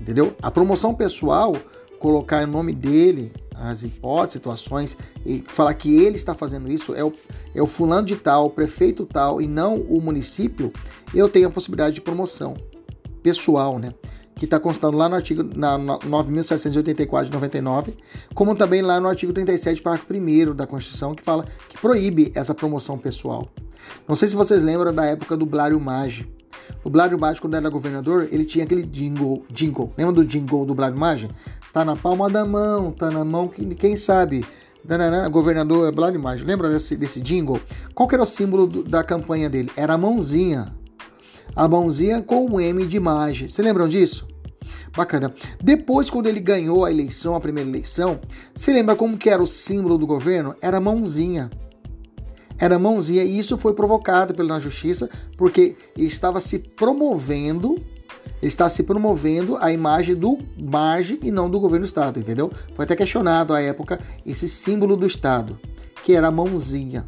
Entendeu? 0.00 0.34
A 0.40 0.50
promoção 0.50 0.94
pessoal, 0.94 1.54
colocar 1.98 2.44
o 2.44 2.46
nome 2.46 2.72
dele, 2.72 3.32
as 3.54 3.82
hipóteses, 3.82 4.34
situações, 4.34 4.96
e 5.26 5.42
falar 5.48 5.74
que 5.74 6.02
ele 6.02 6.16
está 6.16 6.32
fazendo 6.32 6.70
isso, 6.70 6.94
é 6.94 7.04
o, 7.04 7.12
é 7.54 7.60
o 7.60 7.66
fulano 7.66 8.06
de 8.06 8.16
tal, 8.16 8.46
o 8.46 8.50
prefeito 8.50 9.04
tal, 9.04 9.42
e 9.42 9.48
não 9.48 9.76
o 9.76 10.00
município, 10.00 10.72
eu 11.12 11.28
tenho 11.28 11.48
a 11.48 11.50
possibilidade 11.50 11.96
de 11.96 12.00
promoção 12.00 12.54
pessoal, 13.22 13.78
né? 13.78 13.92
que 14.38 14.44
está 14.44 14.60
constando 14.60 14.96
lá 14.96 15.08
no 15.08 15.16
artigo 15.16 15.42
na, 15.42 15.76
9.784 15.76 17.24
de 17.24 17.32
99, 17.32 17.96
como 18.34 18.54
também 18.54 18.80
lá 18.80 19.00
no 19.00 19.08
artigo 19.08 19.32
37, 19.32 19.82
parágrafo 19.82 20.14
1 20.14 20.54
da 20.54 20.66
Constituição, 20.66 21.12
que 21.12 21.24
fala 21.24 21.44
que 21.68 21.76
proíbe 21.76 22.30
essa 22.34 22.54
promoção 22.54 22.96
pessoal. 22.96 23.48
Não 24.06 24.16
sei 24.16 24.28
se 24.28 24.36
vocês 24.36 24.62
lembram 24.62 24.92
da 24.92 25.04
época 25.04 25.36
do 25.36 25.46
Blário 25.46 25.78
Maggi. 25.80 26.26
O 26.84 26.90
Blário 26.90 27.18
Maggi, 27.18 27.40
quando 27.40 27.54
era 27.54 27.68
governador, 27.68 28.28
ele 28.30 28.44
tinha 28.44 28.64
aquele 28.64 28.84
jingle, 28.84 29.44
jingle. 29.50 29.92
Lembra 29.96 30.14
do 30.14 30.24
jingle 30.24 30.64
do 30.64 30.74
Blário 30.74 30.96
Maggi? 30.96 31.28
Tá 31.72 31.84
na 31.84 31.96
palma 31.96 32.30
da 32.30 32.44
mão, 32.44 32.92
tá 32.92 33.10
na 33.10 33.24
mão, 33.24 33.48
quem 33.48 33.96
sabe? 33.96 34.44
Danana, 34.84 35.28
governador 35.28 35.92
Blário 35.92 36.20
Maggi. 36.20 36.44
Lembra 36.44 36.70
desse, 36.70 36.96
desse 36.96 37.20
jingle? 37.20 37.60
Qual 37.94 38.08
era 38.12 38.22
o 38.22 38.26
símbolo 38.26 38.66
do, 38.66 38.84
da 38.84 39.04
campanha 39.04 39.50
dele? 39.50 39.70
Era 39.76 39.94
a 39.94 39.98
mãozinha. 39.98 40.74
A 41.54 41.66
mãozinha 41.68 42.22
com 42.22 42.46
o 42.46 42.60
M 42.60 42.86
de 42.86 42.98
Maggi. 42.98 43.50
Vocês 43.50 43.66
lembram 43.66 43.88
disso? 43.88 44.26
Bacana. 44.96 45.34
Depois, 45.62 46.08
quando 46.08 46.26
ele 46.26 46.40
ganhou 46.40 46.84
a 46.84 46.90
eleição, 46.90 47.34
a 47.34 47.40
primeira 47.40 47.68
eleição, 47.68 48.20
se 48.54 48.72
lembra 48.72 48.96
como 48.96 49.18
que 49.18 49.28
era 49.28 49.42
o 49.42 49.46
símbolo 49.46 49.98
do 49.98 50.06
governo? 50.06 50.54
Era 50.60 50.80
mãozinha. 50.80 51.50
Era 52.58 52.78
mãozinha 52.78 53.22
e 53.22 53.38
isso 53.38 53.56
foi 53.56 53.72
provocado 53.72 54.34
pela 54.34 54.58
justiça 54.58 55.08
porque 55.36 55.76
estava 55.96 56.40
se 56.40 56.58
promovendo, 56.58 57.76
está 58.42 58.68
se 58.68 58.82
promovendo 58.82 59.56
a 59.60 59.72
imagem 59.72 60.16
do 60.16 60.38
margem 60.60 61.18
e 61.22 61.30
não 61.30 61.48
do 61.48 61.60
governo 61.60 61.84
do 61.84 61.88
estado, 61.88 62.18
entendeu? 62.18 62.50
Foi 62.74 62.84
até 62.84 62.96
questionado 62.96 63.54
à 63.54 63.60
época 63.60 64.00
esse 64.26 64.48
símbolo 64.48 64.96
do 64.96 65.06
estado, 65.06 65.58
que 66.02 66.14
era 66.14 66.26
a 66.26 66.32
mãozinha. 66.32 67.06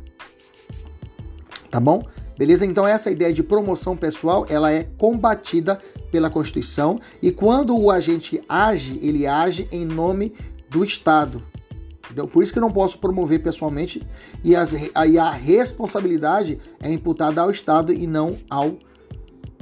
Tá 1.70 1.80
bom? 1.80 2.02
Beleza? 2.38 2.64
Então 2.64 2.86
essa 2.86 3.10
ideia 3.10 3.32
de 3.32 3.42
promoção 3.42 3.96
pessoal, 3.96 4.46
ela 4.48 4.72
é 4.72 4.84
combatida 4.96 5.80
pela 6.10 6.30
Constituição 6.30 6.98
e 7.20 7.30
quando 7.30 7.78
o 7.78 7.90
agente 7.90 8.42
age, 8.48 8.98
ele 9.02 9.26
age 9.26 9.68
em 9.70 9.84
nome 9.84 10.34
do 10.68 10.84
Estado. 10.84 11.42
Por 12.32 12.42
isso 12.42 12.52
que 12.52 12.60
não 12.60 12.70
posso 12.70 12.98
promover 12.98 13.42
pessoalmente 13.42 14.02
e, 14.42 14.56
as, 14.56 14.74
aí 14.94 15.18
a 15.18 15.30
responsabilidade 15.30 16.58
é 16.80 16.92
imputada 16.92 17.40
ao 17.40 17.50
Estado 17.50 17.92
e 17.92 18.06
não 18.06 18.36
ao 18.48 18.76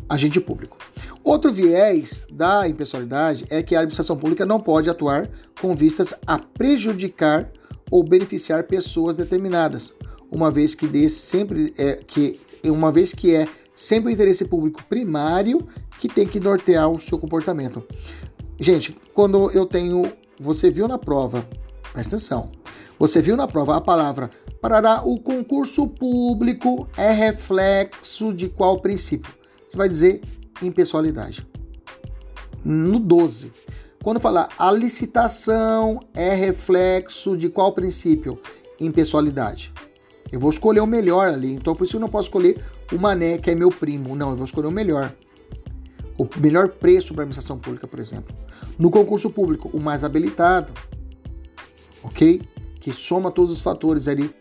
agente 0.08 0.40
público. 0.40 0.78
Outro 1.22 1.52
viés 1.52 2.22
da 2.32 2.66
impessoalidade 2.66 3.44
é 3.50 3.62
que 3.62 3.74
a 3.74 3.80
administração 3.80 4.16
pública 4.16 4.46
não 4.46 4.58
pode 4.58 4.88
atuar 4.88 5.28
com 5.60 5.76
vistas 5.76 6.14
a 6.26 6.38
prejudicar 6.38 7.50
ou 7.90 8.02
beneficiar 8.02 8.64
pessoas 8.64 9.14
determinadas, 9.16 9.94
uma 10.30 10.50
vez 10.50 10.74
que 10.74 10.86
dê 10.86 11.08
sempre 11.08 11.74
é, 11.76 11.94
que 11.94 12.40
uma 12.64 12.90
vez 12.90 13.12
que 13.12 13.34
é 13.34 13.46
sempre 13.74 14.10
o 14.10 14.12
interesse 14.12 14.44
público 14.44 14.82
primário 14.84 15.66
que 15.98 16.08
tem 16.08 16.26
que 16.26 16.40
nortear 16.40 16.90
o 16.90 17.00
seu 17.00 17.18
comportamento. 17.18 17.82
Gente, 18.58 18.96
quando 19.14 19.50
eu 19.52 19.64
tenho, 19.64 20.02
você 20.40 20.70
viu 20.70 20.88
na 20.88 20.98
prova, 20.98 21.48
presta 21.92 22.16
atenção. 22.16 22.50
Você 22.98 23.22
viu 23.22 23.36
na 23.36 23.46
prova 23.46 23.76
a 23.76 23.80
palavra 23.80 24.30
parará 24.60 25.02
o 25.04 25.20
concurso 25.20 25.86
público 25.86 26.88
é 26.96 27.10
reflexo 27.10 28.32
de 28.32 28.48
qual 28.48 28.80
princípio? 28.80 29.32
Você 29.68 29.76
vai 29.76 29.88
dizer 29.88 30.20
impessoalidade. 30.62 31.46
No 32.64 32.98
12. 32.98 33.52
Quando 34.02 34.20
falar 34.20 34.48
a 34.58 34.70
licitação 34.70 36.00
é 36.14 36.34
reflexo 36.34 37.36
de 37.36 37.48
qual 37.48 37.72
princípio? 37.72 38.40
Impessoalidade. 38.80 39.72
Eu 40.30 40.38
vou 40.38 40.50
escolher 40.50 40.80
o 40.80 40.86
melhor 40.86 41.28
ali. 41.28 41.54
Então, 41.54 41.74
por 41.74 41.84
isso 41.84 41.96
eu 41.96 42.00
não 42.00 42.08
posso 42.08 42.28
escolher 42.28 42.62
o 42.92 42.98
Mané, 42.98 43.38
que 43.38 43.50
é 43.50 43.54
meu 43.54 43.70
primo. 43.70 44.14
Não, 44.14 44.30
eu 44.30 44.36
vou 44.36 44.44
escolher 44.44 44.66
o 44.66 44.72
melhor. 44.72 45.12
O 46.18 46.28
melhor 46.38 46.68
preço 46.68 47.14
para 47.14 47.22
a 47.22 47.24
administração 47.24 47.58
pública, 47.58 47.86
por 47.86 47.98
exemplo. 47.98 48.34
No 48.78 48.90
concurso 48.90 49.30
público, 49.30 49.70
o 49.72 49.80
mais 49.80 50.04
habilitado. 50.04 50.72
Ok? 52.08 52.42
Que 52.80 52.92
soma 52.92 53.30
todos 53.30 53.52
os 53.52 53.62
fatores 53.62 54.08
ali 54.08 54.34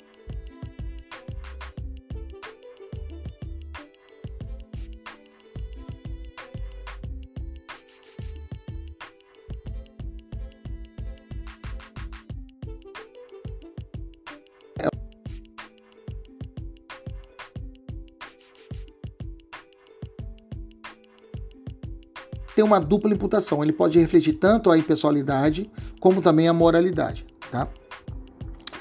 tem 22.57 22.65
uma 22.65 22.79
dupla 22.79 23.13
imputação. 23.13 23.61
Ele 23.61 23.71
pode 23.71 23.99
refletir 23.99 24.33
tanto 24.33 24.71
a 24.71 24.77
impessoalidade 24.79 25.69
como 25.99 26.23
também 26.23 26.47
a 26.47 26.53
moralidade, 26.53 27.23
tá? 27.51 27.67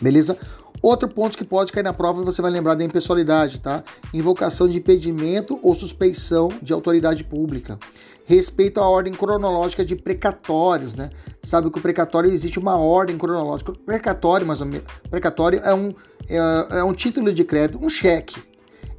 Beleza? 0.00 0.38
Outro 0.82 1.08
ponto 1.08 1.36
que 1.36 1.44
pode 1.44 1.72
cair 1.72 1.82
na 1.82 1.92
prova 1.92 2.22
você 2.22 2.42
vai 2.42 2.50
lembrar 2.50 2.74
da 2.74 2.84
impessoalidade, 2.84 3.60
tá? 3.60 3.82
Invocação 4.12 4.68
de 4.68 4.78
impedimento 4.78 5.58
ou 5.62 5.74
suspeição 5.74 6.50
de 6.62 6.72
autoridade 6.72 7.24
pública. 7.24 7.78
Respeito 8.24 8.80
à 8.80 8.88
ordem 8.88 9.12
cronológica 9.12 9.84
de 9.84 9.96
precatórios, 9.96 10.94
né? 10.94 11.10
Sabe 11.42 11.70
que 11.70 11.78
o 11.78 11.82
precatório 11.82 12.30
existe 12.30 12.58
uma 12.58 12.76
ordem 12.76 13.16
cronológica. 13.16 13.72
Precatório, 13.72 14.46
mais 14.46 14.60
ou 14.60 14.66
menos, 14.66 14.86
precatório 15.10 15.60
é 15.60 15.72
um, 15.72 15.94
é, 16.28 16.78
é 16.78 16.84
um 16.84 16.92
título 16.92 17.32
de 17.32 17.44
crédito, 17.44 17.82
um 17.82 17.88
cheque, 17.88 18.36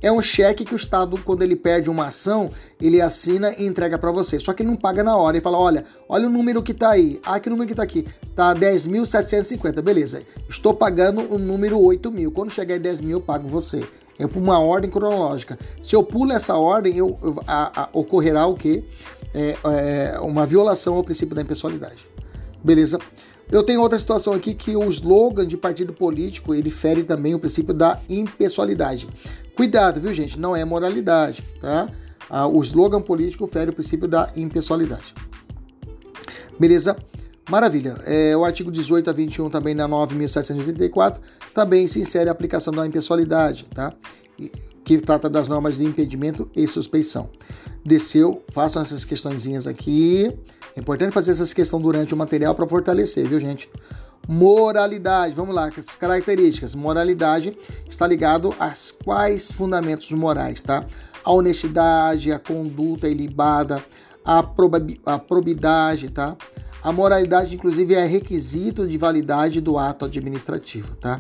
é 0.02 0.12
um 0.12 0.22
cheque 0.22 0.64
que 0.64 0.74
o 0.74 0.76
Estado, 0.76 1.18
quando 1.24 1.42
ele 1.42 1.56
perde 1.56 1.90
uma 1.90 2.08
ação, 2.08 2.52
ele 2.80 3.02
assina 3.02 3.54
e 3.58 3.66
entrega 3.66 3.98
para 3.98 4.12
você. 4.12 4.40
Só 4.40 4.54
que 4.54 4.62
ele 4.62 4.70
não 4.70 4.78
paga 4.78 5.04
na 5.04 5.16
hora. 5.16 5.38
Ele 5.38 5.44
fala: 5.44 5.58
olha, 5.58 5.86
olha 6.08 6.28
o 6.28 6.30
número 6.30 6.62
que 6.62 6.74
tá 6.74 6.92
aí. 6.92 7.20
Ah, 7.26 7.40
que 7.40 7.50
número 7.50 7.68
que 7.68 7.76
tá 7.76 7.84
aqui? 7.84 8.08
Tá 8.36 8.54
10.750. 8.54 9.82
Beleza. 9.82 10.22
Estou 10.50 10.74
pagando 10.74 11.22
o 11.34 11.38
número 11.38 11.80
8 11.80 12.12
mil. 12.12 12.32
Quando 12.32 12.52
chegar 12.52 12.78
em 12.78 12.82
10 12.82 13.02
mil, 13.02 13.18
eu 13.18 13.22
pago 13.22 13.48
você. 13.48 13.84
É 14.20 14.26
por 14.26 14.40
uma 14.40 14.60
ordem 14.60 14.90
cronológica. 14.90 15.58
Se 15.82 15.96
eu 15.96 16.04
pulo 16.04 16.32
essa 16.32 16.56
ordem, 16.56 16.98
eu, 16.98 17.18
eu 17.22 17.36
a, 17.46 17.84
a, 17.84 17.90
ocorrerá 17.94 18.48
o 18.48 18.56
quê? 18.56 18.84
É, 19.34 19.56
é, 19.64 20.20
uma 20.20 20.46
violação 20.46 20.96
ao 20.96 21.04
princípio 21.04 21.36
da 21.36 21.42
impessoalidade. 21.42 22.06
Beleza? 22.64 23.00
Eu 23.50 23.64
tenho 23.64 23.82
outra 23.82 23.98
situação 23.98 24.34
aqui 24.34 24.54
que 24.54 24.76
o 24.76 24.90
slogan 24.90 25.48
de 25.48 25.56
partido 25.56 25.94
político 25.94 26.54
ele 26.54 26.70
fere 26.70 27.04
também 27.04 27.34
o 27.34 27.40
princípio 27.40 27.74
da 27.74 28.00
impessoalidade. 28.10 29.08
Cuidado, 29.56 30.02
viu, 30.02 30.14
gente? 30.14 30.38
Não 30.38 30.56
é 30.56 30.66
moralidade, 30.66 31.44
tá? 31.62 31.90
Ah, 32.30 32.46
o 32.46 32.62
slogan 32.62 33.02
político 33.02 33.48
fere 33.48 33.72
o 33.72 33.74
princípio 33.74 34.08
da 34.08 34.30
impessoalidade. 34.36 35.14
Beleza? 36.60 36.98
Maravilha. 37.50 38.02
É, 38.06 38.36
o 38.36 38.44
artigo 38.44 38.70
18 38.70 39.10
a 39.10 39.14
21 39.14 39.50
também 39.50 39.74
na 39.74 39.88
9.734 39.88 41.20
também 41.54 41.88
se 41.88 42.00
insere 42.02 42.30
a 42.30 42.32
aplicação 42.34 42.74
da 42.74 42.86
impessoalidade, 42.86 43.66
tá? 43.74 43.94
Que 44.84 44.98
trata 45.00 45.30
das 45.30 45.48
normas 45.48 45.78
de 45.78 45.86
impedimento 45.86 46.50
e 46.56 46.68
suspeição. 46.68 47.30
Desceu, 47.86 48.44
façam 48.52 48.82
essas 48.82 49.06
questõezinhas 49.06 49.66
aqui. 49.66 50.38
É 50.78 50.80
importante 50.80 51.12
fazer 51.12 51.32
essas 51.32 51.56
questões 51.56 51.82
durante 51.82 52.14
o 52.14 52.18
material 52.18 52.54
para 52.54 52.68
fortalecer, 52.68 53.28
viu, 53.28 53.40
gente? 53.40 53.68
Moralidade, 54.28 55.34
vamos 55.34 55.56
lá, 55.56 55.72
as 55.76 55.96
características. 55.96 56.76
Moralidade 56.76 57.58
está 57.90 58.06
ligado 58.06 58.54
às 58.60 58.92
quais 58.92 59.52
fundamentos 59.52 60.12
morais, 60.12 60.62
tá? 60.62 60.86
A 61.24 61.32
honestidade, 61.32 62.32
a 62.32 62.38
conduta 62.38 63.10
ilibada, 63.10 63.84
a, 64.24 64.46
a 65.08 65.18
probidade, 65.18 66.10
tá? 66.10 66.38
A 66.84 66.92
moralidade, 66.92 67.56
inclusive, 67.56 67.96
é 67.96 68.06
requisito 68.06 68.88
de 68.88 69.00
validade 69.00 69.60
do 69.60 69.80
ato 69.80 70.06
administrativo, 70.06 70.96
tá? 70.98 71.20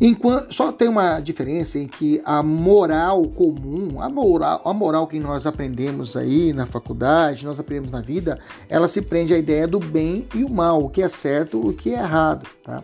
Enquanto, 0.00 0.50
só 0.54 0.72
tem 0.72 0.88
uma 0.88 1.20
diferença 1.20 1.78
em 1.78 1.86
que 1.86 2.22
a 2.24 2.42
moral 2.42 3.22
comum, 3.28 4.00
a 4.00 4.08
moral, 4.08 4.62
a 4.64 4.72
moral 4.72 5.06
que 5.06 5.20
nós 5.20 5.44
aprendemos 5.44 6.16
aí 6.16 6.54
na 6.54 6.64
faculdade, 6.64 7.44
nós 7.44 7.60
aprendemos 7.60 7.92
na 7.92 8.00
vida, 8.00 8.38
ela 8.66 8.88
se 8.88 9.02
prende 9.02 9.34
à 9.34 9.38
ideia 9.38 9.68
do 9.68 9.78
bem 9.78 10.26
e 10.34 10.42
o 10.42 10.48
mal, 10.48 10.82
o 10.82 10.88
que 10.88 11.02
é 11.02 11.08
certo, 11.08 11.60
o 11.60 11.74
que 11.74 11.90
é 11.90 11.98
errado, 11.98 12.48
tá? 12.64 12.82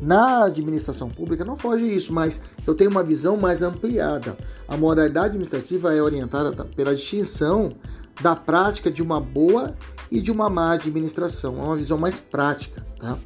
Na 0.00 0.44
administração 0.44 1.08
pública 1.08 1.44
não 1.44 1.56
foge 1.56 1.86
isso, 1.86 2.12
mas 2.12 2.40
eu 2.64 2.74
tenho 2.74 2.90
uma 2.90 3.02
visão 3.02 3.36
mais 3.36 3.60
ampliada. 3.60 4.36
A 4.68 4.76
moralidade 4.76 5.28
administrativa 5.28 5.92
é 5.92 6.00
orientada 6.00 6.52
pela 6.76 6.94
distinção 6.94 7.72
da 8.20 8.36
prática 8.36 8.92
de 8.92 9.02
uma 9.02 9.20
boa 9.20 9.74
e 10.08 10.20
de 10.20 10.30
uma 10.30 10.48
má 10.48 10.72
administração. 10.72 11.58
É 11.58 11.62
uma 11.62 11.76
visão 11.76 11.98
mais 11.98 12.20
prática, 12.20 12.86
tá? 13.00 13.18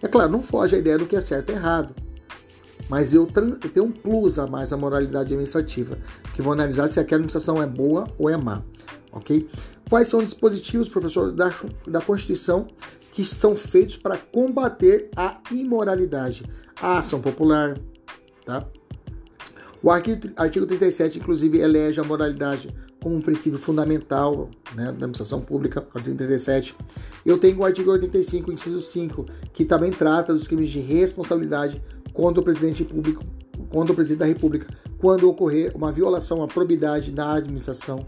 É 0.00 0.06
claro, 0.06 0.30
não 0.30 0.44
foge 0.44 0.76
a 0.76 0.78
ideia 0.78 0.98
do 0.98 1.06
que 1.06 1.16
é 1.16 1.20
certo 1.20 1.50
e 1.50 1.54
errado 1.54 2.07
mas 2.88 3.12
eu, 3.12 3.28
eu 3.62 3.70
tenho 3.70 3.86
um 3.86 3.92
plus 3.92 4.38
a 4.38 4.46
mais 4.46 4.72
a 4.72 4.76
moralidade 4.76 5.32
administrativa, 5.32 5.98
que 6.34 6.42
vou 6.42 6.52
analisar 6.52 6.88
se 6.88 7.00
aquela 7.00 7.18
administração 7.18 7.62
é 7.62 7.66
boa 7.66 8.06
ou 8.18 8.28
é 8.28 8.36
má, 8.36 8.62
ok? 9.12 9.48
Quais 9.88 10.08
são 10.08 10.20
os 10.20 10.26
dispositivos, 10.26 10.88
professor, 10.88 11.32
da, 11.32 11.52
da 11.86 12.00
Constituição 12.00 12.68
que 13.12 13.24
são 13.24 13.56
feitos 13.56 13.96
para 13.96 14.16
combater 14.16 15.10
a 15.16 15.40
imoralidade? 15.50 16.44
A 16.80 16.98
ação 16.98 17.20
popular, 17.20 17.78
tá? 18.44 18.66
O 19.82 19.90
artigo, 19.90 20.28
artigo 20.36 20.66
37, 20.66 21.18
inclusive, 21.18 21.58
elege 21.58 22.00
a 22.00 22.04
moralidade 22.04 22.68
como 23.00 23.14
um 23.14 23.20
princípio 23.20 23.58
fundamental 23.58 24.50
né, 24.74 24.84
da 24.84 24.90
administração 24.90 25.40
pública, 25.40 25.86
artigo 25.94 26.16
37. 26.16 26.74
Eu 27.24 27.38
tenho 27.38 27.58
o 27.58 27.64
artigo 27.64 27.90
85, 27.90 28.52
inciso 28.52 28.80
5, 28.80 29.26
que 29.52 29.64
também 29.64 29.90
trata 29.90 30.34
dos 30.34 30.48
crimes 30.48 30.70
de 30.70 30.80
responsabilidade 30.80 31.82
contra 32.18 32.40
o 32.40 32.44
presidente 32.44 32.82
público, 32.82 33.24
contra 33.70 33.92
o 33.92 33.94
presidente 33.94 34.18
da 34.18 34.26
República, 34.26 34.66
quando 34.98 35.30
ocorrer 35.30 35.70
uma 35.76 35.92
violação 35.92 36.42
à 36.42 36.48
probidade 36.48 37.12
na 37.12 37.34
administração. 37.34 38.04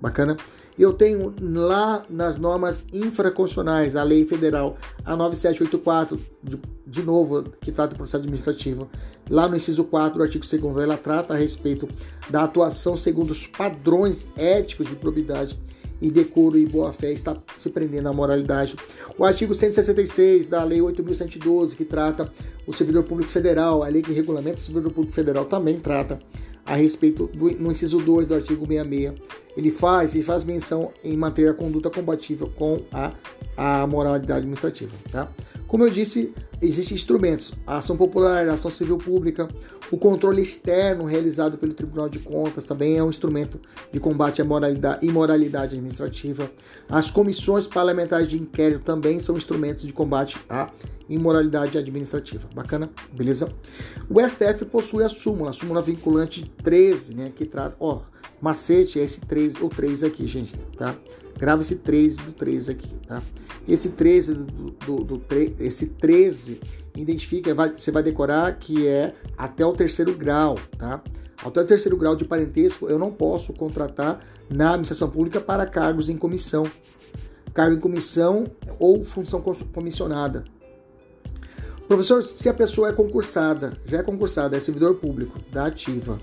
Bacana? 0.00 0.34
Eu 0.78 0.94
tenho 0.94 1.34
lá 1.38 2.06
nas 2.08 2.38
normas 2.38 2.86
infraconstitucionais, 2.90 3.96
a 3.96 4.02
lei 4.02 4.24
federal, 4.24 4.78
a 5.04 5.14
9784, 5.14 6.18
de, 6.42 6.58
de 6.86 7.02
novo, 7.02 7.42
que 7.60 7.70
trata 7.70 7.92
do 7.94 7.98
processo 7.98 8.16
administrativo. 8.16 8.88
Lá 9.28 9.46
no 9.46 9.56
inciso 9.56 9.84
4 9.84 10.16
do 10.16 10.22
artigo 10.22 10.42
2 10.42 10.82
ela 10.82 10.96
trata 10.96 11.34
a 11.34 11.36
respeito 11.36 11.86
da 12.30 12.44
atuação 12.44 12.96
segundo 12.96 13.30
os 13.30 13.46
padrões 13.46 14.26
éticos 14.38 14.86
de 14.86 14.96
probidade 14.96 15.60
e 16.00 16.10
decoro 16.10 16.58
e 16.58 16.66
boa-fé 16.66 17.12
está 17.12 17.36
se 17.56 17.70
prendendo 17.70 18.08
à 18.08 18.12
moralidade. 18.12 18.76
O 19.18 19.24
artigo 19.24 19.54
166 19.54 20.46
da 20.46 20.62
Lei 20.64 20.80
8.112, 20.80 21.76
que 21.76 21.84
trata 21.84 22.32
o 22.66 22.72
servidor 22.72 23.04
público 23.04 23.30
federal, 23.30 23.82
a 23.82 23.88
lei 23.88 24.02
que 24.02 24.12
regulamenta 24.12 24.56
o 24.56 24.60
servidor 24.60 24.92
público 24.92 25.14
federal 25.14 25.44
também 25.44 25.78
trata 25.78 26.18
a 26.64 26.74
respeito 26.74 27.26
do 27.28 27.50
no 27.52 27.70
inciso 27.70 27.98
2 27.98 28.26
do 28.26 28.34
artigo 28.34 28.66
66. 28.66 29.43
Ele 29.56 29.70
faz 29.70 30.14
e 30.14 30.22
faz 30.22 30.44
menção 30.44 30.92
em 31.02 31.16
manter 31.16 31.48
a 31.48 31.54
conduta 31.54 31.90
combativa 31.90 32.46
com 32.46 32.80
a, 32.92 33.12
a 33.56 33.86
moralidade 33.86 34.40
administrativa, 34.40 34.92
tá? 35.10 35.28
Como 35.66 35.82
eu 35.82 35.90
disse, 35.90 36.32
existem 36.62 36.94
instrumentos: 36.94 37.52
a 37.66 37.78
ação 37.78 37.96
popular, 37.96 38.48
a 38.48 38.52
ação 38.52 38.70
civil 38.70 38.96
pública, 38.96 39.48
o 39.90 39.98
controle 39.98 40.42
externo 40.42 41.04
realizado 41.04 41.58
pelo 41.58 41.74
Tribunal 41.74 42.08
de 42.08 42.18
Contas 42.18 42.64
também 42.64 42.96
é 42.96 43.02
um 43.02 43.10
instrumento 43.10 43.60
de 43.90 43.98
combate 43.98 44.40
à 44.40 44.44
moralidade, 44.44 45.04
imoralidade 45.06 45.74
administrativa. 45.74 46.50
As 46.88 47.10
comissões 47.10 47.66
parlamentares 47.66 48.28
de 48.28 48.40
inquérito 48.40 48.82
também 48.82 49.18
são 49.18 49.36
instrumentos 49.36 49.84
de 49.84 49.92
combate 49.92 50.38
à 50.48 50.70
imoralidade 51.08 51.76
administrativa. 51.76 52.48
Bacana? 52.54 52.90
Beleza? 53.12 53.52
O 54.08 54.20
STF 54.20 54.64
possui 54.66 55.02
a 55.02 55.08
súmula, 55.08 55.50
a 55.50 55.52
súmula 55.52 55.82
vinculante 55.82 56.50
13, 56.62 57.14
né, 57.14 57.32
que 57.34 57.44
trata, 57.44 57.76
ó, 57.80 58.02
macete 58.40 58.98
é 58.98 59.04
esse 59.04 59.20
3, 59.20 59.56
o 59.56 59.68
3 59.68 60.04
aqui, 60.04 60.26
gente, 60.26 60.56
tá? 60.76 60.96
Grava 61.38 61.62
esse 61.62 61.76
13 61.76 62.22
do 62.22 62.32
13 62.32 62.70
aqui, 62.70 62.94
tá? 63.06 63.22
Esse 63.66 63.90
13 63.90 64.34
do, 64.34 64.44
do, 64.44 64.70
do, 65.04 65.18
do 65.18 65.24
esse 65.58 65.86
13 65.86 66.60
identifica, 66.96 67.54
vai, 67.54 67.72
você 67.76 67.90
vai 67.90 68.02
decorar 68.02 68.52
que 68.58 68.86
é 68.86 69.14
até 69.36 69.64
o 69.64 69.72
terceiro 69.72 70.14
grau, 70.14 70.56
tá? 70.78 71.02
Até 71.44 71.60
o 71.60 71.64
terceiro 71.64 71.96
grau 71.96 72.14
de 72.14 72.24
parentesco, 72.24 72.88
eu 72.88 72.98
não 72.98 73.10
posso 73.10 73.52
contratar 73.52 74.20
na 74.48 74.70
administração 74.70 75.10
pública 75.10 75.40
para 75.40 75.66
cargos 75.66 76.08
em 76.08 76.16
comissão. 76.16 76.64
Cargo 77.52 77.76
em 77.76 77.80
comissão 77.80 78.46
ou 78.78 79.04
função 79.04 79.42
comissionada. 79.72 80.44
Professor, 81.86 82.22
se 82.22 82.48
a 82.48 82.54
pessoa 82.54 82.88
é 82.88 82.92
concursada, 82.92 83.76
já 83.84 83.98
é 83.98 84.02
concursada, 84.02 84.56
é 84.56 84.60
servidor 84.60 84.94
público 84.94 85.38
da 85.52 85.66
ativa, 85.66 86.18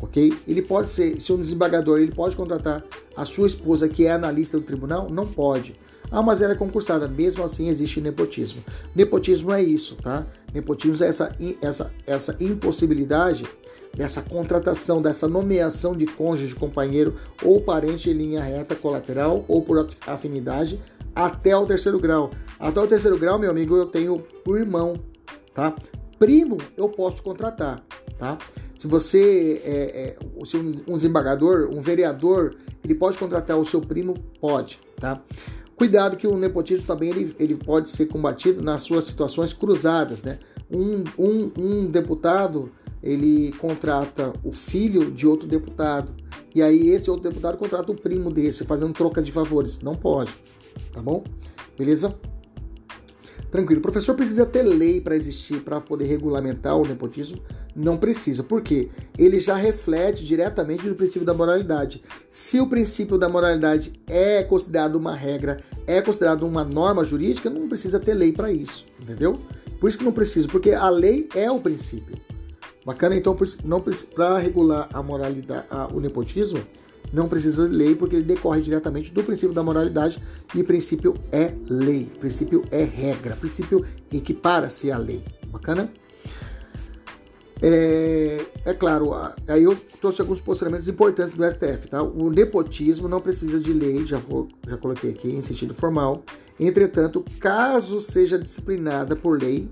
ok? 0.00 0.32
Ele 0.46 0.62
pode 0.62 0.88
ser, 0.88 1.20
se 1.20 1.32
um 1.32 1.38
desembargador, 1.38 1.98
ele 1.98 2.12
pode 2.12 2.36
contratar 2.36 2.84
a 3.16 3.24
sua 3.24 3.46
esposa 3.46 3.88
que 3.88 4.06
é 4.06 4.12
analista 4.12 4.58
do 4.58 4.64
tribunal? 4.64 5.08
Não 5.10 5.26
pode. 5.26 5.74
Ah, 6.10 6.22
mas 6.22 6.40
ela 6.40 6.52
é 6.54 6.56
concursada. 6.56 7.06
Mesmo 7.06 7.44
assim, 7.44 7.68
existe 7.68 8.00
nepotismo. 8.00 8.62
Nepotismo 8.94 9.52
é 9.52 9.62
isso, 9.62 9.96
tá? 9.96 10.26
Nepotismo 10.54 11.04
é 11.04 11.08
essa, 11.08 11.36
essa, 11.60 11.92
essa 12.06 12.36
impossibilidade 12.40 13.44
dessa 13.94 14.22
contratação, 14.22 15.02
dessa 15.02 15.28
nomeação 15.28 15.94
de 15.94 16.06
cônjuge, 16.06 16.54
companheiro 16.54 17.16
ou 17.42 17.60
parente 17.60 18.08
em 18.08 18.12
linha 18.12 18.42
reta 18.42 18.74
colateral 18.74 19.44
ou 19.48 19.62
por 19.62 19.86
afinidade 20.06 20.80
até 21.14 21.56
o 21.56 21.66
terceiro 21.66 21.98
grau. 21.98 22.30
Até 22.58 22.80
o 22.80 22.86
terceiro 22.86 23.18
grau, 23.18 23.38
meu 23.38 23.50
amigo, 23.50 23.76
eu 23.76 23.86
tenho 23.86 24.24
o 24.46 24.56
irmão, 24.56 24.94
tá? 25.52 25.74
Primo 26.18 26.58
eu 26.76 26.88
posso 26.88 27.22
contratar, 27.22 27.82
tá? 28.18 28.38
Se 28.78 28.86
você 28.86 29.60
é, 29.64 29.70
é 29.70 30.16
um 30.88 30.94
desembargador, 30.94 31.68
um 31.68 31.82
vereador, 31.82 32.54
ele 32.84 32.94
pode 32.94 33.18
contratar 33.18 33.58
o 33.58 33.64
seu 33.64 33.80
primo, 33.80 34.14
pode, 34.40 34.78
tá? 35.00 35.20
Cuidado 35.74 36.16
que 36.16 36.28
o 36.28 36.36
nepotismo 36.36 36.86
também 36.86 37.10
ele, 37.10 37.34
ele 37.40 37.56
pode 37.56 37.90
ser 37.90 38.06
combatido 38.06 38.62
nas 38.62 38.82
suas 38.82 39.04
situações 39.04 39.52
cruzadas, 39.52 40.22
né? 40.22 40.38
Um, 40.70 41.02
um, 41.18 41.52
um 41.58 41.86
deputado 41.90 42.70
ele 43.02 43.50
contrata 43.58 44.32
o 44.44 44.52
filho 44.52 45.10
de 45.10 45.26
outro 45.26 45.48
deputado 45.48 46.14
e 46.54 46.62
aí 46.62 46.90
esse 46.90 47.10
outro 47.10 47.28
deputado 47.28 47.58
contrata 47.58 47.90
o 47.90 47.96
primo 47.96 48.30
desse, 48.30 48.64
fazendo 48.64 48.92
troca 48.92 49.20
de 49.20 49.32
favores. 49.32 49.80
Não 49.80 49.96
pode, 49.96 50.32
tá 50.92 51.02
bom? 51.02 51.24
Beleza? 51.76 52.16
Tranquilo. 53.50 53.78
O 53.80 53.82
professor 53.82 54.14
precisa 54.14 54.44
ter 54.44 54.62
lei 54.62 55.00
para 55.00 55.16
existir, 55.16 55.60
para 55.60 55.80
poder 55.80 56.06
regulamentar 56.06 56.76
o 56.76 56.86
nepotismo? 56.86 57.38
Não 57.74 57.96
precisa. 57.96 58.42
Por 58.42 58.60
quê? 58.60 58.90
Ele 59.16 59.40
já 59.40 59.54
reflete 59.56 60.24
diretamente 60.24 60.86
no 60.86 60.94
princípio 60.94 61.24
da 61.24 61.32
moralidade. 61.32 62.02
Se 62.28 62.60
o 62.60 62.68
princípio 62.68 63.16
da 63.16 63.28
moralidade 63.28 63.92
é 64.06 64.42
considerado 64.42 64.96
uma 64.96 65.14
regra, 65.14 65.62
é 65.86 66.02
considerado 66.02 66.42
uma 66.42 66.62
norma 66.62 67.04
jurídica, 67.04 67.48
não 67.48 67.68
precisa 67.68 67.98
ter 67.98 68.14
lei 68.14 68.32
para 68.32 68.52
isso, 68.52 68.84
entendeu? 69.00 69.40
Por 69.80 69.88
isso 69.88 69.98
que 69.98 70.04
não 70.04 70.12
precisa, 70.12 70.48
porque 70.48 70.72
a 70.72 70.88
lei 70.90 71.28
é 71.34 71.50
o 71.50 71.60
princípio. 71.60 72.18
Bacana, 72.84 73.16
então, 73.16 73.36
para 74.14 74.38
regular 74.38 74.88
a 74.92 75.02
moralidade, 75.02 75.66
a, 75.70 75.86
o 75.88 76.00
nepotismo, 76.00 76.60
não 77.12 77.28
precisa 77.28 77.68
de 77.68 77.74
lei 77.74 77.94
porque 77.94 78.16
ele 78.16 78.24
decorre 78.24 78.60
diretamente 78.60 79.12
do 79.12 79.22
princípio 79.22 79.54
da 79.54 79.62
moralidade 79.62 80.22
e 80.54 80.62
princípio 80.62 81.14
é 81.32 81.52
lei, 81.68 82.06
princípio 82.18 82.64
é 82.70 82.84
regra, 82.84 83.36
princípio 83.36 83.84
equipara-se 84.12 84.90
à 84.90 84.98
lei. 84.98 85.22
Bacana? 85.48 85.90
É, 87.60 88.46
é, 88.64 88.74
claro, 88.74 89.10
aí 89.48 89.64
eu 89.64 89.76
trouxe 90.00 90.20
alguns 90.20 90.40
posicionamentos 90.40 90.86
importantes 90.86 91.34
do 91.34 91.44
STF, 91.44 91.88
tá? 91.88 92.02
O 92.02 92.30
nepotismo 92.30 93.08
não 93.08 93.20
precisa 93.20 93.58
de 93.58 93.72
lei, 93.72 94.06
já, 94.06 94.18
vou, 94.18 94.48
já 94.66 94.76
coloquei 94.76 95.10
aqui 95.10 95.28
em 95.28 95.40
sentido 95.40 95.74
formal. 95.74 96.22
Entretanto, 96.58 97.24
caso 97.40 98.00
seja 98.00 98.38
disciplinada 98.38 99.16
por 99.16 99.40
lei, 99.40 99.68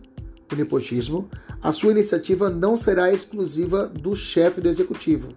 o 0.52 0.56
nepotismo, 0.56 1.28
a 1.62 1.72
sua 1.72 1.90
iniciativa 1.92 2.50
não 2.50 2.76
será 2.76 3.12
exclusiva 3.12 3.86
do 3.86 4.14
chefe 4.16 4.60
do 4.60 4.68
executivo. 4.68 5.28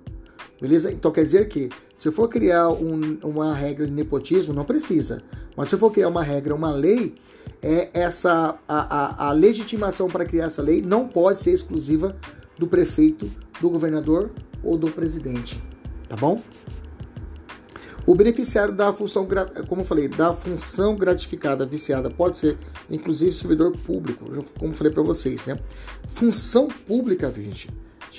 Beleza? 0.59 0.91
Então 0.91 1.11
quer 1.11 1.23
dizer 1.23 1.47
que 1.47 1.69
se 1.95 2.07
eu 2.07 2.11
for 2.11 2.27
criar 2.27 2.69
um, 2.69 3.17
uma 3.23 3.53
regra 3.53 3.85
de 3.85 3.91
nepotismo, 3.91 4.53
não 4.53 4.65
precisa. 4.65 5.21
Mas 5.55 5.69
se 5.69 5.75
eu 5.75 5.79
for 5.79 5.91
criar 5.91 6.09
uma 6.09 6.23
regra, 6.23 6.53
uma 6.53 6.71
lei, 6.71 7.15
é 7.61 7.89
essa 7.93 8.57
a, 8.67 9.27
a, 9.27 9.29
a 9.29 9.31
legitimação 9.31 10.07
para 10.07 10.25
criar 10.25 10.45
essa 10.45 10.61
lei 10.61 10.81
não 10.81 11.07
pode 11.07 11.41
ser 11.41 11.51
exclusiva 11.51 12.15
do 12.57 12.67
prefeito, 12.67 13.29
do 13.61 13.69
governador 13.69 14.31
ou 14.63 14.77
do 14.77 14.89
presidente. 14.91 15.61
Tá 16.07 16.15
bom? 16.15 16.41
O 18.05 18.15
beneficiário 18.15 18.73
da 18.73 18.91
função, 18.91 19.27
como 19.67 19.81
eu 19.81 19.85
falei, 19.85 20.07
da 20.07 20.33
função 20.33 20.95
gratificada 20.95 21.65
viciada 21.65 22.09
pode 22.09 22.37
ser, 22.39 22.57
inclusive, 22.89 23.31
servidor 23.31 23.71
público, 23.77 24.25
como 24.57 24.73
eu 24.73 24.75
falei 24.75 24.91
para 24.91 25.03
vocês, 25.03 25.45
né? 25.45 25.59
Função 26.07 26.67
pública, 26.67 27.31
gente, 27.31 27.69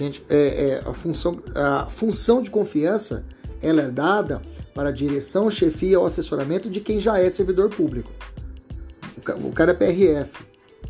gente, 0.05 0.25
é, 0.29 0.37
é, 0.37 0.83
a 0.89 0.95
função, 0.95 1.43
a 1.55 1.87
função 1.91 2.43
de 2.43 2.51
confiança, 2.51 3.25
ela 3.61 3.83
é 3.83 3.91
dada 3.91 4.41
para 4.75 4.91
direção, 4.91 5.51
chefia 5.51 6.01
ou 6.01 6.07
assessoramento 6.07 6.71
de 6.71 6.81
quem 6.81 6.99
já 6.99 7.19
é 7.19 7.29
servidor 7.29 7.69
público. 7.69 8.11
O 9.45 9.53
cara 9.53 9.73
é 9.73 9.75
PRF, 9.75 10.43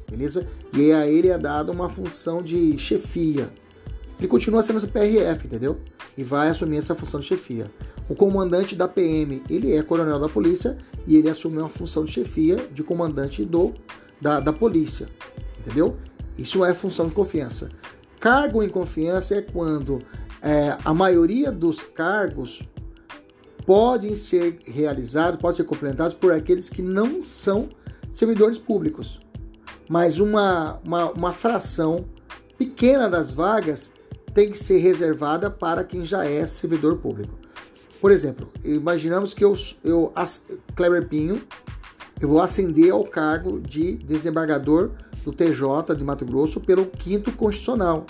beleza? 0.09 0.47
E 0.73 0.93
a 0.93 1.07
ele 1.07 1.29
é 1.29 1.37
dada 1.37 1.73
uma 1.73 1.89
função 1.89 2.43
de 2.43 2.79
chefia. 2.79 3.51
Ele 4.19 4.29
continua 4.29 4.63
sendo 4.63 4.77
esse 4.77 4.87
PRF, 4.87 5.47
entendeu? 5.47 5.81
E 6.17 6.23
vai 6.23 6.49
assumir 6.49 6.77
essa 6.77 6.95
função 6.95 7.19
de 7.19 7.27
chefia. 7.27 7.71
O 8.09 8.15
comandante 8.15 8.77
da 8.77 8.87
PM, 8.87 9.43
ele 9.51 9.75
é 9.75 9.83
coronel 9.83 10.21
da 10.21 10.29
polícia 10.29 10.79
e 11.07 11.17
ele 11.17 11.29
assume 11.29 11.59
uma 11.59 11.69
função 11.69 12.05
de 12.05 12.13
chefia 12.13 12.57
de 12.73 12.83
comandante 12.85 13.45
do 13.45 13.75
da, 14.21 14.39
da 14.39 14.53
polícia, 14.53 15.09
entendeu? 15.59 15.97
Isso 16.37 16.65
é 16.65 16.75
função 16.75 17.09
de 17.09 17.15
confiança. 17.15 17.71
Cargo 18.21 18.63
em 18.63 18.69
confiança 18.69 19.35
é 19.35 19.43
quando 19.43 20.01
é, 20.43 20.77
a 20.85 20.95
maioria 20.95 21.51
dos 21.51 21.83
cargos 21.83 22.63
podem 23.67 24.15
ser 24.15 24.61
realizados, 24.65 25.41
podem 25.41 25.57
ser 25.57 25.65
complementados 25.65 26.15
por 26.15 26.33
aqueles 26.33 26.69
que 26.69 26.83
não 26.83 27.21
são 27.21 27.69
servidores 28.11 28.59
públicos 28.59 29.19
mas 29.91 30.21
uma, 30.21 30.79
uma, 30.87 31.11
uma 31.11 31.33
fração 31.33 32.05
pequena 32.57 33.09
das 33.09 33.33
vagas 33.35 33.91
tem 34.33 34.49
que 34.49 34.57
ser 34.57 34.79
reservada 34.79 35.51
para 35.51 35.83
quem 35.83 36.05
já 36.05 36.25
é 36.25 36.47
servidor 36.47 36.99
público. 36.99 37.37
Por 38.01 38.13
exemplo, 38.13 38.49
imaginamos 38.63 39.35
que 39.35 39.45
eu, 39.45 39.53
eu 39.83 40.13
Kleber 40.77 41.09
Pinho, 41.09 41.43
eu 42.21 42.29
vou 42.29 42.41
ascender 42.41 42.93
ao 42.93 43.05
cargo 43.05 43.61
de 43.61 43.97
desembargador 43.97 44.93
do 45.25 45.33
TJ 45.33 45.95
de 45.97 46.05
Mato 46.05 46.25
Grosso 46.25 46.61
pelo 46.61 46.87
quinto 46.87 47.33
constitucional. 47.33 48.07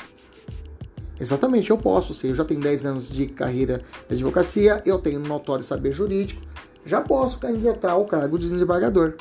Exatamente, 1.18 1.70
eu 1.70 1.76
posso 1.76 2.14
ser. 2.14 2.28
Eu 2.28 2.34
já 2.34 2.44
tenho 2.44 2.60
10 2.60 2.86
anos 2.86 3.12
de 3.12 3.26
carreira 3.26 3.82
de 4.08 4.14
advocacia, 4.14 4.82
eu 4.86 4.98
tenho 4.98 5.20
um 5.20 5.26
notório 5.26 5.62
saber 5.62 5.92
jurídico, 5.92 6.40
já 6.84 7.00
posso 7.00 7.38
candidatar 7.38 7.92
ao 7.92 8.06
cargo 8.06 8.38
de 8.38 8.48
desembargador. 8.48 9.14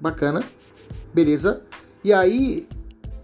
Bacana? 0.00 0.42
beleza? 1.12 1.62
E 2.02 2.12
aí, 2.12 2.66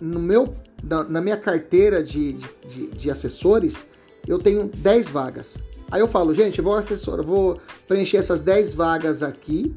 no 0.01 0.21
meu, 0.21 0.55
na, 0.83 1.05
na 1.05 1.21
minha 1.21 1.37
carteira 1.37 2.03
de, 2.03 2.35
de, 2.35 2.87
de, 2.89 3.11
assessores, 3.11 3.85
eu 4.27 4.39
tenho 4.39 4.71
10 4.77 5.11
vagas. 5.11 5.59
Aí 5.91 6.01
eu 6.01 6.09
falo, 6.09 6.35
gente, 6.35 6.61
vou 6.61 6.75
assessor, 6.75 7.25
vou 7.25 7.61
preencher 7.87 8.19
essas 8.19 8.43
10 8.43 8.75
vagas 8.75 9.23
aqui 9.23 9.75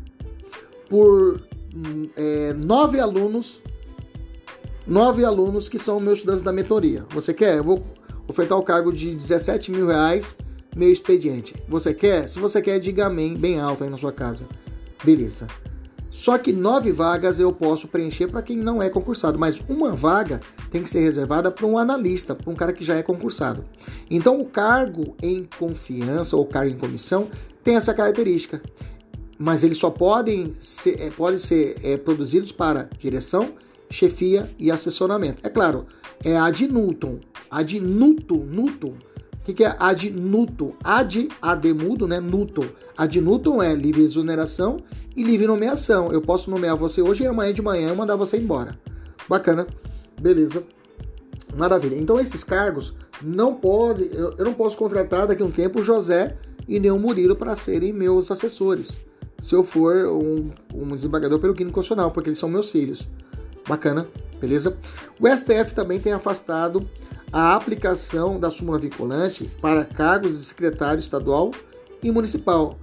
por 0.90 1.40
é, 2.18 2.54
nove 2.54 3.00
alunos, 3.00 3.62
nove 4.90 5.24
alunos 5.24 5.70
que 5.70 5.78
são 5.78 6.00
meus 6.00 6.20
estudantes 6.20 6.44
da 6.44 6.52
mentoria. 6.52 7.06
Você 7.12 7.34
quer? 7.34 7.58
Eu 7.58 7.64
vou 7.64 7.84
ofertar 8.28 8.58
o 8.58 8.64
cargo 8.64 8.92
de 8.92 9.14
17 9.14 9.72
mil 9.72 9.88
reais 9.88 10.36
meu 10.76 10.92
expediente. 10.92 11.56
Você 11.68 11.94
quer? 11.94 12.28
Se 12.28 12.40
você 12.40 12.62
quer, 12.62 12.80
diga 12.80 13.06
amém 13.06 13.36
bem 13.36 13.60
alto 13.60 13.84
aí 13.84 13.90
na 13.90 13.98
sua 13.98 14.12
casa. 14.12 14.46
Beleza. 15.04 15.48
Só 16.10 16.38
que 16.38 16.52
nove 16.52 16.92
vagas 16.92 17.40
eu 17.40 17.54
posso 17.54 17.88
preencher 17.88 18.28
para 18.28 18.42
quem 18.42 18.58
não 18.58 18.82
é 18.82 18.90
concursado, 18.90 19.38
mas 19.38 19.62
uma 19.70 19.96
vaga 19.96 20.42
tem 20.72 20.82
que 20.82 20.90
ser 20.90 21.02
reservada 21.02 21.52
para 21.52 21.66
um 21.68 21.78
analista, 21.78 22.34
para 22.34 22.52
um 22.52 22.56
cara 22.56 22.74
que 22.74 22.84
já 22.84 22.96
é 22.96 23.04
concursado. 23.04 23.64
Então 24.10 24.40
o 24.42 24.46
cargo 24.46 25.16
em 25.22 25.48
confiança 25.58 26.36
ou 26.36 26.46
cargo 26.46 26.72
em 26.72 26.78
comissão 26.78 27.30
tem 27.64 27.76
essa 27.76 27.94
característica, 27.94 28.62
mas 29.38 29.64
eles 29.64 29.78
só 29.78 29.92
podem 29.92 30.56
ser, 30.60 31.00
é, 31.00 31.10
podem 31.12 31.38
ser 31.38 31.78
é, 31.84 31.96
produzidos 31.96 32.52
para 32.52 32.90
direção, 32.98 33.54
chefia 33.90 34.50
e 34.58 34.72
assessoramento. 34.72 35.46
É 35.46 35.50
claro, 35.50 35.86
é 36.24 36.38
ad 36.38 36.68
nutum, 36.68 37.20
ad 37.50 37.80
nutum, 37.80 38.46
nutum 38.46 38.96
que, 39.50 39.54
que 39.54 39.64
é 39.64 39.76
ad 39.80 40.10
nutum? 40.12 40.74
Ad, 40.84 41.30
ad 41.42 41.74
mudo, 41.74 42.08
né? 42.08 42.20
Nutum. 42.20 42.68
Ad 42.98 43.22
nutum 43.22 43.62
é 43.62 43.74
livre 43.74 44.04
exoneração 44.04 44.78
e 45.16 45.24
livre 45.24 45.48
nomeação. 45.48 46.12
Eu 46.12 46.22
posso 46.22 46.50
nomear 46.50 46.76
você 46.76 47.02
hoje 47.02 47.24
e 47.24 47.28
amanhã 47.28 47.54
de 47.54 47.62
manhã 47.62 47.94
mandar 47.96 48.16
você 48.16 48.38
embora. 48.38 48.78
Bacana. 49.28 49.68
Beleza. 50.20 50.64
Maravilha. 51.56 51.96
Então 51.96 52.20
esses 52.20 52.44
cargos 52.44 52.94
não 53.22 53.56
pode, 53.56 54.10
eu, 54.14 54.36
eu 54.38 54.46
não 54.46 54.54
posso 54.54 54.78
contratar 54.78 55.28
daqui 55.28 55.42
a 55.42 55.46
um 55.46 55.52
tempo 55.52 55.80
o 55.80 55.84
José 55.84 56.38
e 56.68 56.80
nem 56.80 56.92
o 56.92 57.00
Murilo 57.00 57.36
para 57.36 57.56
serem 57.56 57.92
meus 57.92 58.30
assessores. 58.30 58.98
Se 59.42 59.56
eu 59.56 59.64
for 59.64 59.96
um, 60.08 60.52
um 60.74 60.88
desembargador 60.90 61.40
pelo 61.40 61.54
químico 61.54 61.76
constitucional, 61.76 62.12
porque 62.12 62.30
eles 62.30 62.38
são 62.38 62.50
meus 62.50 62.70
filhos. 62.70 63.08
Bacana, 63.70 64.08
beleza? 64.42 64.76
O 65.20 65.28
STF 65.28 65.76
também 65.76 66.00
tem 66.00 66.12
afastado 66.12 66.90
a 67.32 67.54
aplicação 67.54 68.40
da 68.40 68.50
súmula 68.50 68.80
vinculante 68.80 69.46
para 69.62 69.86
cargos 69.86 70.40
de 70.40 70.44
secretário 70.44 71.00
estadual 71.00 71.52
e 72.02 72.12
municipal. 72.12 72.80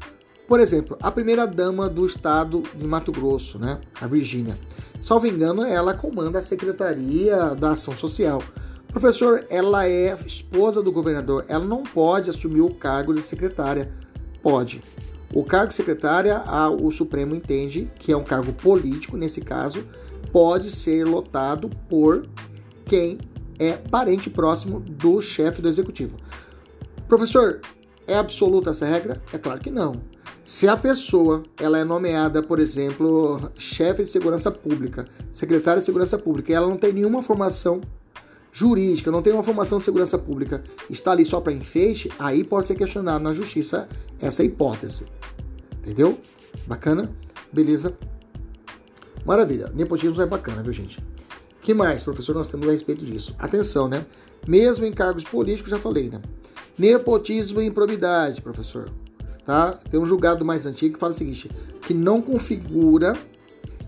Por 0.47 0.61
exemplo, 0.61 0.97
a 1.03 1.11
primeira-dama 1.11 1.89
do 1.89 2.07
estado 2.07 2.63
de 2.73 2.87
Mato 2.87 3.11
Grosso, 3.11 3.59
né, 3.59 3.81
a 4.01 4.07
Virgínia. 4.07 4.57
Salvo 5.01 5.27
engano, 5.27 5.65
ela 5.65 5.93
comanda 5.93 6.39
a 6.39 6.43
Secretaria 6.43 7.53
da 7.57 7.73
Ação 7.73 7.97
Social. 7.97 8.41
Professor, 8.87 9.45
ela 9.51 9.89
é 9.89 10.17
esposa 10.25 10.81
do 10.81 10.93
governador, 10.93 11.45
ela 11.49 11.65
não 11.65 11.83
pode 11.83 12.31
assumir 12.31 12.61
o 12.61 12.73
cargo 12.73 13.13
de 13.13 13.23
secretária. 13.23 13.93
Pode. 14.41 14.81
O 15.35 15.43
cargo 15.43 15.71
de 15.71 15.75
secretária, 15.75 16.41
o 16.81 16.93
Supremo 16.93 17.35
entende 17.35 17.91
que 17.99 18.13
é 18.13 18.17
um 18.17 18.23
cargo 18.23 18.53
político, 18.53 19.17
nesse 19.17 19.41
caso, 19.41 19.85
pode 20.33 20.71
ser 20.71 21.05
lotado 21.05 21.71
por 21.89 22.27
quem 22.85 23.19
é 23.59 23.73
parente 23.73 24.29
próximo 24.29 24.81
do 24.81 25.21
chefe 25.21 25.63
do 25.63 25.69
executivo. 25.69 26.17
Professor, 27.09 27.61
é 28.07 28.17
absoluta 28.17 28.71
essa 28.71 28.87
regra? 28.87 29.23
É 29.33 29.39
claro 29.39 29.61
que 29.61 29.71
não. 29.71 29.95
Se 30.45 30.69
a 30.69 30.77
pessoa 30.77 31.43
ela 31.59 31.79
é 31.79 31.85
nomeada, 31.85 32.43
por 32.43 32.61
exemplo, 32.61 33.51
chefe 33.57 34.05
de 34.05 34.09
segurança 34.09 34.51
pública, 34.51 35.05
secretária 35.33 35.81
de 35.81 35.85
segurança 35.85 36.17
pública, 36.17 36.53
e 36.53 36.55
ela 36.55 36.69
não 36.69 36.77
tem 36.77 36.93
nenhuma 36.93 37.21
formação 37.21 37.81
jurídica, 38.53 39.11
não 39.11 39.23
tem 39.23 39.33
uma 39.33 39.43
formação 39.43 39.79
de 39.79 39.85
segurança 39.85 40.17
pública, 40.17 40.63
está 40.89 41.11
ali 41.11 41.27
só 41.27 41.41
para 41.41 41.53
enfeite, 41.53 42.11
aí 42.19 42.45
pode 42.45 42.67
ser 42.67 42.77
questionado 42.77 43.23
na 43.23 43.33
justiça 43.33 43.89
essa 44.21 44.45
hipótese. 44.45 45.07
Entendeu? 45.81 46.19
Bacana? 46.67 47.11
Beleza? 47.53 47.97
Maravilha. 49.27 49.71
Nepotismo 49.75 50.23
é 50.23 50.27
bacana, 50.27 50.63
viu, 50.63 50.73
gente? 50.73 51.03
que 51.67 51.75
mais, 51.75 52.01
professor, 52.01 52.33
nós 52.33 52.47
temos 52.47 52.69
a 52.69 52.71
respeito 52.71 53.05
disso? 53.05 53.35
Atenção, 53.37 53.89
né? 53.89 54.07
Mesmo 54.47 54.87
em 54.87 54.93
cargos 54.93 55.25
políticos, 55.25 55.69
já 55.69 55.77
falei, 55.77 56.09
né? 56.09 56.23
Nepotismo 56.79 57.61
e 57.61 57.67
improbidade, 57.67 58.41
professor. 58.41 58.89
Tá? 59.45 59.73
Tem 59.91 59.99
um 59.99 60.07
julgado 60.07 60.45
mais 60.45 60.65
antigo 60.65 60.95
que 60.95 61.01
fala 61.01 61.13
o 61.13 61.17
seguinte, 61.17 61.51
que 61.81 61.93
não 61.93 62.23
configura 62.23 63.17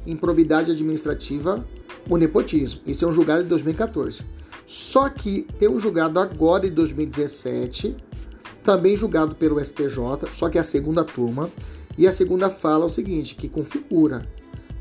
improbidade 0.04 0.72
administrativa 0.72 1.64
o 2.10 2.16
nepotismo. 2.16 2.80
Isso 2.84 3.04
é 3.04 3.08
um 3.08 3.12
julgado 3.12 3.44
de 3.44 3.48
2014. 3.48 4.22
Só 4.66 5.08
que 5.08 5.42
tem 5.60 5.68
um 5.68 5.78
julgado 5.78 6.18
agora 6.18 6.64
de 6.64 6.70
2017, 6.70 7.96
também 8.64 8.96
julgado 8.96 9.36
pelo 9.36 9.64
STJ, 9.64 9.98
só 10.34 10.48
que 10.48 10.58
é 10.58 10.62
a 10.62 10.64
segunda 10.64 11.04
turma, 11.04 11.48
e 11.96 12.08
a 12.08 12.12
segunda 12.12 12.50
fala 12.50 12.86
o 12.86 12.90
seguinte, 12.90 13.36
que 13.36 13.48
configura. 13.48 14.26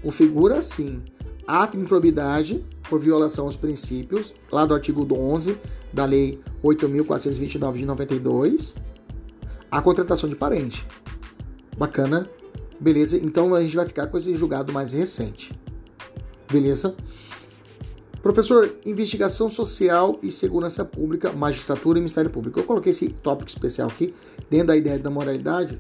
Configura 0.08 0.60
assim, 0.60 1.04
de 1.46 1.78
improbidade 1.78 2.64
por 2.90 2.98
violação 2.98 3.44
aos 3.44 3.58
princípios, 3.58 4.34
lá 4.50 4.66
do 4.66 4.74
artigo 4.74 5.06
11 5.14 5.58
da 5.92 6.06
Lei 6.06 6.40
8.429 6.64 7.74
de 7.74 7.86
92, 7.86 8.74
a 9.70 9.82
contratação 9.82 10.30
de 10.30 10.36
parente. 10.38 10.88
Bacana? 11.78 12.26
Beleza? 12.80 13.18
Então 13.18 13.54
a 13.54 13.60
gente 13.60 13.76
vai 13.76 13.86
ficar 13.86 14.08
com 14.08 14.18
esse 14.18 14.34
julgado 14.34 14.72
mais 14.72 14.94
recente. 14.94 15.52
Beleza? 16.50 16.96
Professor, 18.22 18.76
investigação 18.86 19.50
social 19.50 20.20
e 20.24 20.32
segurança 20.32 20.84
pública, 20.84 21.32
magistratura 21.32 22.00
e 22.00 22.02
Ministério 22.02 22.30
Público. 22.30 22.60
Eu 22.60 22.64
coloquei 22.64 22.90
esse 22.90 23.10
tópico 23.10 23.50
especial 23.50 23.88
aqui, 23.88 24.14
dentro 24.50 24.68
da 24.68 24.78
ideia 24.78 24.98
da 24.98 25.10
moralidade, 25.10 25.80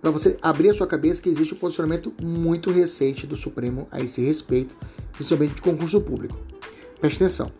para 0.00 0.10
você 0.10 0.36
abrir 0.42 0.70
a 0.70 0.74
sua 0.74 0.86
cabeça 0.86 1.22
que 1.22 1.28
existe 1.28 1.54
um 1.54 1.58
posicionamento 1.58 2.12
muito 2.20 2.70
recente 2.70 3.26
do 3.26 3.36
Supremo 3.36 3.86
a 3.90 4.00
esse 4.00 4.20
respeito, 4.20 4.76
principalmente 5.12 5.54
de 5.54 5.62
concurso 5.62 6.00
público. 6.00 6.36
Preste 7.00 7.22
atenção. 7.22 7.52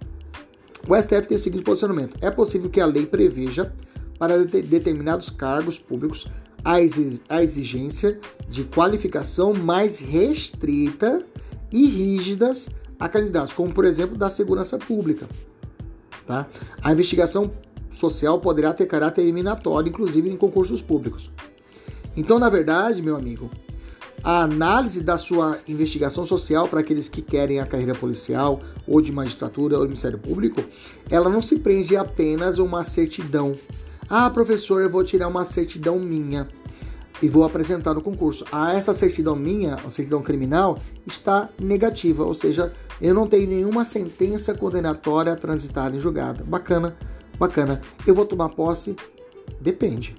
O 0.88 0.96
STF 0.96 1.28
tem 1.28 1.36
o 1.36 1.40
seguinte 1.40 1.62
posicionamento: 1.62 2.16
é 2.20 2.30
possível 2.30 2.68
que 2.68 2.80
a 2.80 2.86
lei 2.86 3.06
preveja 3.06 3.72
para 4.18 4.44
determinados 4.44 5.30
cargos 5.30 5.78
públicos 5.78 6.26
a 6.64 7.42
exigência 7.42 8.20
de 8.48 8.64
qualificação 8.64 9.54
mais 9.54 9.98
restrita 9.98 11.24
e 11.72 11.86
rígidas 11.86 12.68
a 13.00 13.08
candidatos, 13.08 13.54
como 13.54 13.72
por 13.72 13.86
exemplo 13.86 14.16
da 14.16 14.28
segurança 14.28 14.78
pública. 14.78 15.26
Tá? 16.26 16.46
A 16.82 16.92
investigação 16.92 17.50
social 17.90 18.38
poderá 18.38 18.72
ter 18.72 18.86
caráter 18.86 19.22
eliminatório, 19.22 19.88
inclusive 19.88 20.28
em 20.28 20.36
concursos 20.36 20.82
públicos. 20.82 21.30
Então, 22.16 22.38
na 22.38 22.48
verdade, 22.48 23.02
meu 23.02 23.16
amigo, 23.16 23.50
a 24.22 24.42
análise 24.42 25.02
da 25.02 25.16
sua 25.16 25.58
investigação 25.66 26.26
social 26.26 26.68
para 26.68 26.80
aqueles 26.80 27.08
que 27.08 27.22
querem 27.22 27.58
a 27.58 27.66
carreira 27.66 27.94
policial 27.94 28.60
ou 28.86 29.00
de 29.00 29.10
magistratura 29.10 29.78
ou 29.78 29.84
Ministério 29.84 30.18
Público, 30.18 30.62
ela 31.08 31.30
não 31.30 31.40
se 31.40 31.58
prende 31.58 31.96
apenas 31.96 32.58
a 32.58 32.62
uma 32.62 32.84
certidão. 32.84 33.54
Ah, 34.08 34.28
professor, 34.28 34.82
eu 34.82 34.90
vou 34.90 35.02
tirar 35.02 35.28
uma 35.28 35.44
certidão 35.44 35.98
minha 35.98 36.46
e 37.22 37.28
vou 37.28 37.44
apresentar 37.44 37.94
no 37.94 38.00
concurso. 38.00 38.44
Ah, 38.50 38.72
essa 38.72 38.94
certidão 38.94 39.36
minha, 39.36 39.74
a 39.74 39.90
certidão 39.90 40.22
criminal, 40.22 40.78
está 41.06 41.48
negativa, 41.58 42.24
ou 42.24 42.34
seja, 42.34 42.72
eu 43.00 43.14
não 43.14 43.26
tenho 43.26 43.48
nenhuma 43.48 43.84
sentença 43.84 44.54
condenatória 44.54 45.34
transitada 45.36 45.96
em 45.96 46.00
julgada. 46.00 46.44
Bacana, 46.44 46.96
bacana. 47.38 47.80
Eu 48.06 48.14
vou 48.14 48.24
tomar 48.24 48.50
posse? 48.50 48.96
Depende. 49.60 50.14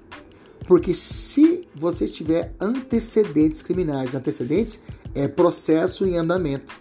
Porque 0.66 0.94
se 0.94 1.66
você 1.74 2.06
tiver 2.06 2.54
antecedentes 2.60 3.62
criminais, 3.62 4.14
antecedentes 4.14 4.80
é 5.14 5.26
processo 5.26 6.06
em 6.06 6.16
andamento, 6.16 6.72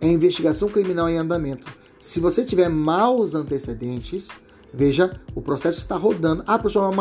é 0.00 0.08
investigação 0.08 0.68
criminal 0.68 1.08
em 1.08 1.16
andamento. 1.16 1.66
Se 1.98 2.20
você 2.20 2.44
tiver 2.44 2.68
maus 2.68 3.34
antecedentes, 3.34 4.28
veja, 4.76 5.18
o 5.34 5.40
processo 5.40 5.78
está 5.78 5.96
rodando. 5.96 6.44
Ah, 6.46 6.58
professor, 6.58 6.92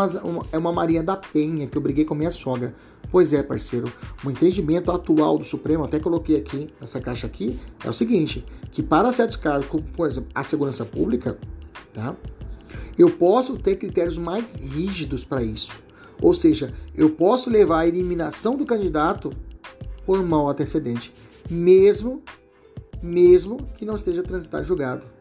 é 0.51 0.57
uma 0.57 0.71
Maria 0.71 1.03
da 1.03 1.17
Penha 1.17 1.67
que 1.67 1.77
eu 1.77 1.81
briguei 1.81 2.05
com 2.05 2.15
minha 2.15 2.31
sogra. 2.31 2.73
Pois 3.11 3.33
é, 3.33 3.43
parceiro, 3.43 3.91
o 4.23 4.31
entendimento 4.31 4.91
atual 4.91 5.37
do 5.37 5.45
Supremo, 5.45 5.83
até 5.83 5.99
coloquei 5.99 6.37
aqui, 6.37 6.69
nessa 6.79 7.01
caixa 7.01 7.27
aqui, 7.27 7.59
é 7.83 7.89
o 7.89 7.93
seguinte, 7.93 8.45
que 8.71 8.81
para 8.81 9.11
certos 9.11 9.37
casos, 9.37 9.67
como, 9.67 9.83
por 9.83 10.07
exemplo, 10.07 10.29
a 10.33 10.43
segurança 10.43 10.85
pública, 10.85 11.37
tá? 11.93 12.15
Eu 12.97 13.11
posso 13.11 13.57
ter 13.57 13.75
critérios 13.75 14.17
mais 14.17 14.55
rígidos 14.55 15.25
para 15.25 15.43
isso. 15.43 15.71
Ou 16.21 16.33
seja, 16.33 16.73
eu 16.95 17.09
posso 17.09 17.49
levar 17.49 17.79
a 17.79 17.87
eliminação 17.87 18.55
do 18.55 18.65
candidato 18.65 19.33
por 20.05 20.23
mau 20.23 20.49
antecedente, 20.49 21.13
mesmo 21.49 22.23
mesmo 23.01 23.57
que 23.77 23.85
não 23.85 23.95
esteja 23.95 24.23
transitado 24.23 24.65
julgado. 24.65 25.14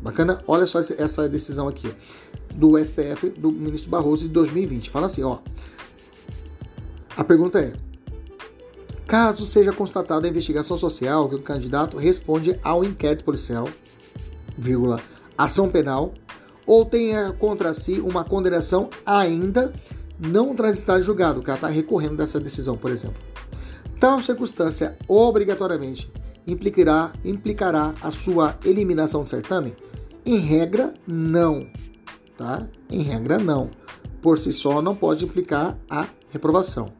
Bacana? 0.00 0.42
Olha 0.46 0.66
só 0.66 0.78
essa 0.78 1.28
decisão 1.28 1.68
aqui 1.68 1.92
do 2.54 2.76
STF 2.82 3.30
do 3.30 3.50
ministro 3.50 3.90
Barroso 3.90 4.26
de 4.26 4.30
2020. 4.30 4.90
Fala 4.90 5.06
assim, 5.06 5.22
ó. 5.22 5.38
A 7.16 7.24
pergunta 7.24 7.58
é: 7.58 7.72
caso 9.06 9.46
seja 9.46 9.72
constatada 9.72 10.26
a 10.26 10.30
investigação 10.30 10.76
social 10.76 11.28
que 11.28 11.34
o 11.34 11.42
candidato 11.42 11.96
responde 11.96 12.58
ao 12.62 12.84
inquérito 12.84 13.24
policial, 13.24 13.68
vírgula, 14.56 15.00
ação 15.36 15.68
penal 15.68 16.12
ou 16.66 16.84
tenha 16.84 17.32
contra 17.32 17.72
si 17.72 18.00
uma 18.00 18.24
condenação 18.24 18.90
ainda 19.04 19.72
não 20.18 20.54
transitar 20.54 21.00
julgado, 21.02 21.40
o 21.40 21.42
cara 21.42 21.56
está 21.56 21.68
recorrendo 21.68 22.16
dessa 22.16 22.40
decisão, 22.40 22.76
por 22.76 22.90
exemplo. 22.90 23.22
Tal 24.00 24.20
circunstância 24.20 24.96
obrigatoriamente 25.06 26.10
implicará, 26.46 27.12
implicará 27.24 27.94
a 28.02 28.10
sua 28.10 28.58
eliminação 28.64 29.22
do 29.22 29.28
certame? 29.28 29.74
Em 30.26 30.38
regra, 30.38 30.92
não. 31.06 31.68
Tá? 32.36 32.66
Em 32.90 33.00
regra, 33.00 33.38
não. 33.38 33.70
por 34.20 34.38
si 34.38 34.52
só 34.52 34.82
não 34.82 34.96
pode 34.96 35.24
implicar 35.24 35.78
a 35.88 36.08
reprovação, 36.30 36.92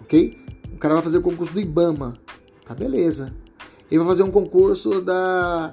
ok? 0.00 0.36
O 0.74 0.76
cara 0.76 0.94
vai 0.94 1.02
fazer 1.04 1.18
o 1.18 1.22
concurso 1.22 1.52
do 1.54 1.60
IBAMA, 1.60 2.14
tá 2.66 2.74
beleza. 2.74 3.32
Ele 3.88 3.98
vai 3.98 4.08
fazer 4.08 4.24
um 4.24 4.30
concurso 4.32 5.00
da 5.00 5.72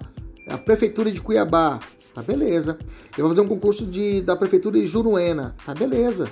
Prefeitura 0.64 1.12
de 1.12 1.20
Cuiabá, 1.22 1.80
tá 2.14 2.22
beleza. 2.22 2.78
Ele 2.82 3.24
vai 3.24 3.30
fazer 3.30 3.42
um 3.42 3.48
concurso 3.48 3.84
de, 3.88 4.22
da 4.22 4.36
Prefeitura 4.36 4.80
de 4.80 4.86
Juruena, 4.86 5.56
tá 5.66 5.74
beleza. 5.74 6.30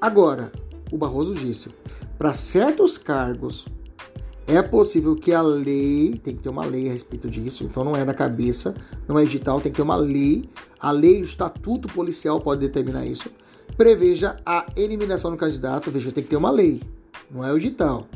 Agora, 0.00 0.52
o 0.92 0.96
Barroso 0.96 1.34
disse, 1.34 1.74
para 2.16 2.34
certos 2.34 2.96
cargos 2.96 3.66
é 4.56 4.62
possível 4.62 5.14
que 5.16 5.32
a 5.32 5.40
lei, 5.40 6.20
tem 6.22 6.36
que 6.36 6.42
ter 6.42 6.48
uma 6.48 6.64
lei 6.64 6.88
a 6.88 6.92
respeito 6.92 7.28
disso, 7.28 7.64
então 7.64 7.84
não 7.84 7.96
é 7.96 8.04
da 8.04 8.12
cabeça, 8.12 8.74
não 9.08 9.18
é 9.18 9.24
digital, 9.24 9.60
tem 9.60 9.70
que 9.70 9.76
ter 9.76 9.82
uma 9.82 9.96
lei. 9.96 10.48
A 10.80 10.90
lei, 10.90 11.20
o 11.20 11.24
estatuto 11.24 11.88
policial 11.88 12.40
pode 12.40 12.60
determinar 12.60 13.06
isso. 13.06 13.30
Preveja 13.76 14.36
a 14.44 14.66
eliminação 14.76 15.30
do 15.30 15.36
candidato, 15.36 15.90
veja, 15.90 16.12
tem 16.12 16.22
que 16.22 16.30
ter 16.30 16.36
uma 16.36 16.50
lei, 16.50 16.82
não 17.30 17.44
é 17.44 17.52
o 17.52 17.58
digital. 17.58 18.06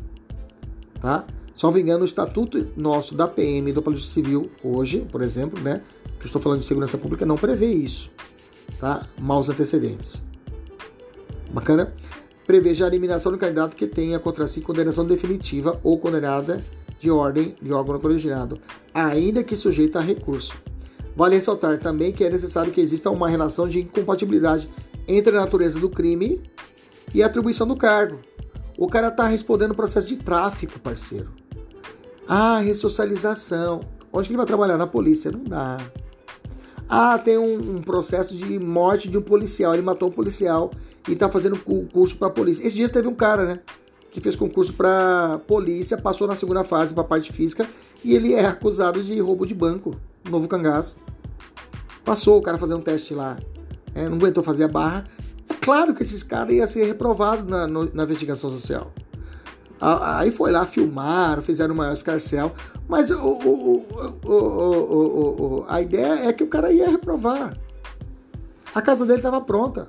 Tá? 1.01 1.26
Só 1.55 1.70
me 1.72 1.80
engano, 1.80 2.03
o 2.03 2.05
estatuto 2.05 2.70
nosso 2.76 3.14
da 3.14 3.26
PM 3.26 3.72
do 3.72 3.80
Polícia 3.80 4.09
Civil 4.11 4.51
hoje, 4.62 5.07
por 5.11 5.22
exemplo, 5.22 5.59
né, 5.61 5.82
que 6.18 6.24
eu 6.24 6.26
estou 6.26 6.43
falando 6.43 6.61
de 6.61 6.66
segurança 6.66 6.99
pública, 6.99 7.24
não 7.24 7.37
prevê 7.37 7.72
isso. 7.72 8.11
Tá? 8.78 9.07
Maus 9.18 9.49
antecedentes. 9.49 10.22
Bacana? 11.51 11.95
Preveja 12.47 12.85
a 12.85 12.89
eliminação 12.89 13.33
do 13.33 13.39
candidato 13.39 13.75
que 13.75 13.87
tenha 13.87 14.19
contra 14.19 14.47
si 14.47 14.61
condenação 14.61 15.05
definitiva 15.05 15.81
ou 15.83 15.99
condenada 15.99 16.65
de 17.01 17.11
ordem 17.11 17.55
de 17.61 17.73
órgão 17.73 17.99
colegiado, 17.99 18.59
ainda 18.95 19.43
que 19.43 19.57
sujeita 19.57 19.99
a 19.99 20.03
recurso. 20.03 20.55
Vale 21.15 21.35
ressaltar 21.35 21.79
também 21.81 22.13
que 22.13 22.25
é 22.25 22.31
necessário 22.31 22.73
que 22.73 22.81
exista 22.81 23.11
uma 23.11 23.29
relação 23.29 23.69
de 23.69 23.81
incompatibilidade 23.81 24.71
entre 25.09 25.37
a 25.37 25.41
natureza 25.41 25.79
do 25.79 25.89
crime 25.89 26.43
e 27.15 27.23
a 27.23 27.27
atribuição 27.27 27.67
do 27.67 27.77
cargo. 27.77 28.19
O 28.79 28.87
cara 28.87 29.09
está 29.09 29.27
respondendo 29.27 29.75
processo 29.75 30.07
de 30.07 30.17
tráfico, 30.17 30.79
parceiro. 30.79 31.31
Ah, 32.29 32.59
ressocialização. 32.59 33.81
Onde 34.13 34.29
que 34.29 34.33
ele 34.33 34.39
vai 34.39 34.47
trabalhar? 34.47 34.77
Na 34.77 34.87
polícia? 34.87 35.31
Não 35.31 35.45
dá. 35.45 35.79
Ah, 36.89 37.19
tem 37.19 37.39
um, 37.39 37.77
um 37.77 37.83
processo 37.83 38.37
de 38.37 38.59
morte 38.59 39.09
de 39.09 39.17
um 39.17 39.23
policial. 39.23 39.73
Ele 39.73 39.83
matou 39.83 40.09
um 40.09 40.13
policial 40.13 40.71
e 41.09 41.13
está 41.13 41.29
fazendo 41.29 41.57
curso 41.59 42.17
para 42.17 42.31
polícia. 42.31 42.63
Esses 42.63 42.75
dias 42.75 42.91
teve 42.91 43.09
um 43.09 43.15
cara, 43.15 43.45
né? 43.45 43.61
Que 44.11 44.21
fez 44.21 44.35
concurso 44.35 44.73
para 44.73 45.41
polícia, 45.47 45.97
passou 45.97 46.27
na 46.27 46.37
segunda 46.37 46.65
fase 46.65 46.95
para 46.95 47.05
parte 47.05 47.33
física 47.33 47.67
e 48.05 48.15
ele 48.15 48.35
é 48.35 48.47
acusado 48.47 49.03
de 49.03 49.19
roubo 49.21 49.47
de 49.47 49.55
banco, 49.55 49.95
novo 50.29 50.49
cangaço. 50.49 50.97
Passou 52.05 52.39
o 52.39 52.43
cara 52.43 52.57
fazendo 52.57 52.79
um 52.79 52.83
teste 52.83 53.15
lá, 53.15 53.37
é, 53.95 54.09
não 54.09 54.17
aguentou 54.17 54.43
fazer 54.43 54.65
a 54.65 54.69
barra. 54.69 55.05
É 55.49 55.55
claro 55.55 55.95
que 55.95 56.03
esses 56.03 56.23
caras 56.23 56.55
iam 56.55 56.67
ser 56.67 56.85
reprovados 56.85 57.49
na, 57.49 57.67
na 57.67 58.03
investigação 58.05 58.51
social. 58.51 58.93
Aí 59.81 60.31
foi 60.31 60.51
lá, 60.51 60.65
filmaram, 60.65 61.43
fizeram 61.43 61.75
o 61.75 61.77
maior 61.77 61.93
escarcel. 61.93 62.55
Mas 62.89 63.11
o, 63.11 63.19
o, 63.19 63.87
o, 64.25 65.65
a 65.69 65.81
ideia 65.81 66.29
é 66.29 66.33
que 66.33 66.43
o 66.43 66.47
cara 66.47 66.73
ia 66.73 66.89
reprovar. 66.89 67.57
A 68.75 68.81
casa 68.81 69.05
dele 69.05 69.19
estava 69.19 69.41
pronta. 69.41 69.89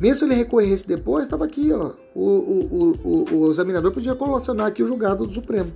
Mesmo 0.00 0.16
se 0.16 0.24
ele 0.24 0.34
recorresse 0.34 0.88
depois, 0.88 1.24
estava 1.24 1.44
aqui, 1.44 1.70
ó. 1.72 1.92
O, 2.14 2.24
o, 2.24 2.94
o, 3.04 3.34
o, 3.34 3.50
examinador 3.50 3.92
podia 3.92 4.14
colacionar 4.14 4.66
aqui 4.66 4.82
o 4.82 4.86
julgado 4.86 5.26
do 5.26 5.32
Supremo. 5.32 5.70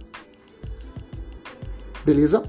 Beleza? 2.04 2.42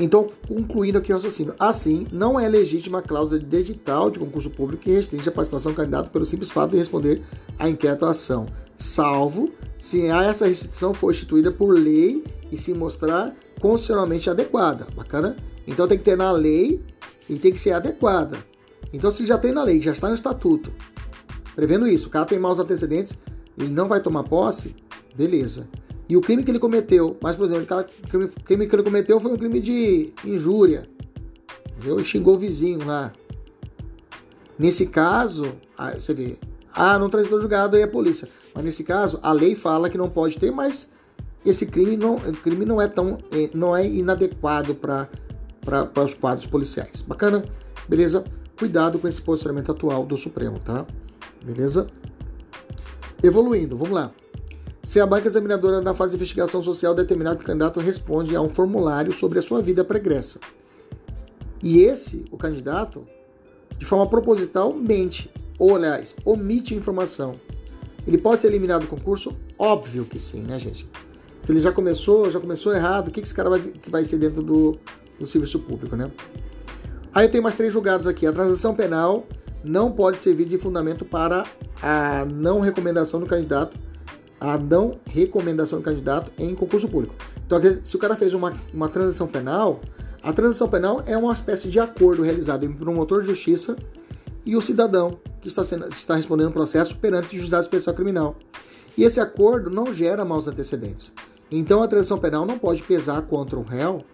Então, 0.00 0.26
concluindo 0.48 0.98
aqui 0.98 1.12
o 1.12 1.14
raciocínio. 1.14 1.54
Assim, 1.58 2.08
não 2.10 2.40
é 2.40 2.48
legítima 2.48 2.98
a 2.98 3.02
cláusula 3.02 3.38
de 3.38 3.56
edital 3.56 4.10
de 4.10 4.18
concurso 4.18 4.50
público 4.50 4.82
que 4.82 4.90
restringe 4.90 5.28
a 5.28 5.32
participação 5.32 5.72
do 5.72 5.76
candidato 5.76 6.10
pelo 6.10 6.26
simples 6.26 6.50
fato 6.50 6.72
de 6.72 6.78
responder 6.78 7.22
à 7.58 7.68
inquérito 7.68 8.04
à 8.06 8.10
ação, 8.10 8.46
salvo 8.76 9.52
se 9.78 10.06
essa 10.06 10.46
restrição 10.46 10.92
for 10.92 11.12
instituída 11.12 11.52
por 11.52 11.70
lei 11.70 12.24
e 12.50 12.56
se 12.56 12.74
mostrar 12.74 13.34
constitucionalmente 13.60 14.28
adequada. 14.28 14.86
Bacana? 14.96 15.36
Então 15.66 15.86
tem 15.86 15.98
que 15.98 16.04
ter 16.04 16.16
na 16.16 16.32
lei 16.32 16.82
e 17.28 17.36
tem 17.36 17.52
que 17.52 17.60
ser 17.60 17.72
adequada. 17.72 18.49
Então, 18.92 19.10
se 19.10 19.24
já 19.24 19.38
tem 19.38 19.52
na 19.52 19.62
lei, 19.62 19.80
já 19.80 19.92
está 19.92 20.08
no 20.08 20.14
estatuto, 20.14 20.72
prevendo 21.54 21.86
isso, 21.86 22.08
o 22.08 22.10
cara 22.10 22.24
tem 22.24 22.38
maus 22.38 22.58
antecedentes, 22.58 23.18
ele 23.56 23.70
não 23.70 23.88
vai 23.88 24.00
tomar 24.00 24.24
posse, 24.24 24.74
beleza. 25.14 25.68
E 26.08 26.16
o 26.16 26.20
crime 26.20 26.42
que 26.42 26.50
ele 26.50 26.58
cometeu, 26.58 27.16
mas, 27.22 27.36
por 27.36 27.44
exemplo, 27.44 27.62
o 27.62 28.42
crime 28.42 28.66
que 28.66 28.74
ele 28.74 28.82
cometeu 28.82 29.20
foi 29.20 29.32
um 29.32 29.36
crime 29.36 29.60
de 29.60 30.12
injúria, 30.24 30.88
entendeu? 31.70 31.98
Ele 31.98 32.04
xingou 32.04 32.34
o 32.34 32.38
vizinho 32.38 32.84
lá. 32.84 33.12
Nesse 34.58 34.86
caso, 34.86 35.52
você 35.94 36.12
vê, 36.12 36.36
ah, 36.74 36.98
não 36.98 37.08
transitou 37.08 37.40
julgado, 37.40 37.76
aí 37.76 37.82
é 37.82 37.84
a 37.84 37.88
polícia. 37.88 38.28
Mas 38.54 38.64
nesse 38.64 38.82
caso, 38.82 39.20
a 39.22 39.32
lei 39.32 39.54
fala 39.54 39.88
que 39.88 39.96
não 39.96 40.10
pode 40.10 40.36
ter, 40.36 40.50
mas 40.50 40.90
esse 41.44 41.64
crime 41.66 41.96
não, 41.96 42.16
crime 42.16 42.64
não 42.64 42.80
é 42.80 42.88
tão, 42.88 43.18
é, 43.30 43.48
não 43.54 43.76
é 43.76 43.86
inadequado 43.86 44.74
para 44.74 45.08
os 46.04 46.14
quadros 46.14 46.46
policiais. 46.46 47.02
Bacana? 47.02 47.44
Beleza? 47.88 48.24
Cuidado 48.60 48.98
com 48.98 49.08
esse 49.08 49.22
posicionamento 49.22 49.72
atual 49.72 50.04
do 50.04 50.18
Supremo, 50.18 50.58
tá? 50.58 50.86
Beleza? 51.42 51.86
Evoluindo, 53.22 53.74
vamos 53.74 53.94
lá. 53.94 54.12
Se 54.82 55.00
a 55.00 55.06
banca 55.06 55.26
examinadora 55.26 55.80
na 55.80 55.94
fase 55.94 56.10
de 56.10 56.16
investigação 56.16 56.62
social 56.62 56.94
determinar 56.94 57.36
que 57.36 57.42
o 57.42 57.46
candidato 57.46 57.80
responde 57.80 58.36
a 58.36 58.42
um 58.42 58.50
formulário 58.50 59.14
sobre 59.14 59.38
a 59.38 59.42
sua 59.42 59.62
vida 59.62 59.82
pregressa. 59.82 60.38
E 61.62 61.78
esse, 61.78 62.26
o 62.30 62.36
candidato, 62.36 63.06
de 63.78 63.86
forma 63.86 64.06
proposital, 64.06 64.74
mente, 64.74 65.30
ou 65.58 65.76
aliás, 65.76 66.14
omite 66.22 66.74
informação. 66.74 67.36
Ele 68.06 68.18
pode 68.18 68.42
ser 68.42 68.48
eliminado 68.48 68.82
do 68.82 68.88
concurso? 68.88 69.32
Óbvio 69.58 70.04
que 70.04 70.18
sim, 70.18 70.42
né, 70.42 70.58
gente? 70.58 70.86
Se 71.38 71.50
ele 71.50 71.62
já 71.62 71.72
começou, 71.72 72.30
já 72.30 72.38
começou 72.38 72.74
errado, 72.74 73.08
o 73.08 73.10
que 73.10 73.20
esse 73.20 73.34
cara 73.34 73.48
vai, 73.48 73.60
que 73.60 73.90
vai 73.90 74.04
ser 74.04 74.18
dentro 74.18 74.42
do, 74.42 74.78
do 75.18 75.26
serviço 75.26 75.58
público, 75.60 75.96
né? 75.96 76.10
Aí 77.12 77.26
eu 77.26 77.30
tenho 77.30 77.42
mais 77.42 77.56
três 77.56 77.72
julgados 77.72 78.06
aqui. 78.06 78.26
A 78.26 78.32
transação 78.32 78.74
penal 78.74 79.26
não 79.64 79.90
pode 79.90 80.18
servir 80.18 80.46
de 80.46 80.56
fundamento 80.56 81.04
para 81.04 81.44
a 81.82 82.24
não 82.24 82.60
recomendação 82.60 83.18
do 83.18 83.26
candidato, 83.26 83.76
a 84.38 84.56
não 84.56 84.98
recomendação 85.06 85.80
do 85.80 85.84
candidato 85.84 86.30
em 86.38 86.54
concurso 86.54 86.88
público. 86.88 87.14
Então, 87.44 87.58
se 87.82 87.96
o 87.96 87.98
cara 87.98 88.14
fez 88.14 88.32
uma, 88.32 88.52
uma 88.72 88.88
transação 88.88 89.26
penal, 89.26 89.80
a 90.22 90.32
transação 90.32 90.68
penal 90.68 91.02
é 91.04 91.16
uma 91.16 91.32
espécie 91.32 91.68
de 91.68 91.80
acordo 91.80 92.22
realizado 92.22 92.64
entre 92.64 92.76
o 92.76 92.78
promotor 92.78 93.22
de 93.22 93.26
justiça 93.26 93.76
e 94.46 94.56
o 94.56 94.60
cidadão 94.60 95.18
que 95.40 95.48
está, 95.48 95.64
sendo, 95.64 95.88
está 95.88 96.14
respondendo 96.14 96.48
o 96.48 96.52
processo 96.52 96.96
perante 96.96 97.36
o 97.36 97.40
juizado 97.40 97.62
especial 97.62 97.94
criminal. 97.94 98.36
E 98.96 99.02
esse 99.02 99.20
acordo 99.20 99.68
não 99.68 99.92
gera 99.92 100.24
maus 100.24 100.46
antecedentes. 100.46 101.12
Então, 101.50 101.82
a 101.82 101.88
transação 101.88 102.18
penal 102.18 102.46
não 102.46 102.58
pode 102.58 102.82
pesar 102.82 103.22
contra 103.22 103.58
o 103.58 103.62
réu 103.62 104.04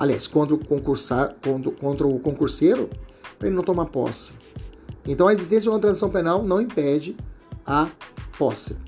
aliás, 0.00 0.26
contra 0.26 0.54
o, 0.54 0.58
concursar, 0.58 1.36
contra, 1.44 1.70
contra 1.72 2.06
o 2.06 2.18
concurseiro, 2.18 2.88
para 3.38 3.48
ele 3.48 3.54
não 3.54 3.62
tomar 3.62 3.84
posse. 3.84 4.32
Então, 5.06 5.28
a 5.28 5.32
existência 5.32 5.64
de 5.64 5.68
uma 5.68 5.78
transição 5.78 6.08
penal 6.08 6.42
não 6.42 6.58
impede 6.58 7.14
a 7.66 7.86
posse. 8.38 8.78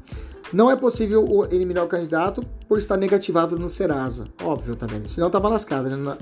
Não 0.54 0.70
é 0.70 0.76
possível 0.76 1.46
eliminar 1.50 1.84
o 1.84 1.86
candidato 1.86 2.42
por 2.66 2.78
estar 2.78 2.96
negativado 2.96 3.58
no 3.58 3.68
Serasa. 3.68 4.24
Óbvio 4.42 4.74
também. 4.74 5.06
Senão 5.06 5.26
estava 5.26 5.50
lascado, 5.50 5.90
né? 5.90 6.18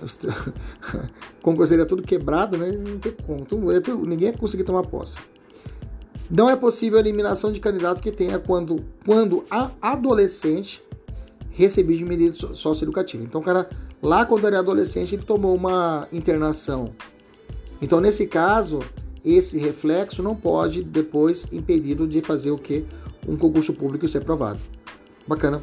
concurseiro 1.42 1.82
é 1.82 1.86
tudo 1.86 2.02
quebrado, 2.02 2.56
né? 2.56 2.72
Não 2.72 2.98
tem 2.98 3.12
como. 3.12 3.46
Ninguém 4.06 4.28
ia 4.28 4.36
conseguir 4.36 4.64
tomar 4.64 4.86
posse. 4.86 5.18
Não 6.30 6.48
é 6.48 6.56
possível 6.56 6.96
a 6.98 7.00
eliminação 7.00 7.52
de 7.52 7.60
candidato 7.60 8.00
que 8.02 8.10
tenha 8.10 8.38
quando, 8.38 8.82
quando 9.04 9.44
a 9.50 9.70
adolescente 9.82 10.82
recebido 11.50 11.98
de 11.98 12.04
medida 12.04 12.32
socioeducativa. 12.32 13.22
Então, 13.22 13.40
o 13.40 13.44
cara, 13.44 13.68
lá 14.02 14.24
quando 14.24 14.46
era 14.46 14.58
adolescente, 14.58 15.14
ele 15.14 15.22
tomou 15.22 15.54
uma 15.54 16.06
internação. 16.12 16.92
Então, 17.82 18.00
nesse 18.00 18.26
caso, 18.26 18.80
esse 19.24 19.58
reflexo 19.58 20.22
não 20.22 20.34
pode 20.34 20.82
depois 20.82 21.46
impedi-lo 21.52 22.06
de 22.06 22.20
fazer 22.20 22.50
o 22.50 22.58
que? 22.58 22.84
Um 23.26 23.36
concurso 23.36 23.72
público 23.74 24.08
ser 24.08 24.18
aprovado. 24.18 24.60
Bacana. 25.26 25.62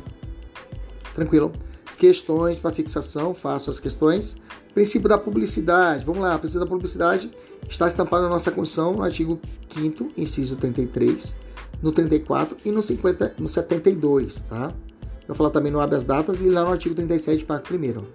Tranquilo. 1.13 1.51
Questões 1.97 2.57
para 2.57 2.71
fixação, 2.71 3.33
faço 3.33 3.71
as 3.71 3.79
questões. 3.79 4.35
Princípio 4.73 5.09
da 5.09 5.17
publicidade. 5.17 6.05
Vamos 6.05 6.21
lá, 6.21 6.37
princípio 6.37 6.59
da 6.59 6.67
publicidade 6.67 7.31
está 7.67 7.87
estampado 7.87 8.23
na 8.23 8.29
nossa 8.29 8.51
Constituição, 8.51 8.93
no 8.93 9.03
artigo 9.03 9.39
5 9.71 10.11
inciso 10.15 10.55
33, 10.55 11.35
no 11.81 11.91
34 11.91 12.57
e 12.63 12.71
no, 12.71 12.81
50, 12.81 13.35
no 13.37 13.47
72, 13.47 14.41
tá? 14.43 14.73
Eu 15.27 15.35
falar 15.35 15.49
também 15.49 15.71
no 15.71 15.79
habeas 15.79 16.03
datas 16.03 16.39
e 16.39 16.49
lá 16.49 16.63
no 16.63 16.71
artigo 16.71 16.95
37, 16.95 17.43
parágrafo 17.45 17.75
1 17.75 18.05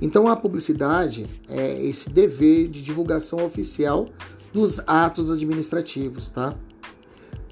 Então, 0.00 0.26
a 0.26 0.36
publicidade 0.36 1.26
é 1.48 1.84
esse 1.84 2.08
dever 2.08 2.68
de 2.68 2.82
divulgação 2.82 3.44
oficial 3.44 4.08
dos 4.52 4.80
atos 4.86 5.30
administrativos, 5.30 6.30
tá? 6.30 6.54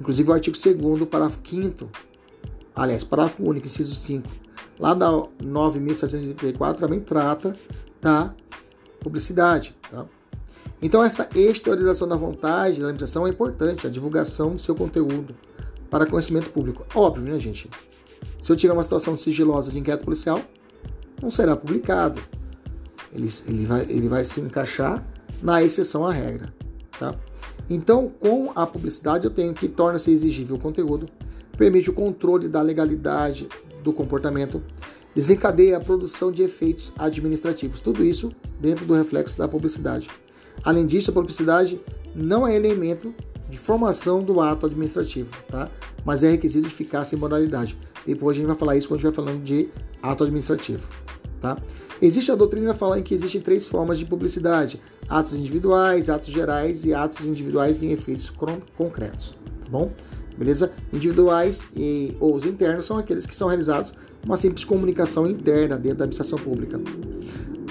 Inclusive 0.00 0.30
o 0.30 0.32
artigo 0.32 0.56
2 0.56 1.08
parágrafo 1.08 1.38
5 1.44 1.88
aliás, 2.74 3.04
parágrafo 3.04 3.42
único, 3.44 3.66
inciso 3.66 3.94
5, 3.94 4.28
lá 4.78 4.94
da 4.94 5.08
9.734 5.08 6.74
também 6.74 7.00
trata 7.00 7.54
da 8.00 8.34
publicidade, 9.00 9.76
tá? 9.90 10.04
Então, 10.82 11.02
essa 11.02 11.28
exteriorização 11.34 12.06
da 12.08 12.16
vontade 12.16 12.80
da 12.80 12.86
administração 12.86 13.26
é 13.26 13.30
importante, 13.30 13.86
a 13.86 13.90
divulgação 13.90 14.54
do 14.54 14.60
seu 14.60 14.74
conteúdo 14.74 15.34
para 15.88 16.04
conhecimento 16.04 16.50
público. 16.50 16.84
Óbvio, 16.94 17.24
né, 17.24 17.38
gente? 17.38 17.70
Se 18.40 18.50
eu 18.50 18.56
tiver 18.56 18.72
uma 18.72 18.82
situação 18.82 19.16
sigilosa 19.16 19.70
de 19.70 19.78
inquérito 19.78 20.04
policial, 20.04 20.40
não 21.20 21.30
será 21.30 21.56
publicado. 21.56 22.20
Ele, 23.12 23.28
ele, 23.46 23.64
vai, 23.64 23.82
ele 23.88 24.08
vai 24.08 24.24
se 24.24 24.40
encaixar 24.40 25.04
na 25.42 25.62
exceção 25.62 26.06
à 26.06 26.12
regra. 26.12 26.52
Tá? 26.98 27.14
Então, 27.68 28.08
com 28.08 28.52
a 28.54 28.66
publicidade, 28.66 29.24
eu 29.24 29.30
tenho 29.30 29.54
que 29.54 29.68
torna-se 29.68 30.10
exigível 30.10 30.56
o 30.56 30.58
conteúdo, 30.58 31.06
permite 31.56 31.88
o 31.88 31.92
controle 31.92 32.48
da 32.48 32.60
legalidade 32.60 33.48
do 33.82 33.92
comportamento, 33.92 34.62
desencadeia 35.14 35.76
a 35.76 35.80
produção 35.80 36.30
de 36.30 36.42
efeitos 36.42 36.92
administrativos. 36.98 37.80
Tudo 37.80 38.04
isso 38.04 38.32
dentro 38.60 38.84
do 38.84 38.94
reflexo 38.94 39.38
da 39.38 39.48
publicidade. 39.48 40.08
Além 40.62 40.86
disso, 40.86 41.10
a 41.10 41.14
publicidade 41.14 41.80
não 42.14 42.46
é 42.46 42.54
elemento 42.54 43.14
de 43.48 43.58
formação 43.58 44.22
do 44.22 44.40
ato 44.40 44.66
administrativo, 44.66 45.30
tá? 45.48 45.70
mas 46.04 46.22
é 46.22 46.30
requisito 46.30 46.66
de 46.66 46.74
eficácia 46.74 47.16
e 47.16 47.18
moralidade. 47.18 47.78
Depois 48.06 48.36
a 48.36 48.40
gente 48.40 48.46
vai 48.46 48.56
falar 48.56 48.76
isso 48.76 48.88
quando 48.88 49.00
estiver 49.00 49.14
falando 49.14 49.42
de 49.42 49.68
ato 50.02 50.24
administrativo. 50.24 50.86
Tá? 51.40 51.58
Existe 52.00 52.32
a 52.32 52.34
doutrina 52.34 52.74
falando 52.74 53.02
que 53.02 53.14
existem 53.14 53.40
três 53.40 53.66
formas 53.66 53.98
de 53.98 54.04
publicidade: 54.04 54.80
atos 55.08 55.34
individuais, 55.34 56.08
atos 56.08 56.30
gerais 56.30 56.84
e 56.84 56.94
atos 56.94 57.24
individuais 57.24 57.82
em 57.82 57.92
efeitos 57.92 58.32
concretos. 58.76 59.38
Tá 59.64 59.70
bom? 59.70 59.92
Beleza? 60.36 60.72
Individuais 60.92 61.64
e, 61.76 62.16
ou 62.18 62.34
os 62.34 62.44
internos 62.44 62.86
são 62.86 62.98
aqueles 62.98 63.24
que 63.24 63.36
são 63.36 63.48
realizados 63.48 63.92
uma 64.24 64.36
simples 64.36 64.64
comunicação 64.64 65.26
interna 65.26 65.76
dentro 65.76 65.98
da 65.98 66.04
administração 66.04 66.38
pública. 66.38 66.80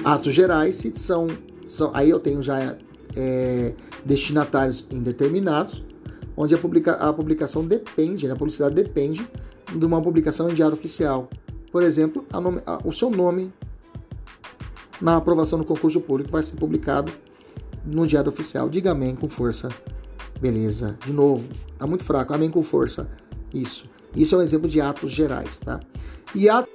Atos 0.04 0.34
gerais 0.34 0.84
são, 0.96 1.28
são 1.66 1.92
aí 1.94 2.10
eu 2.10 2.20
tenho 2.20 2.42
já 2.42 2.78
é, 3.16 3.74
destinatários 4.06 4.86
indeterminados, 4.92 5.84
onde 6.38 6.54
a, 6.54 6.58
publica, 6.58 6.94
a 6.94 7.12
publicação 7.12 7.66
depende, 7.66 8.28
né, 8.28 8.34
a 8.34 8.36
publicidade 8.36 8.76
depende 8.76 9.28
de 9.74 9.86
uma 9.86 10.02
publicação 10.02 10.50
em 10.50 10.54
diário 10.54 10.76
oficial. 10.76 11.30
Por 11.72 11.84
exemplo, 11.84 12.26
a 12.32 12.40
nome, 12.40 12.62
a, 12.66 12.80
o 12.86 12.94
seu 12.94 13.10
nome 13.10 13.52
na 15.02 15.18
aprovação 15.18 15.60
do 15.60 15.66
concurso 15.66 16.00
público 16.00 16.32
vai 16.32 16.44
ser 16.44 16.56
publicado 16.56 17.12
no 17.86 18.06
diário 18.08 18.32
oficial. 18.32 18.70
Diga 18.70 18.92
amém 18.92 19.16
com 19.16 19.28
força. 19.28 19.70
Beleza. 20.40 20.98
De 21.06 21.12
novo, 21.12 21.48
tá 21.78 21.88
muito 21.88 22.04
fraco. 22.04 22.34
Amém 22.34 22.50
com 22.50 22.62
força. 22.62 23.10
Isso. 23.54 23.86
Isso 24.16 24.36
é 24.36 24.38
um 24.38 24.42
exemplo 24.42 24.70
de 24.70 24.80
atos 24.80 25.12
gerais, 25.12 25.60
tá? 25.60 25.80
E 26.36 26.48
atos 26.48 26.72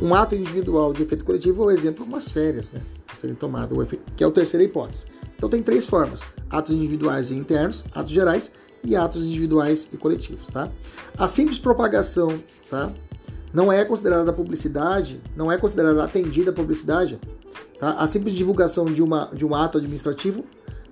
Um 0.00 0.14
ato 0.14 0.36
individual 0.36 0.92
de 0.92 1.02
efeito 1.02 1.24
coletivo 1.24 1.64
é 1.64 1.66
o 1.66 1.70
exemplo 1.70 2.04
umas 2.04 2.30
férias, 2.30 2.70
né? 2.70 2.80
A 3.10 3.16
serem 3.16 3.34
tomadas, 3.34 3.88
que 4.16 4.22
é 4.22 4.26
a 4.26 4.30
terceira 4.30 4.62
hipótese. 4.62 5.06
Então 5.36 5.48
tem 5.48 5.62
três 5.62 5.86
formas: 5.86 6.22
atos 6.50 6.72
individuais 6.72 7.30
e 7.30 7.34
internos, 7.34 7.84
atos 7.94 8.12
gerais 8.12 8.50
e 8.82 8.94
atos 8.94 9.26
individuais 9.26 9.88
e 9.92 9.96
coletivos, 9.96 10.48
tá? 10.48 10.70
A 11.18 11.28
simples 11.28 11.58
propagação, 11.58 12.38
tá? 12.70 12.92
Não 13.52 13.72
é 13.72 13.84
considerada 13.84 14.32
publicidade, 14.32 15.20
não 15.34 15.50
é 15.50 15.56
considerada 15.56 16.04
atendida 16.04 16.52
publicidade, 16.52 17.18
tá? 17.78 17.92
A 17.92 18.06
simples 18.06 18.34
divulgação 18.34 18.84
de, 18.86 19.02
uma, 19.02 19.30
de 19.32 19.44
um 19.44 19.54
ato 19.54 19.78
administrativo 19.78 20.44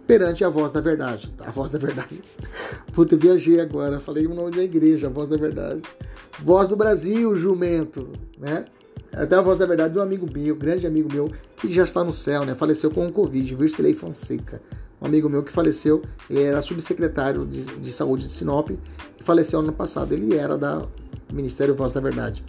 perante 0.07 0.45
a 0.45 0.49
voz 0.49 0.73
da 0.73 0.81
verdade. 0.81 1.33
Tá? 1.37 1.47
A 1.49 1.51
voz 1.51 1.71
da 1.71 1.79
verdade. 1.79 2.23
Puta, 2.93 3.17
viajei 3.17 3.61
agora, 3.61 4.01
falei 4.01 4.27
o 4.27 4.35
nome 4.35 4.51
da 4.51 4.63
igreja, 4.63 5.07
a 5.07 5.11
voz 5.11 5.29
da 5.29 5.37
verdade. 5.37 5.83
Voz 6.43 6.69
do 6.69 6.77
Brasil, 6.77 7.35
jumento, 7.37 8.13
né? 8.39 8.65
Até 9.17 9.37
a 9.37 9.41
voz 9.41 9.59
da 9.59 9.67
verdade 9.67 9.95
de 9.95 9.99
um 9.99 10.03
amigo 10.03 10.29
meu, 10.33 10.57
grande 10.57 10.87
amigo 10.87 11.13
meu, 11.13 11.31
que 11.57 11.73
já 11.73 11.85
está 11.85 12.03
no 12.03 12.13
céu, 12.13 12.45
né? 12.45 12.55
Faleceu 12.55 12.91
com 12.91 13.07
o 13.07 13.13
Covid, 13.13 13.55
Virsilei 13.55 13.95
Fonseca. 13.95 14.61
Um 15.01 15.07
amigo 15.07 15.29
meu 15.29 15.43
que 15.43 15.53
faleceu, 15.53 16.03
ele 16.29 16.43
era 16.43 16.61
subsecretário 16.63 17.45
de, 17.47 17.63
de 17.63 17.93
saúde 17.93 18.27
de 18.27 18.33
Sinop 18.33 18.71
e 18.71 18.79
faleceu 19.23 19.61
ano 19.61 19.73
passado. 19.73 20.13
Ele 20.13 20.37
era 20.37 20.57
da 20.57 20.87
Ministério 21.33 21.75
Voz 21.75 21.93
da 21.93 22.01
Verdade. 22.01 22.45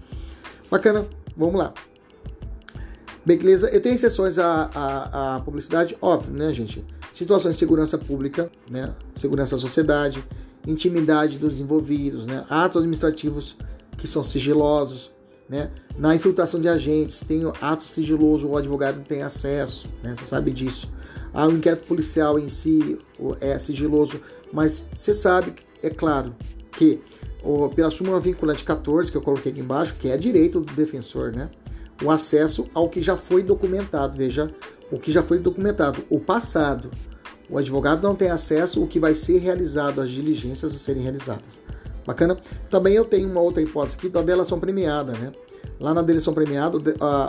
Bacana, 0.70 1.06
vamos 1.36 1.56
lá. 1.56 1.74
Beleza, 3.26 3.70
eu 3.70 3.82
tenho 3.82 3.96
exceções 3.96 4.38
à, 4.38 4.70
à, 4.74 5.36
à, 5.36 5.40
publicidade, 5.40 5.98
óbvio, 6.00 6.32
né, 6.32 6.52
gente? 6.52 6.86
Situações 7.12 7.56
de 7.56 7.60
segurança 7.60 7.98
pública, 7.98 8.52
né? 8.70 8.94
Segurança 9.16 9.56
da 9.56 9.62
sociedade, 9.62 10.24
intimidade 10.68 11.40
dos 11.40 11.60
envolvidos, 11.60 12.28
né? 12.28 12.46
Atos 12.50 12.78
administrativos 12.78 13.58
que 13.98 14.08
são 14.08 14.24
sigilosos, 14.24 15.12
né? 15.48 15.72
Na 15.98 16.16
infiltração 16.16 16.60
de 16.60 16.68
agentes, 16.68 17.22
tem 17.22 17.44
atos 17.62 17.88
sigilosos, 17.88 18.50
o 18.50 18.58
advogado 18.58 18.98
não 18.98 19.04
tem 19.04 19.22
acesso, 19.22 19.88
né? 20.04 20.14
você 20.16 20.26
sabe 20.26 20.52
disso. 20.52 20.92
Ah, 21.34 21.48
o 21.48 21.52
inquérito 21.52 21.88
policial 21.88 22.40
em 22.40 22.50
si 22.50 23.00
é 23.40 23.58
sigiloso, 23.60 24.20
mas 24.52 24.88
você 24.96 25.14
sabe, 25.14 25.54
é 25.82 25.90
claro, 25.90 26.36
que 26.72 27.02
pela 27.76 27.92
súmula 27.92 28.20
vinculante 28.20 28.64
14, 28.64 29.12
que 29.12 29.18
eu 29.18 29.22
coloquei 29.22 29.52
aqui 29.52 29.62
embaixo, 29.62 29.96
que 30.00 30.10
é 30.10 30.18
direito 30.18 30.60
do 30.60 30.74
defensor, 30.74 31.32
né? 31.32 31.50
o 32.04 32.12
acesso 32.12 32.66
ao 32.74 32.90
que 32.90 33.02
já 33.02 33.16
foi 33.16 33.44
documentado. 33.44 34.18
Veja, 34.18 34.54
o 34.92 35.00
que 35.00 35.12
já 35.12 35.24
foi 35.24 35.40
documentado, 35.40 36.04
o 36.10 36.20
passado. 36.20 36.92
O 37.50 37.58
advogado 37.58 38.02
não 38.02 38.16
tem 38.16 38.30
acesso 38.30 38.82
ao 38.82 38.88
que 38.88 39.00
vai 39.00 39.14
ser 39.14 39.38
realizado, 39.38 40.02
as 40.02 40.10
diligências 40.10 40.74
a 40.74 40.78
serem 40.78 41.04
realizadas. 41.04 41.62
Bacana? 42.06 42.38
Também 42.70 42.94
eu 42.94 43.06
tenho 43.06 43.30
uma 43.30 43.42
outra 43.42 43.62
hipótese 43.62 43.98
aqui 43.98 44.10
da 44.10 44.22
delação 44.22 44.60
premiada, 44.60 45.14
né? 45.14 45.32
Lá 45.80 45.94
na 45.94 46.02
delação 46.02 46.34
premiada, 46.34 46.78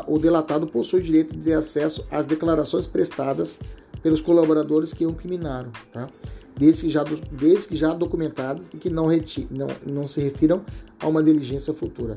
o 0.06 0.18
delatado 0.18 0.66
possui 0.66 1.02
direito 1.02 1.36
de 1.36 1.52
acesso 1.52 2.06
às 2.10 2.26
declarações 2.26 2.86
prestadas 2.86 3.58
pelos 4.02 4.20
colaboradores 4.20 4.92
que 4.92 5.04
o 5.04 5.10
incriminaram, 5.10 5.70
tá? 5.92 6.06
Desde 6.54 6.84
que 6.84 6.90
já, 6.90 7.04
desde 7.32 7.68
que 7.68 7.76
já 7.76 7.92
documentadas 7.92 8.70
e 8.72 8.76
que 8.76 8.88
não, 8.88 9.06
reti, 9.06 9.46
não, 9.50 9.66
não 9.84 10.06
se 10.06 10.20
refiram 10.20 10.64
a 11.00 11.06
uma 11.06 11.22
diligência 11.22 11.74
futura. 11.74 12.16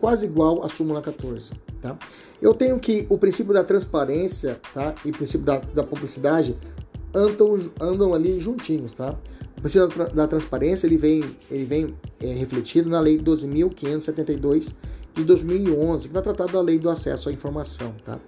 Quase 0.00 0.26
igual 0.26 0.64
à 0.64 0.68
súmula 0.68 1.02
14, 1.02 1.52
tá? 1.80 1.96
Eu 2.40 2.54
tenho 2.54 2.78
que 2.80 3.06
o 3.08 3.18
princípio 3.18 3.52
da 3.52 3.62
transparência, 3.62 4.60
tá? 4.74 4.94
E 5.04 5.10
o 5.10 5.12
princípio 5.12 5.44
da, 5.44 5.58
da 5.58 5.82
publicidade 5.82 6.56
andam, 7.14 7.58
andam 7.80 8.14
ali 8.14 8.40
juntinhos, 8.40 8.94
tá? 8.94 9.14
O 9.56 9.60
princípio 9.60 9.88
da, 10.14 10.26
transparência 10.26 10.86
ele 10.86 10.96
vem, 10.96 11.24
ele 11.50 11.64
vem 11.64 11.94
é, 12.20 12.26
refletido 12.26 12.88
na 12.88 13.00
Lei 13.00 13.18
12.572 13.18 14.72
de 15.14 15.24
2011, 15.24 16.08
que 16.08 16.14
vai 16.14 16.22
tratar 16.22 16.46
da 16.46 16.60
Lei 16.60 16.78
do 16.78 16.88
Acesso 16.88 17.28
à 17.28 17.32
Informação, 17.32 17.94
tá? 18.04 18.18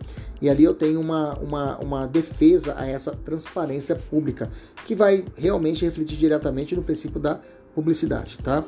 E 0.40 0.50
ali 0.50 0.64
eu 0.64 0.74
tenho 0.74 1.00
uma, 1.00 1.34
uma, 1.38 1.78
uma 1.78 2.06
defesa 2.06 2.74
a 2.76 2.86
essa 2.86 3.12
transparência 3.12 3.96
pública, 3.96 4.50
que 4.86 4.94
vai 4.94 5.24
realmente 5.36 5.84
refletir 5.84 6.16
diretamente 6.16 6.76
no 6.76 6.82
princípio 6.82 7.18
da 7.18 7.40
publicidade, 7.74 8.38
tá? 8.38 8.64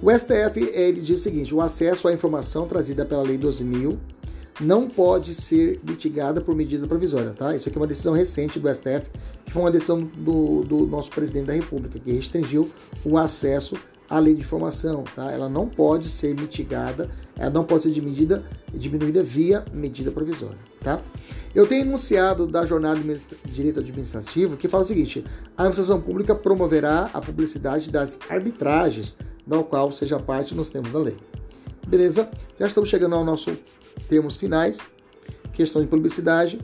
O 0.00 0.10
STF 0.10 0.60
ele 0.72 1.00
diz 1.00 1.20
o 1.20 1.22
seguinte: 1.22 1.54
o 1.54 1.60
acesso 1.60 2.06
à 2.08 2.12
informação 2.12 2.66
trazida 2.66 3.04
pela 3.04 3.22
Lei 3.22 3.38
12.000 3.38 3.98
não 4.60 4.88
pode 4.88 5.34
ser 5.34 5.80
mitigada 5.86 6.40
por 6.40 6.54
medida 6.54 6.86
provisória, 6.86 7.30
tá? 7.30 7.54
Isso 7.54 7.68
aqui 7.68 7.78
é 7.78 7.80
uma 7.80 7.86
decisão 7.86 8.12
recente 8.12 8.58
do 8.58 8.72
STF, 8.72 9.10
que 9.44 9.52
foi 9.52 9.62
uma 9.62 9.70
decisão 9.70 10.02
do, 10.02 10.62
do 10.62 10.86
nosso 10.86 11.10
presidente 11.10 11.46
da 11.46 11.52
República, 11.52 11.98
que 11.98 12.12
restringiu 12.12 12.70
o 13.04 13.16
acesso 13.16 13.76
à 14.08 14.18
lei 14.18 14.34
de 14.34 14.40
informação, 14.40 15.04
tá? 15.16 15.32
Ela 15.32 15.48
não 15.48 15.66
pode 15.66 16.10
ser 16.10 16.38
mitigada, 16.38 17.10
ela 17.36 17.50
não 17.50 17.64
pode 17.64 17.84
ser 17.84 17.90
diminuída, 17.90 18.44
diminuída 18.74 19.22
via 19.22 19.64
medida 19.72 20.10
provisória, 20.10 20.58
tá? 20.82 21.00
Eu 21.54 21.66
tenho 21.66 21.82
enunciado 21.82 22.46
da 22.46 22.66
jornada 22.66 23.00
de 23.00 23.20
direito 23.46 23.80
administrativo 23.80 24.56
que 24.56 24.68
fala 24.68 24.82
o 24.82 24.86
seguinte: 24.86 25.24
a 25.56 25.62
administração 25.62 26.00
pública 26.00 26.34
promoverá 26.34 27.10
a 27.12 27.20
publicidade 27.20 27.90
das 27.90 28.18
arbitragens, 28.28 29.16
da 29.46 29.62
qual 29.62 29.90
seja 29.92 30.18
parte 30.18 30.54
nos 30.54 30.68
termos 30.68 30.92
da 30.92 30.98
lei. 30.98 31.16
Beleza? 31.86 32.28
Já 32.58 32.66
estamos 32.66 32.88
chegando 32.88 33.14
ao 33.14 33.24
nosso 33.24 33.56
termos 34.08 34.36
finais, 34.36 34.78
questão 35.52 35.82
de 35.82 35.88
publicidade. 35.88 36.60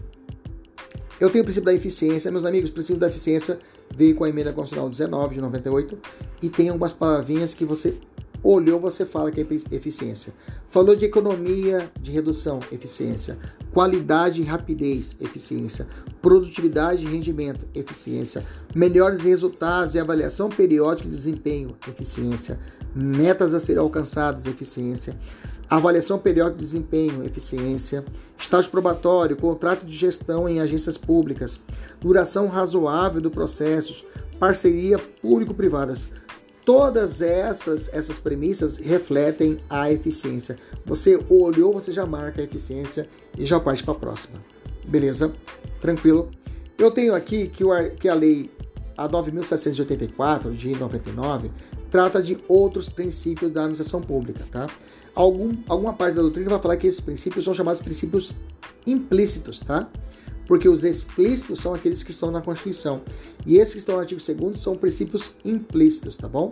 Eu 1.21 1.31
tenho 1.31 1.43
o 1.43 1.45
princípio 1.45 1.66
da 1.66 1.75
eficiência, 1.75 2.31
meus 2.31 2.45
amigos, 2.45 2.71
o 2.71 2.73
princípio 2.73 3.01
da 3.01 3.09
eficiência 3.09 3.59
veio 3.95 4.14
com 4.14 4.25
a 4.25 4.29
emenda 4.29 4.53
constitucional 4.53 4.89
19 4.89 5.35
de 5.35 5.41
98 5.41 5.99
e 6.43 6.49
tem 6.49 6.69
algumas 6.69 6.93
palavrinhas 6.93 7.55
que 7.55 7.64
você 7.64 7.97
olhou, 8.43 8.79
você 8.79 9.05
fala 9.05 9.31
que 9.31 9.41
é 9.41 9.47
eficiência. 9.75 10.33
Falou 10.71 10.95
de 10.95 11.05
economia, 11.05 11.91
de 12.01 12.11
redução, 12.11 12.61
eficiência. 12.71 13.39
Qualidade 13.73 14.41
e 14.41 14.45
rapidez, 14.45 15.16
eficiência. 15.21 15.89
Produtividade 16.21 17.05
e 17.05 17.09
rendimento, 17.09 17.66
eficiência. 17.75 18.45
Melhores 18.75 19.21
resultados 19.21 19.95
e 19.95 19.99
avaliação 19.99 20.49
periódica 20.49 21.09
de 21.09 21.16
desempenho, 21.16 21.77
eficiência. 21.89 22.59
Metas 23.01 23.55
a 23.55 23.61
serem 23.61 23.80
alcançadas, 23.80 24.46
eficiência 24.46 25.16
avaliação 25.68 26.18
periódica 26.18 26.59
de 26.59 26.64
desempenho, 26.64 27.24
eficiência, 27.24 28.05
estágio 28.38 28.70
probatório, 28.70 29.36
contrato 29.36 29.84
de 29.84 29.94
gestão 29.94 30.49
em 30.49 30.61
agências 30.61 30.96
públicas, 30.96 31.61
duração 32.01 32.46
razoável 32.49 33.20
do 33.20 33.30
processos, 33.30 34.07
parceria 34.38 34.99
público-privadas. 34.99 36.09
todas 36.64 37.22
essas, 37.22 37.88
essas 37.94 38.18
premissas 38.18 38.76
refletem 38.76 39.57
a 39.70 39.90
eficiência. 39.90 40.59
Você 40.84 41.18
olhou, 41.30 41.72
você 41.72 41.90
já 41.90 42.05
marca 42.05 42.42
a 42.42 42.44
eficiência 42.44 43.09
e 43.38 43.46
já 43.46 43.59
parte 43.59 43.82
para 43.82 43.94
a 43.94 43.96
próxima. 43.96 44.38
Beleza? 44.86 45.32
Tranquilo? 45.80 46.30
Eu 46.76 46.90
tenho 46.90 47.14
aqui 47.14 47.49
que, 47.49 47.64
o, 47.64 47.70
que 47.96 48.07
a 48.07 48.14
lei 48.14 48.51
a 48.99 49.09
9.784 49.09 50.53
de 50.53 50.74
99 50.74 51.51
trata 51.91 52.22
de 52.22 52.39
outros 52.49 52.89
princípios 52.89 53.51
da 53.53 53.61
administração 53.61 54.01
pública, 54.01 54.45
tá? 54.51 54.66
Algum, 55.14 55.53
alguma 55.68 55.93
parte 55.93 56.14
da 56.14 56.22
doutrina 56.22 56.51
vai 56.51 56.61
falar 56.61 56.76
que 56.76 56.86
esses 56.86 57.01
princípios 57.01 57.45
são 57.45 57.55
chamados 57.55 57.80
princípios 57.80 58.32
implícitos, 58.86 59.61
tá? 59.61 59.89
Porque 60.47 60.68
os 60.68 60.84
explícitos 60.84 61.61
são 61.61 61.74
aqueles 61.74 62.03
que 62.03 62.11
estão 62.11 62.30
na 62.30 62.41
Constituição. 62.41 63.03
E 63.47 63.59
esses 63.59 63.74
que 63.74 63.78
estão 63.80 63.97
no 63.97 64.01
artigo 64.01 64.20
2 64.20 64.59
são 64.59 64.76
princípios 64.76 65.34
implícitos, 65.45 66.16
tá 66.16 66.28
bom? 66.28 66.51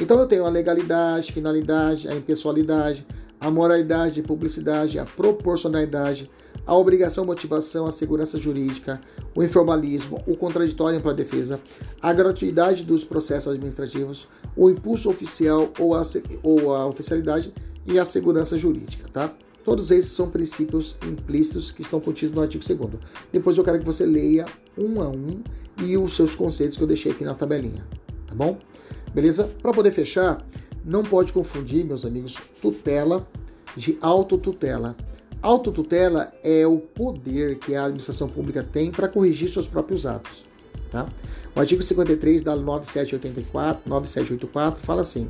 Então 0.00 0.18
eu 0.18 0.26
tenho 0.26 0.46
a 0.46 0.48
legalidade, 0.48 1.32
finalidade, 1.32 2.08
a 2.08 2.14
impessoalidade, 2.14 3.06
a 3.40 3.50
moralidade, 3.50 4.20
a 4.20 4.22
publicidade, 4.22 4.98
a 4.98 5.04
proporcionalidade, 5.04 6.30
a 6.66 6.76
obrigação, 6.76 7.24
motivação, 7.24 7.86
a 7.86 7.92
segurança 7.92 8.38
jurídica, 8.38 9.00
o 9.34 9.42
informalismo, 9.42 10.22
o 10.26 10.36
contraditório 10.36 11.00
para 11.00 11.10
a 11.10 11.14
defesa, 11.14 11.60
a 12.00 12.12
gratuidade 12.12 12.84
dos 12.84 13.04
processos 13.04 13.52
administrativos, 13.52 14.28
o 14.56 14.70
impulso 14.70 15.10
oficial 15.10 15.72
ou 15.78 15.94
a, 15.94 16.02
ou 16.42 16.74
a 16.74 16.86
oficialidade 16.86 17.52
e 17.86 17.98
a 17.98 18.04
segurança 18.04 18.56
jurídica, 18.56 19.08
tá? 19.12 19.32
Todos 19.64 19.90
esses 19.90 20.12
são 20.12 20.28
princípios 20.28 20.94
implícitos 21.06 21.70
que 21.70 21.82
estão 21.82 21.98
contidos 21.98 22.34
no 22.34 22.42
artigo 22.42 22.62
2 22.62 22.90
Depois 23.32 23.56
eu 23.56 23.64
quero 23.64 23.78
que 23.78 23.84
você 23.84 24.04
leia 24.04 24.44
um 24.76 25.00
a 25.00 25.08
um 25.08 25.42
e 25.82 25.96
os 25.96 26.14
seus 26.14 26.34
conceitos 26.34 26.76
que 26.76 26.82
eu 26.82 26.86
deixei 26.86 27.12
aqui 27.12 27.24
na 27.24 27.34
tabelinha, 27.34 27.86
tá 28.26 28.34
bom? 28.34 28.58
Beleza? 29.14 29.50
Para 29.62 29.72
poder 29.72 29.90
fechar, 29.90 30.44
não 30.84 31.02
pode 31.02 31.32
confundir, 31.32 31.84
meus 31.84 32.04
amigos, 32.04 32.36
tutela 32.60 33.26
de 33.74 33.98
autotutela. 34.00 34.94
Autotutela 35.44 36.32
é 36.42 36.66
o 36.66 36.78
poder 36.78 37.58
que 37.58 37.74
a 37.74 37.82
administração 37.82 38.30
pública 38.30 38.64
tem 38.64 38.90
para 38.90 39.06
corrigir 39.06 39.50
seus 39.50 39.66
próprios 39.66 40.06
atos. 40.06 40.42
Tá? 40.90 41.06
O 41.54 41.60
artigo 41.60 41.82
53 41.82 42.42
da 42.42 42.56
9784, 42.56 43.82
9784 43.86 44.82
fala 44.82 45.02
assim: 45.02 45.28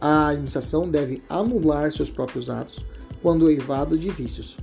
a 0.00 0.28
administração 0.28 0.88
deve 0.88 1.22
anular 1.28 1.92
seus 1.92 2.10
próprios 2.10 2.48
atos 2.48 2.82
quando 3.20 3.50
eivado 3.50 3.98
de 3.98 4.08
vícios 4.08 4.56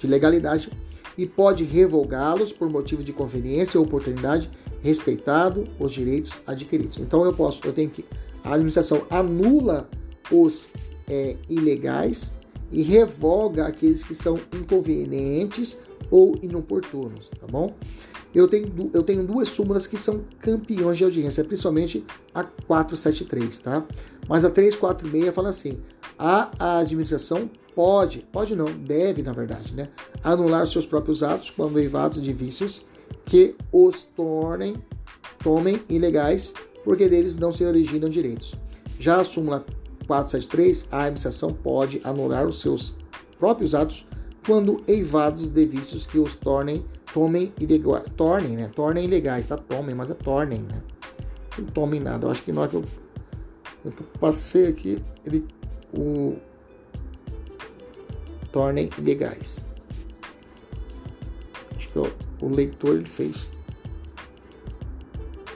de 0.00 0.08
legalidade 0.08 0.72
e 1.16 1.24
pode 1.24 1.62
revogá-los 1.62 2.52
por 2.52 2.68
motivo 2.68 3.04
de 3.04 3.12
conveniência 3.12 3.78
ou 3.78 3.86
oportunidade, 3.86 4.50
respeitado 4.82 5.68
os 5.78 5.92
direitos 5.92 6.32
adquiridos. 6.44 6.98
Então 6.98 7.24
eu 7.24 7.32
posso, 7.32 7.60
eu 7.64 7.72
tenho 7.72 7.90
que 7.90 8.04
a 8.42 8.54
administração 8.54 9.06
anula 9.08 9.88
os 10.32 10.66
é, 11.08 11.36
ilegais 11.48 12.32
e 12.72 12.82
revoga 12.82 13.66
aqueles 13.66 14.02
que 14.02 14.14
são 14.14 14.38
inconvenientes 14.54 15.78
ou 16.10 16.36
inoportunos, 16.42 17.28
tá 17.38 17.46
bom? 17.46 17.74
Eu 18.34 18.48
tenho, 18.48 18.90
eu 18.94 19.02
tenho 19.02 19.26
duas 19.26 19.48
súmulas 19.48 19.86
que 19.86 19.98
são 19.98 20.24
campeões 20.40 20.96
de 20.96 21.04
audiência, 21.04 21.44
principalmente 21.44 22.04
a 22.34 22.42
473, 22.42 23.58
tá? 23.58 23.86
Mas 24.26 24.44
a 24.44 24.50
346 24.50 25.34
fala 25.34 25.50
assim: 25.50 25.78
a 26.18 26.78
administração 26.78 27.50
pode, 27.74 28.26
pode 28.32 28.56
não, 28.56 28.64
deve, 28.64 29.22
na 29.22 29.32
verdade, 29.32 29.74
né? 29.74 29.90
Anular 30.24 30.66
seus 30.66 30.86
próprios 30.86 31.22
atos 31.22 31.50
quando 31.50 31.78
eivados 31.78 32.22
de 32.22 32.32
vícios 32.32 32.82
que 33.26 33.54
os 33.70 34.04
tornem, 34.04 34.76
tomem 35.42 35.82
ilegais, 35.88 36.54
porque 36.84 37.08
deles 37.08 37.36
não 37.36 37.52
se 37.52 37.64
originam 37.64 38.08
direitos. 38.08 38.54
Já 38.98 39.20
a 39.20 39.24
súmula 39.24 39.64
473, 40.12 40.88
a 40.90 40.98
administração 41.04 41.54
pode 41.54 41.98
anular 42.04 42.46
os 42.46 42.60
seus 42.60 42.94
próprios 43.38 43.74
atos 43.74 44.06
quando 44.44 44.82
eivados 44.86 45.48
de 45.48 45.64
vícios 45.64 46.04
que 46.04 46.18
os 46.18 46.34
tornem, 46.34 46.84
tomem 47.14 47.52
ilegais, 47.58 48.04
tornem, 48.14 48.56
né? 48.56 48.70
Tornem 48.74 49.06
ilegais, 49.06 49.46
tá? 49.46 49.56
Tomem, 49.56 49.94
mas 49.94 50.10
é 50.10 50.14
tornem, 50.14 50.60
né? 50.60 50.82
Não 51.56 51.64
tomem 51.66 51.98
nada. 51.98 52.26
Eu 52.26 52.30
acho 52.30 52.42
que 52.42 52.52
na 52.52 52.62
hora 52.62 52.70
que 52.70 52.76
eu, 52.76 52.84
eu 53.86 53.92
passei 54.20 54.68
aqui, 54.68 55.02
ele 55.24 55.46
o 55.94 56.36
tornem 58.50 58.90
ilegais. 58.98 59.80
Acho 61.74 61.88
que 61.88 61.98
o, 61.98 62.12
o 62.42 62.48
leitor 62.48 62.96
ele 62.96 63.08
fez 63.08 63.48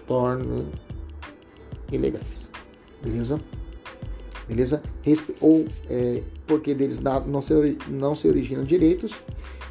tornem 0.07 0.67
ilegais. 1.93 2.51
Beleza? 3.03 3.39
Beleza? 4.49 4.83
Ou 5.41 5.67
é, 5.89 6.23
porque 6.47 6.75
deles 6.75 7.01
não 7.01 7.43
se, 7.43 7.79
não 7.89 8.15
se 8.15 8.29
originam 8.29 8.65
direitos, 8.65 9.13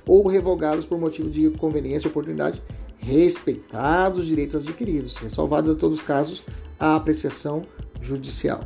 ou 0.05 0.27
revogados 0.27 0.85
por 0.85 0.99
motivo 0.99 1.29
de 1.29 1.49
conveniência 1.51 2.07
ou 2.07 2.11
oportunidade, 2.11 2.61
respeitados 2.97 4.19
os 4.19 4.27
direitos 4.27 4.55
adquiridos, 4.55 5.17
ressalvados 5.17 5.73
em 5.73 5.77
todos 5.77 5.99
os 5.99 6.05
casos 6.05 6.43
a 6.79 6.95
apreciação 6.95 7.61
judicial. 8.01 8.61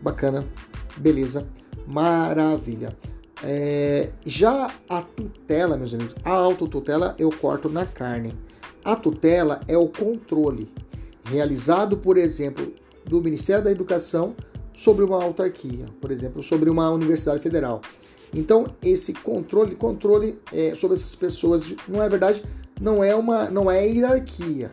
Bacana, 0.00 0.46
beleza, 0.96 1.46
maravilha. 1.86 2.96
É, 3.42 4.10
já 4.24 4.72
a 4.88 5.02
tutela, 5.02 5.76
meus 5.76 5.92
amigos, 5.92 6.14
a 6.24 6.30
autotutela 6.30 7.14
eu 7.18 7.30
corto 7.30 7.68
na 7.68 7.84
carne. 7.84 8.34
A 8.84 8.94
tutela 8.96 9.60
é 9.66 9.76
o 9.76 9.88
controle 9.88 10.68
realizado, 11.24 11.96
por 11.96 12.16
exemplo, 12.16 12.72
do 13.04 13.20
Ministério 13.22 13.64
da 13.64 13.70
Educação 13.70 14.34
sobre 14.76 15.02
uma 15.02 15.24
autarquia, 15.24 15.86
por 16.00 16.10
exemplo, 16.10 16.42
sobre 16.42 16.68
uma 16.68 16.90
universidade 16.90 17.42
federal. 17.42 17.80
Então, 18.32 18.66
esse 18.82 19.14
controle, 19.14 19.74
controle 19.74 20.38
é, 20.52 20.74
sobre 20.74 20.98
essas 20.98 21.14
pessoas, 21.14 21.64
não 21.88 22.02
é 22.02 22.08
verdade, 22.08 22.44
não 22.78 23.02
é 23.02 23.14
uma, 23.14 23.48
não 23.48 23.70
é 23.70 23.88
hierarquia. 23.88 24.70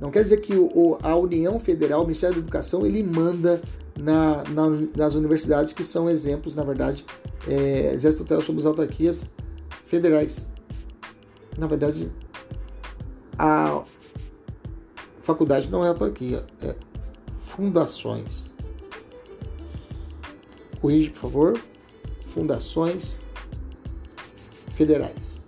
Não 0.00 0.10
quer 0.10 0.24
dizer 0.24 0.38
que 0.38 0.56
o, 0.56 0.98
a 1.00 1.14
União 1.16 1.58
Federal, 1.60 2.00
o 2.00 2.04
Ministério 2.04 2.34
da 2.34 2.42
Educação, 2.42 2.84
ele 2.84 3.02
manda 3.04 3.62
na, 3.96 4.42
na, 4.50 4.64
nas 4.96 5.14
universidades 5.14 5.72
que 5.72 5.84
são 5.84 6.10
exemplos, 6.10 6.56
na 6.56 6.64
verdade, 6.64 7.06
é, 7.46 7.94
exerce 7.94 8.18
tutela 8.18 8.42
sobre 8.42 8.60
as 8.60 8.66
autarquias 8.66 9.30
federais. 9.86 10.50
Na 11.56 11.68
verdade, 11.68 12.10
a 13.38 13.84
faculdade 15.22 15.70
não 15.70 15.84
é 15.84 15.88
autarquia, 15.88 16.44
é 16.60 16.74
fundações 17.46 18.53
corrige, 20.84 21.08
por 21.08 21.20
favor. 21.20 21.60
Fundações 22.34 23.16
federais. 24.72 25.40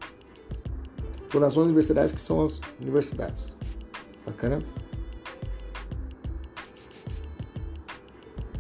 Fundações 1.29 1.67
universitárias 1.67 2.13
que 2.13 2.21
são 2.21 2.43
as 2.43 2.59
universidades. 2.81 3.55
Bacana? 4.25 4.61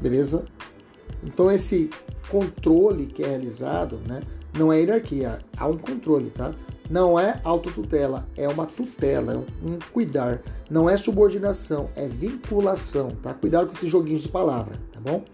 Beleza? 0.02 0.44
Então 1.24 1.50
esse 1.50 1.88
controle 2.28 3.06
que 3.06 3.24
é 3.24 3.28
realizado, 3.28 3.98
né, 4.06 4.20
não 4.58 4.70
é 4.70 4.78
hierarquia, 4.80 5.38
há 5.56 5.66
um 5.66 5.78
controle, 5.78 6.28
tá? 6.28 6.54
Não 6.90 7.18
é 7.18 7.40
autotutela, 7.42 8.28
é 8.36 8.46
uma 8.46 8.66
tutela, 8.66 9.32
é 9.32 9.36
um 9.36 9.78
cuidar. 9.92 10.42
Não 10.70 10.90
é 10.90 10.98
subordinação, 10.98 11.88
é 11.96 12.06
vinculação, 12.06 13.12
tá? 13.22 13.32
Cuidado 13.32 13.68
com 13.68 13.72
esses 13.72 13.90
joguinhos 13.90 14.22
de 14.22 14.28
palavra, 14.28 14.78
tá 14.92 15.00
bom? 15.00 15.24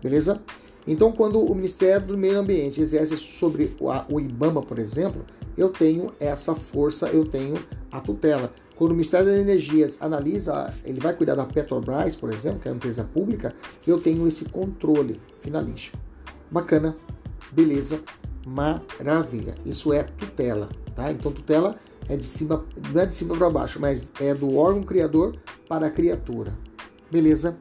Beleza? 0.00 0.40
Então, 0.86 1.10
quando 1.10 1.40
o 1.40 1.54
Ministério 1.54 2.06
do 2.06 2.18
Meio 2.18 2.38
Ambiente 2.38 2.80
exerce 2.80 3.16
sobre 3.16 3.74
o 4.08 4.20
IBAMA, 4.20 4.62
por 4.62 4.78
exemplo, 4.78 5.24
eu 5.56 5.68
tenho 5.68 6.12
essa 6.20 6.54
força, 6.54 7.08
eu 7.08 7.24
tenho 7.24 7.56
a 7.90 8.00
tutela. 8.00 8.52
Quando 8.76 8.90
o 8.92 8.94
Ministério 8.94 9.26
das 9.26 9.36
Energias 9.36 9.96
analisa, 10.00 10.72
ele 10.84 11.00
vai 11.00 11.14
cuidar 11.14 11.34
da 11.34 11.44
Petrobras, 11.44 12.14
por 12.14 12.32
exemplo, 12.32 12.60
que 12.60 12.68
é 12.68 12.70
uma 12.70 12.76
empresa 12.76 13.04
pública, 13.04 13.54
eu 13.86 13.98
tenho 13.98 14.28
esse 14.28 14.44
controle 14.44 15.20
finalístico. 15.40 15.98
Bacana, 16.50 16.96
beleza, 17.50 18.00
maravilha. 18.46 19.54
Isso 19.64 19.92
é 19.92 20.04
tutela, 20.04 20.68
tá? 20.94 21.10
Então, 21.10 21.32
tutela 21.32 21.74
é 22.08 22.16
de 22.16 22.26
cima, 22.26 22.64
não 22.92 23.00
é 23.00 23.06
de 23.06 23.14
cima 23.14 23.34
para 23.34 23.50
baixo, 23.50 23.80
mas 23.80 24.06
é 24.20 24.34
do 24.34 24.56
órgão 24.56 24.82
criador 24.82 25.36
para 25.68 25.86
a 25.86 25.90
criatura. 25.90 26.52
Beleza? 27.10 27.56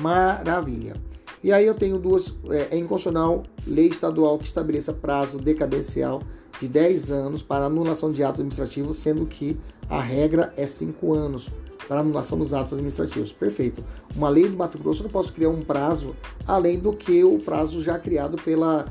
Maravilha. 0.00 0.94
E 1.42 1.52
aí 1.52 1.66
eu 1.66 1.74
tenho 1.74 1.98
duas, 1.98 2.34
é, 2.50 2.76
é 2.76 2.78
inconstitucional 2.78 3.42
lei 3.66 3.88
estadual 3.88 4.38
que 4.38 4.46
estabeleça 4.46 4.92
prazo 4.92 5.38
decadencial 5.38 6.22
de 6.60 6.68
10 6.68 7.10
anos 7.10 7.42
para 7.42 7.64
anulação 7.64 8.12
de 8.12 8.22
atos 8.22 8.40
administrativos, 8.40 8.96
sendo 8.96 9.26
que 9.26 9.58
a 9.88 10.00
regra 10.00 10.52
é 10.56 10.66
5 10.66 11.12
anos 11.12 11.48
para 11.88 12.00
anulação 12.00 12.38
dos 12.38 12.54
atos 12.54 12.74
administrativos. 12.74 13.32
Perfeito. 13.32 13.82
Uma 14.14 14.28
lei 14.28 14.48
do 14.48 14.56
Mato 14.56 14.78
Grosso 14.78 15.00
eu 15.00 15.04
não 15.04 15.10
posso 15.10 15.32
criar 15.32 15.48
um 15.48 15.62
prazo 15.62 16.14
além 16.46 16.78
do 16.78 16.92
que 16.92 17.24
o 17.24 17.38
prazo 17.38 17.80
já 17.80 17.98
criado 17.98 18.36
pela 18.42 18.86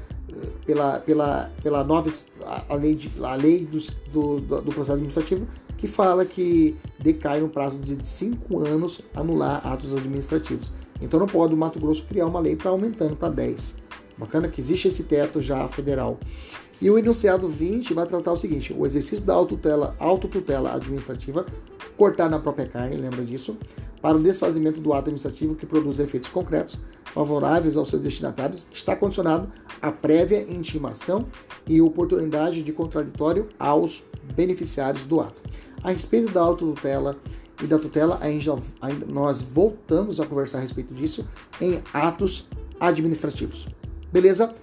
pela, 0.65 0.99
pela, 0.99 1.51
pela 1.61 1.83
nova 1.83 2.09
a, 2.69 2.75
lei, 2.75 2.95
de, 2.95 3.11
a 3.21 3.35
lei 3.35 3.65
do, 3.65 3.79
do, 4.39 4.61
do 4.61 4.71
processo 4.71 4.93
administrativo 4.93 5.47
que 5.77 5.87
fala 5.87 6.23
que 6.25 6.77
decai 6.99 7.39
no 7.39 7.49
prazo 7.49 7.79
de 7.79 8.05
5 8.05 8.59
anos 8.59 9.01
anular 9.15 9.65
atos 9.65 9.93
administrativos. 9.95 10.71
Então 11.01 11.19
não 11.19 11.27
pode 11.27 11.53
o 11.53 11.57
Mato 11.57 11.79
Grosso 11.79 12.05
criar 12.05 12.27
uma 12.27 12.39
lei 12.39 12.55
para 12.55 12.69
aumentando 12.69 13.15
para 13.15 13.29
10. 13.29 13.75
Bacana 14.17 14.47
que 14.47 14.61
existe 14.61 14.87
esse 14.87 15.03
teto 15.03 15.41
já 15.41 15.67
federal. 15.67 16.19
E 16.81 16.89
o 16.89 16.97
enunciado 16.97 17.47
20 17.47 17.93
vai 17.93 18.05
tratar 18.05 18.31
o 18.31 18.37
seguinte: 18.37 18.73
o 18.73 18.85
exercício 18.85 19.25
da 19.25 19.33
autotutela, 19.33 19.95
autotutela 19.99 20.73
administrativa, 20.73 21.45
cortar 21.95 22.29
na 22.29 22.39
própria 22.39 22.67
carne, 22.67 22.97
lembra 22.97 23.23
disso, 23.23 23.55
para 24.01 24.17
o 24.17 24.21
desfazimento 24.21 24.81
do 24.81 24.91
ato 24.91 25.01
administrativo 25.01 25.55
que 25.55 25.65
produz 25.65 25.99
efeitos 25.99 26.29
concretos 26.29 26.77
favoráveis 27.05 27.77
aos 27.77 27.89
seus 27.89 28.01
destinatários, 28.01 28.65
está 28.71 28.95
condicionado 28.95 29.51
à 29.79 29.91
prévia 29.91 30.41
intimação 30.51 31.25
e 31.67 31.79
oportunidade 31.81 32.63
de 32.63 32.73
contraditório 32.73 33.47
aos 33.59 34.03
beneficiários 34.35 35.05
do 35.05 35.19
ato. 35.21 35.41
A 35.83 35.91
respeito 35.91 36.31
da 36.31 36.41
autotutela 36.41 37.15
e 37.61 37.67
da 37.67 37.77
tutela, 37.77 38.19
ainda, 38.21 38.61
nós 39.07 39.41
voltamos 39.41 40.19
a 40.19 40.25
conversar 40.25 40.59
a 40.59 40.61
respeito 40.61 40.93
disso 40.93 41.25
em 41.59 41.81
atos 41.93 42.47
administrativos. 42.79 43.67
Beleza? 44.11 44.53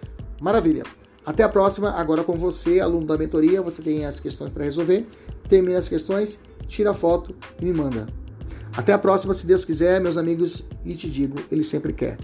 Maravilha! 0.41 0.85
Até 1.25 1.43
a 1.43 1.49
próxima, 1.49 1.91
agora 1.91 2.25
com 2.25 2.39
você, 2.39 2.81
aluno 2.81 3.07
da 3.07 3.19
mentoria, 3.19 3.61
você 3.61 3.83
tem 3.83 4.07
as 4.07 4.19
questões 4.19 4.51
para 4.51 4.65
resolver. 4.65 5.07
Termina 5.49 5.79
as 5.79 5.89
questões, 5.89 6.39
tira 6.67 6.91
a 6.91 6.95
foto 6.95 7.35
e 7.61 7.67
me 7.67 7.73
manda. 7.73 8.07
Até 8.75 8.93
a 8.93 8.99
próxima, 8.99 9.35
se 9.35 9.47
Deus 9.47 9.65
quiser, 9.65 10.01
meus 10.01 10.17
amigos, 10.17 10.65
e 10.85 10.95
te 10.95 11.11
digo, 11.11 11.39
Ele 11.51 11.65
sempre 11.65 11.93
quer. 11.93 12.17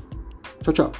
Tchau, 0.63 0.73
tchau. 0.73 0.93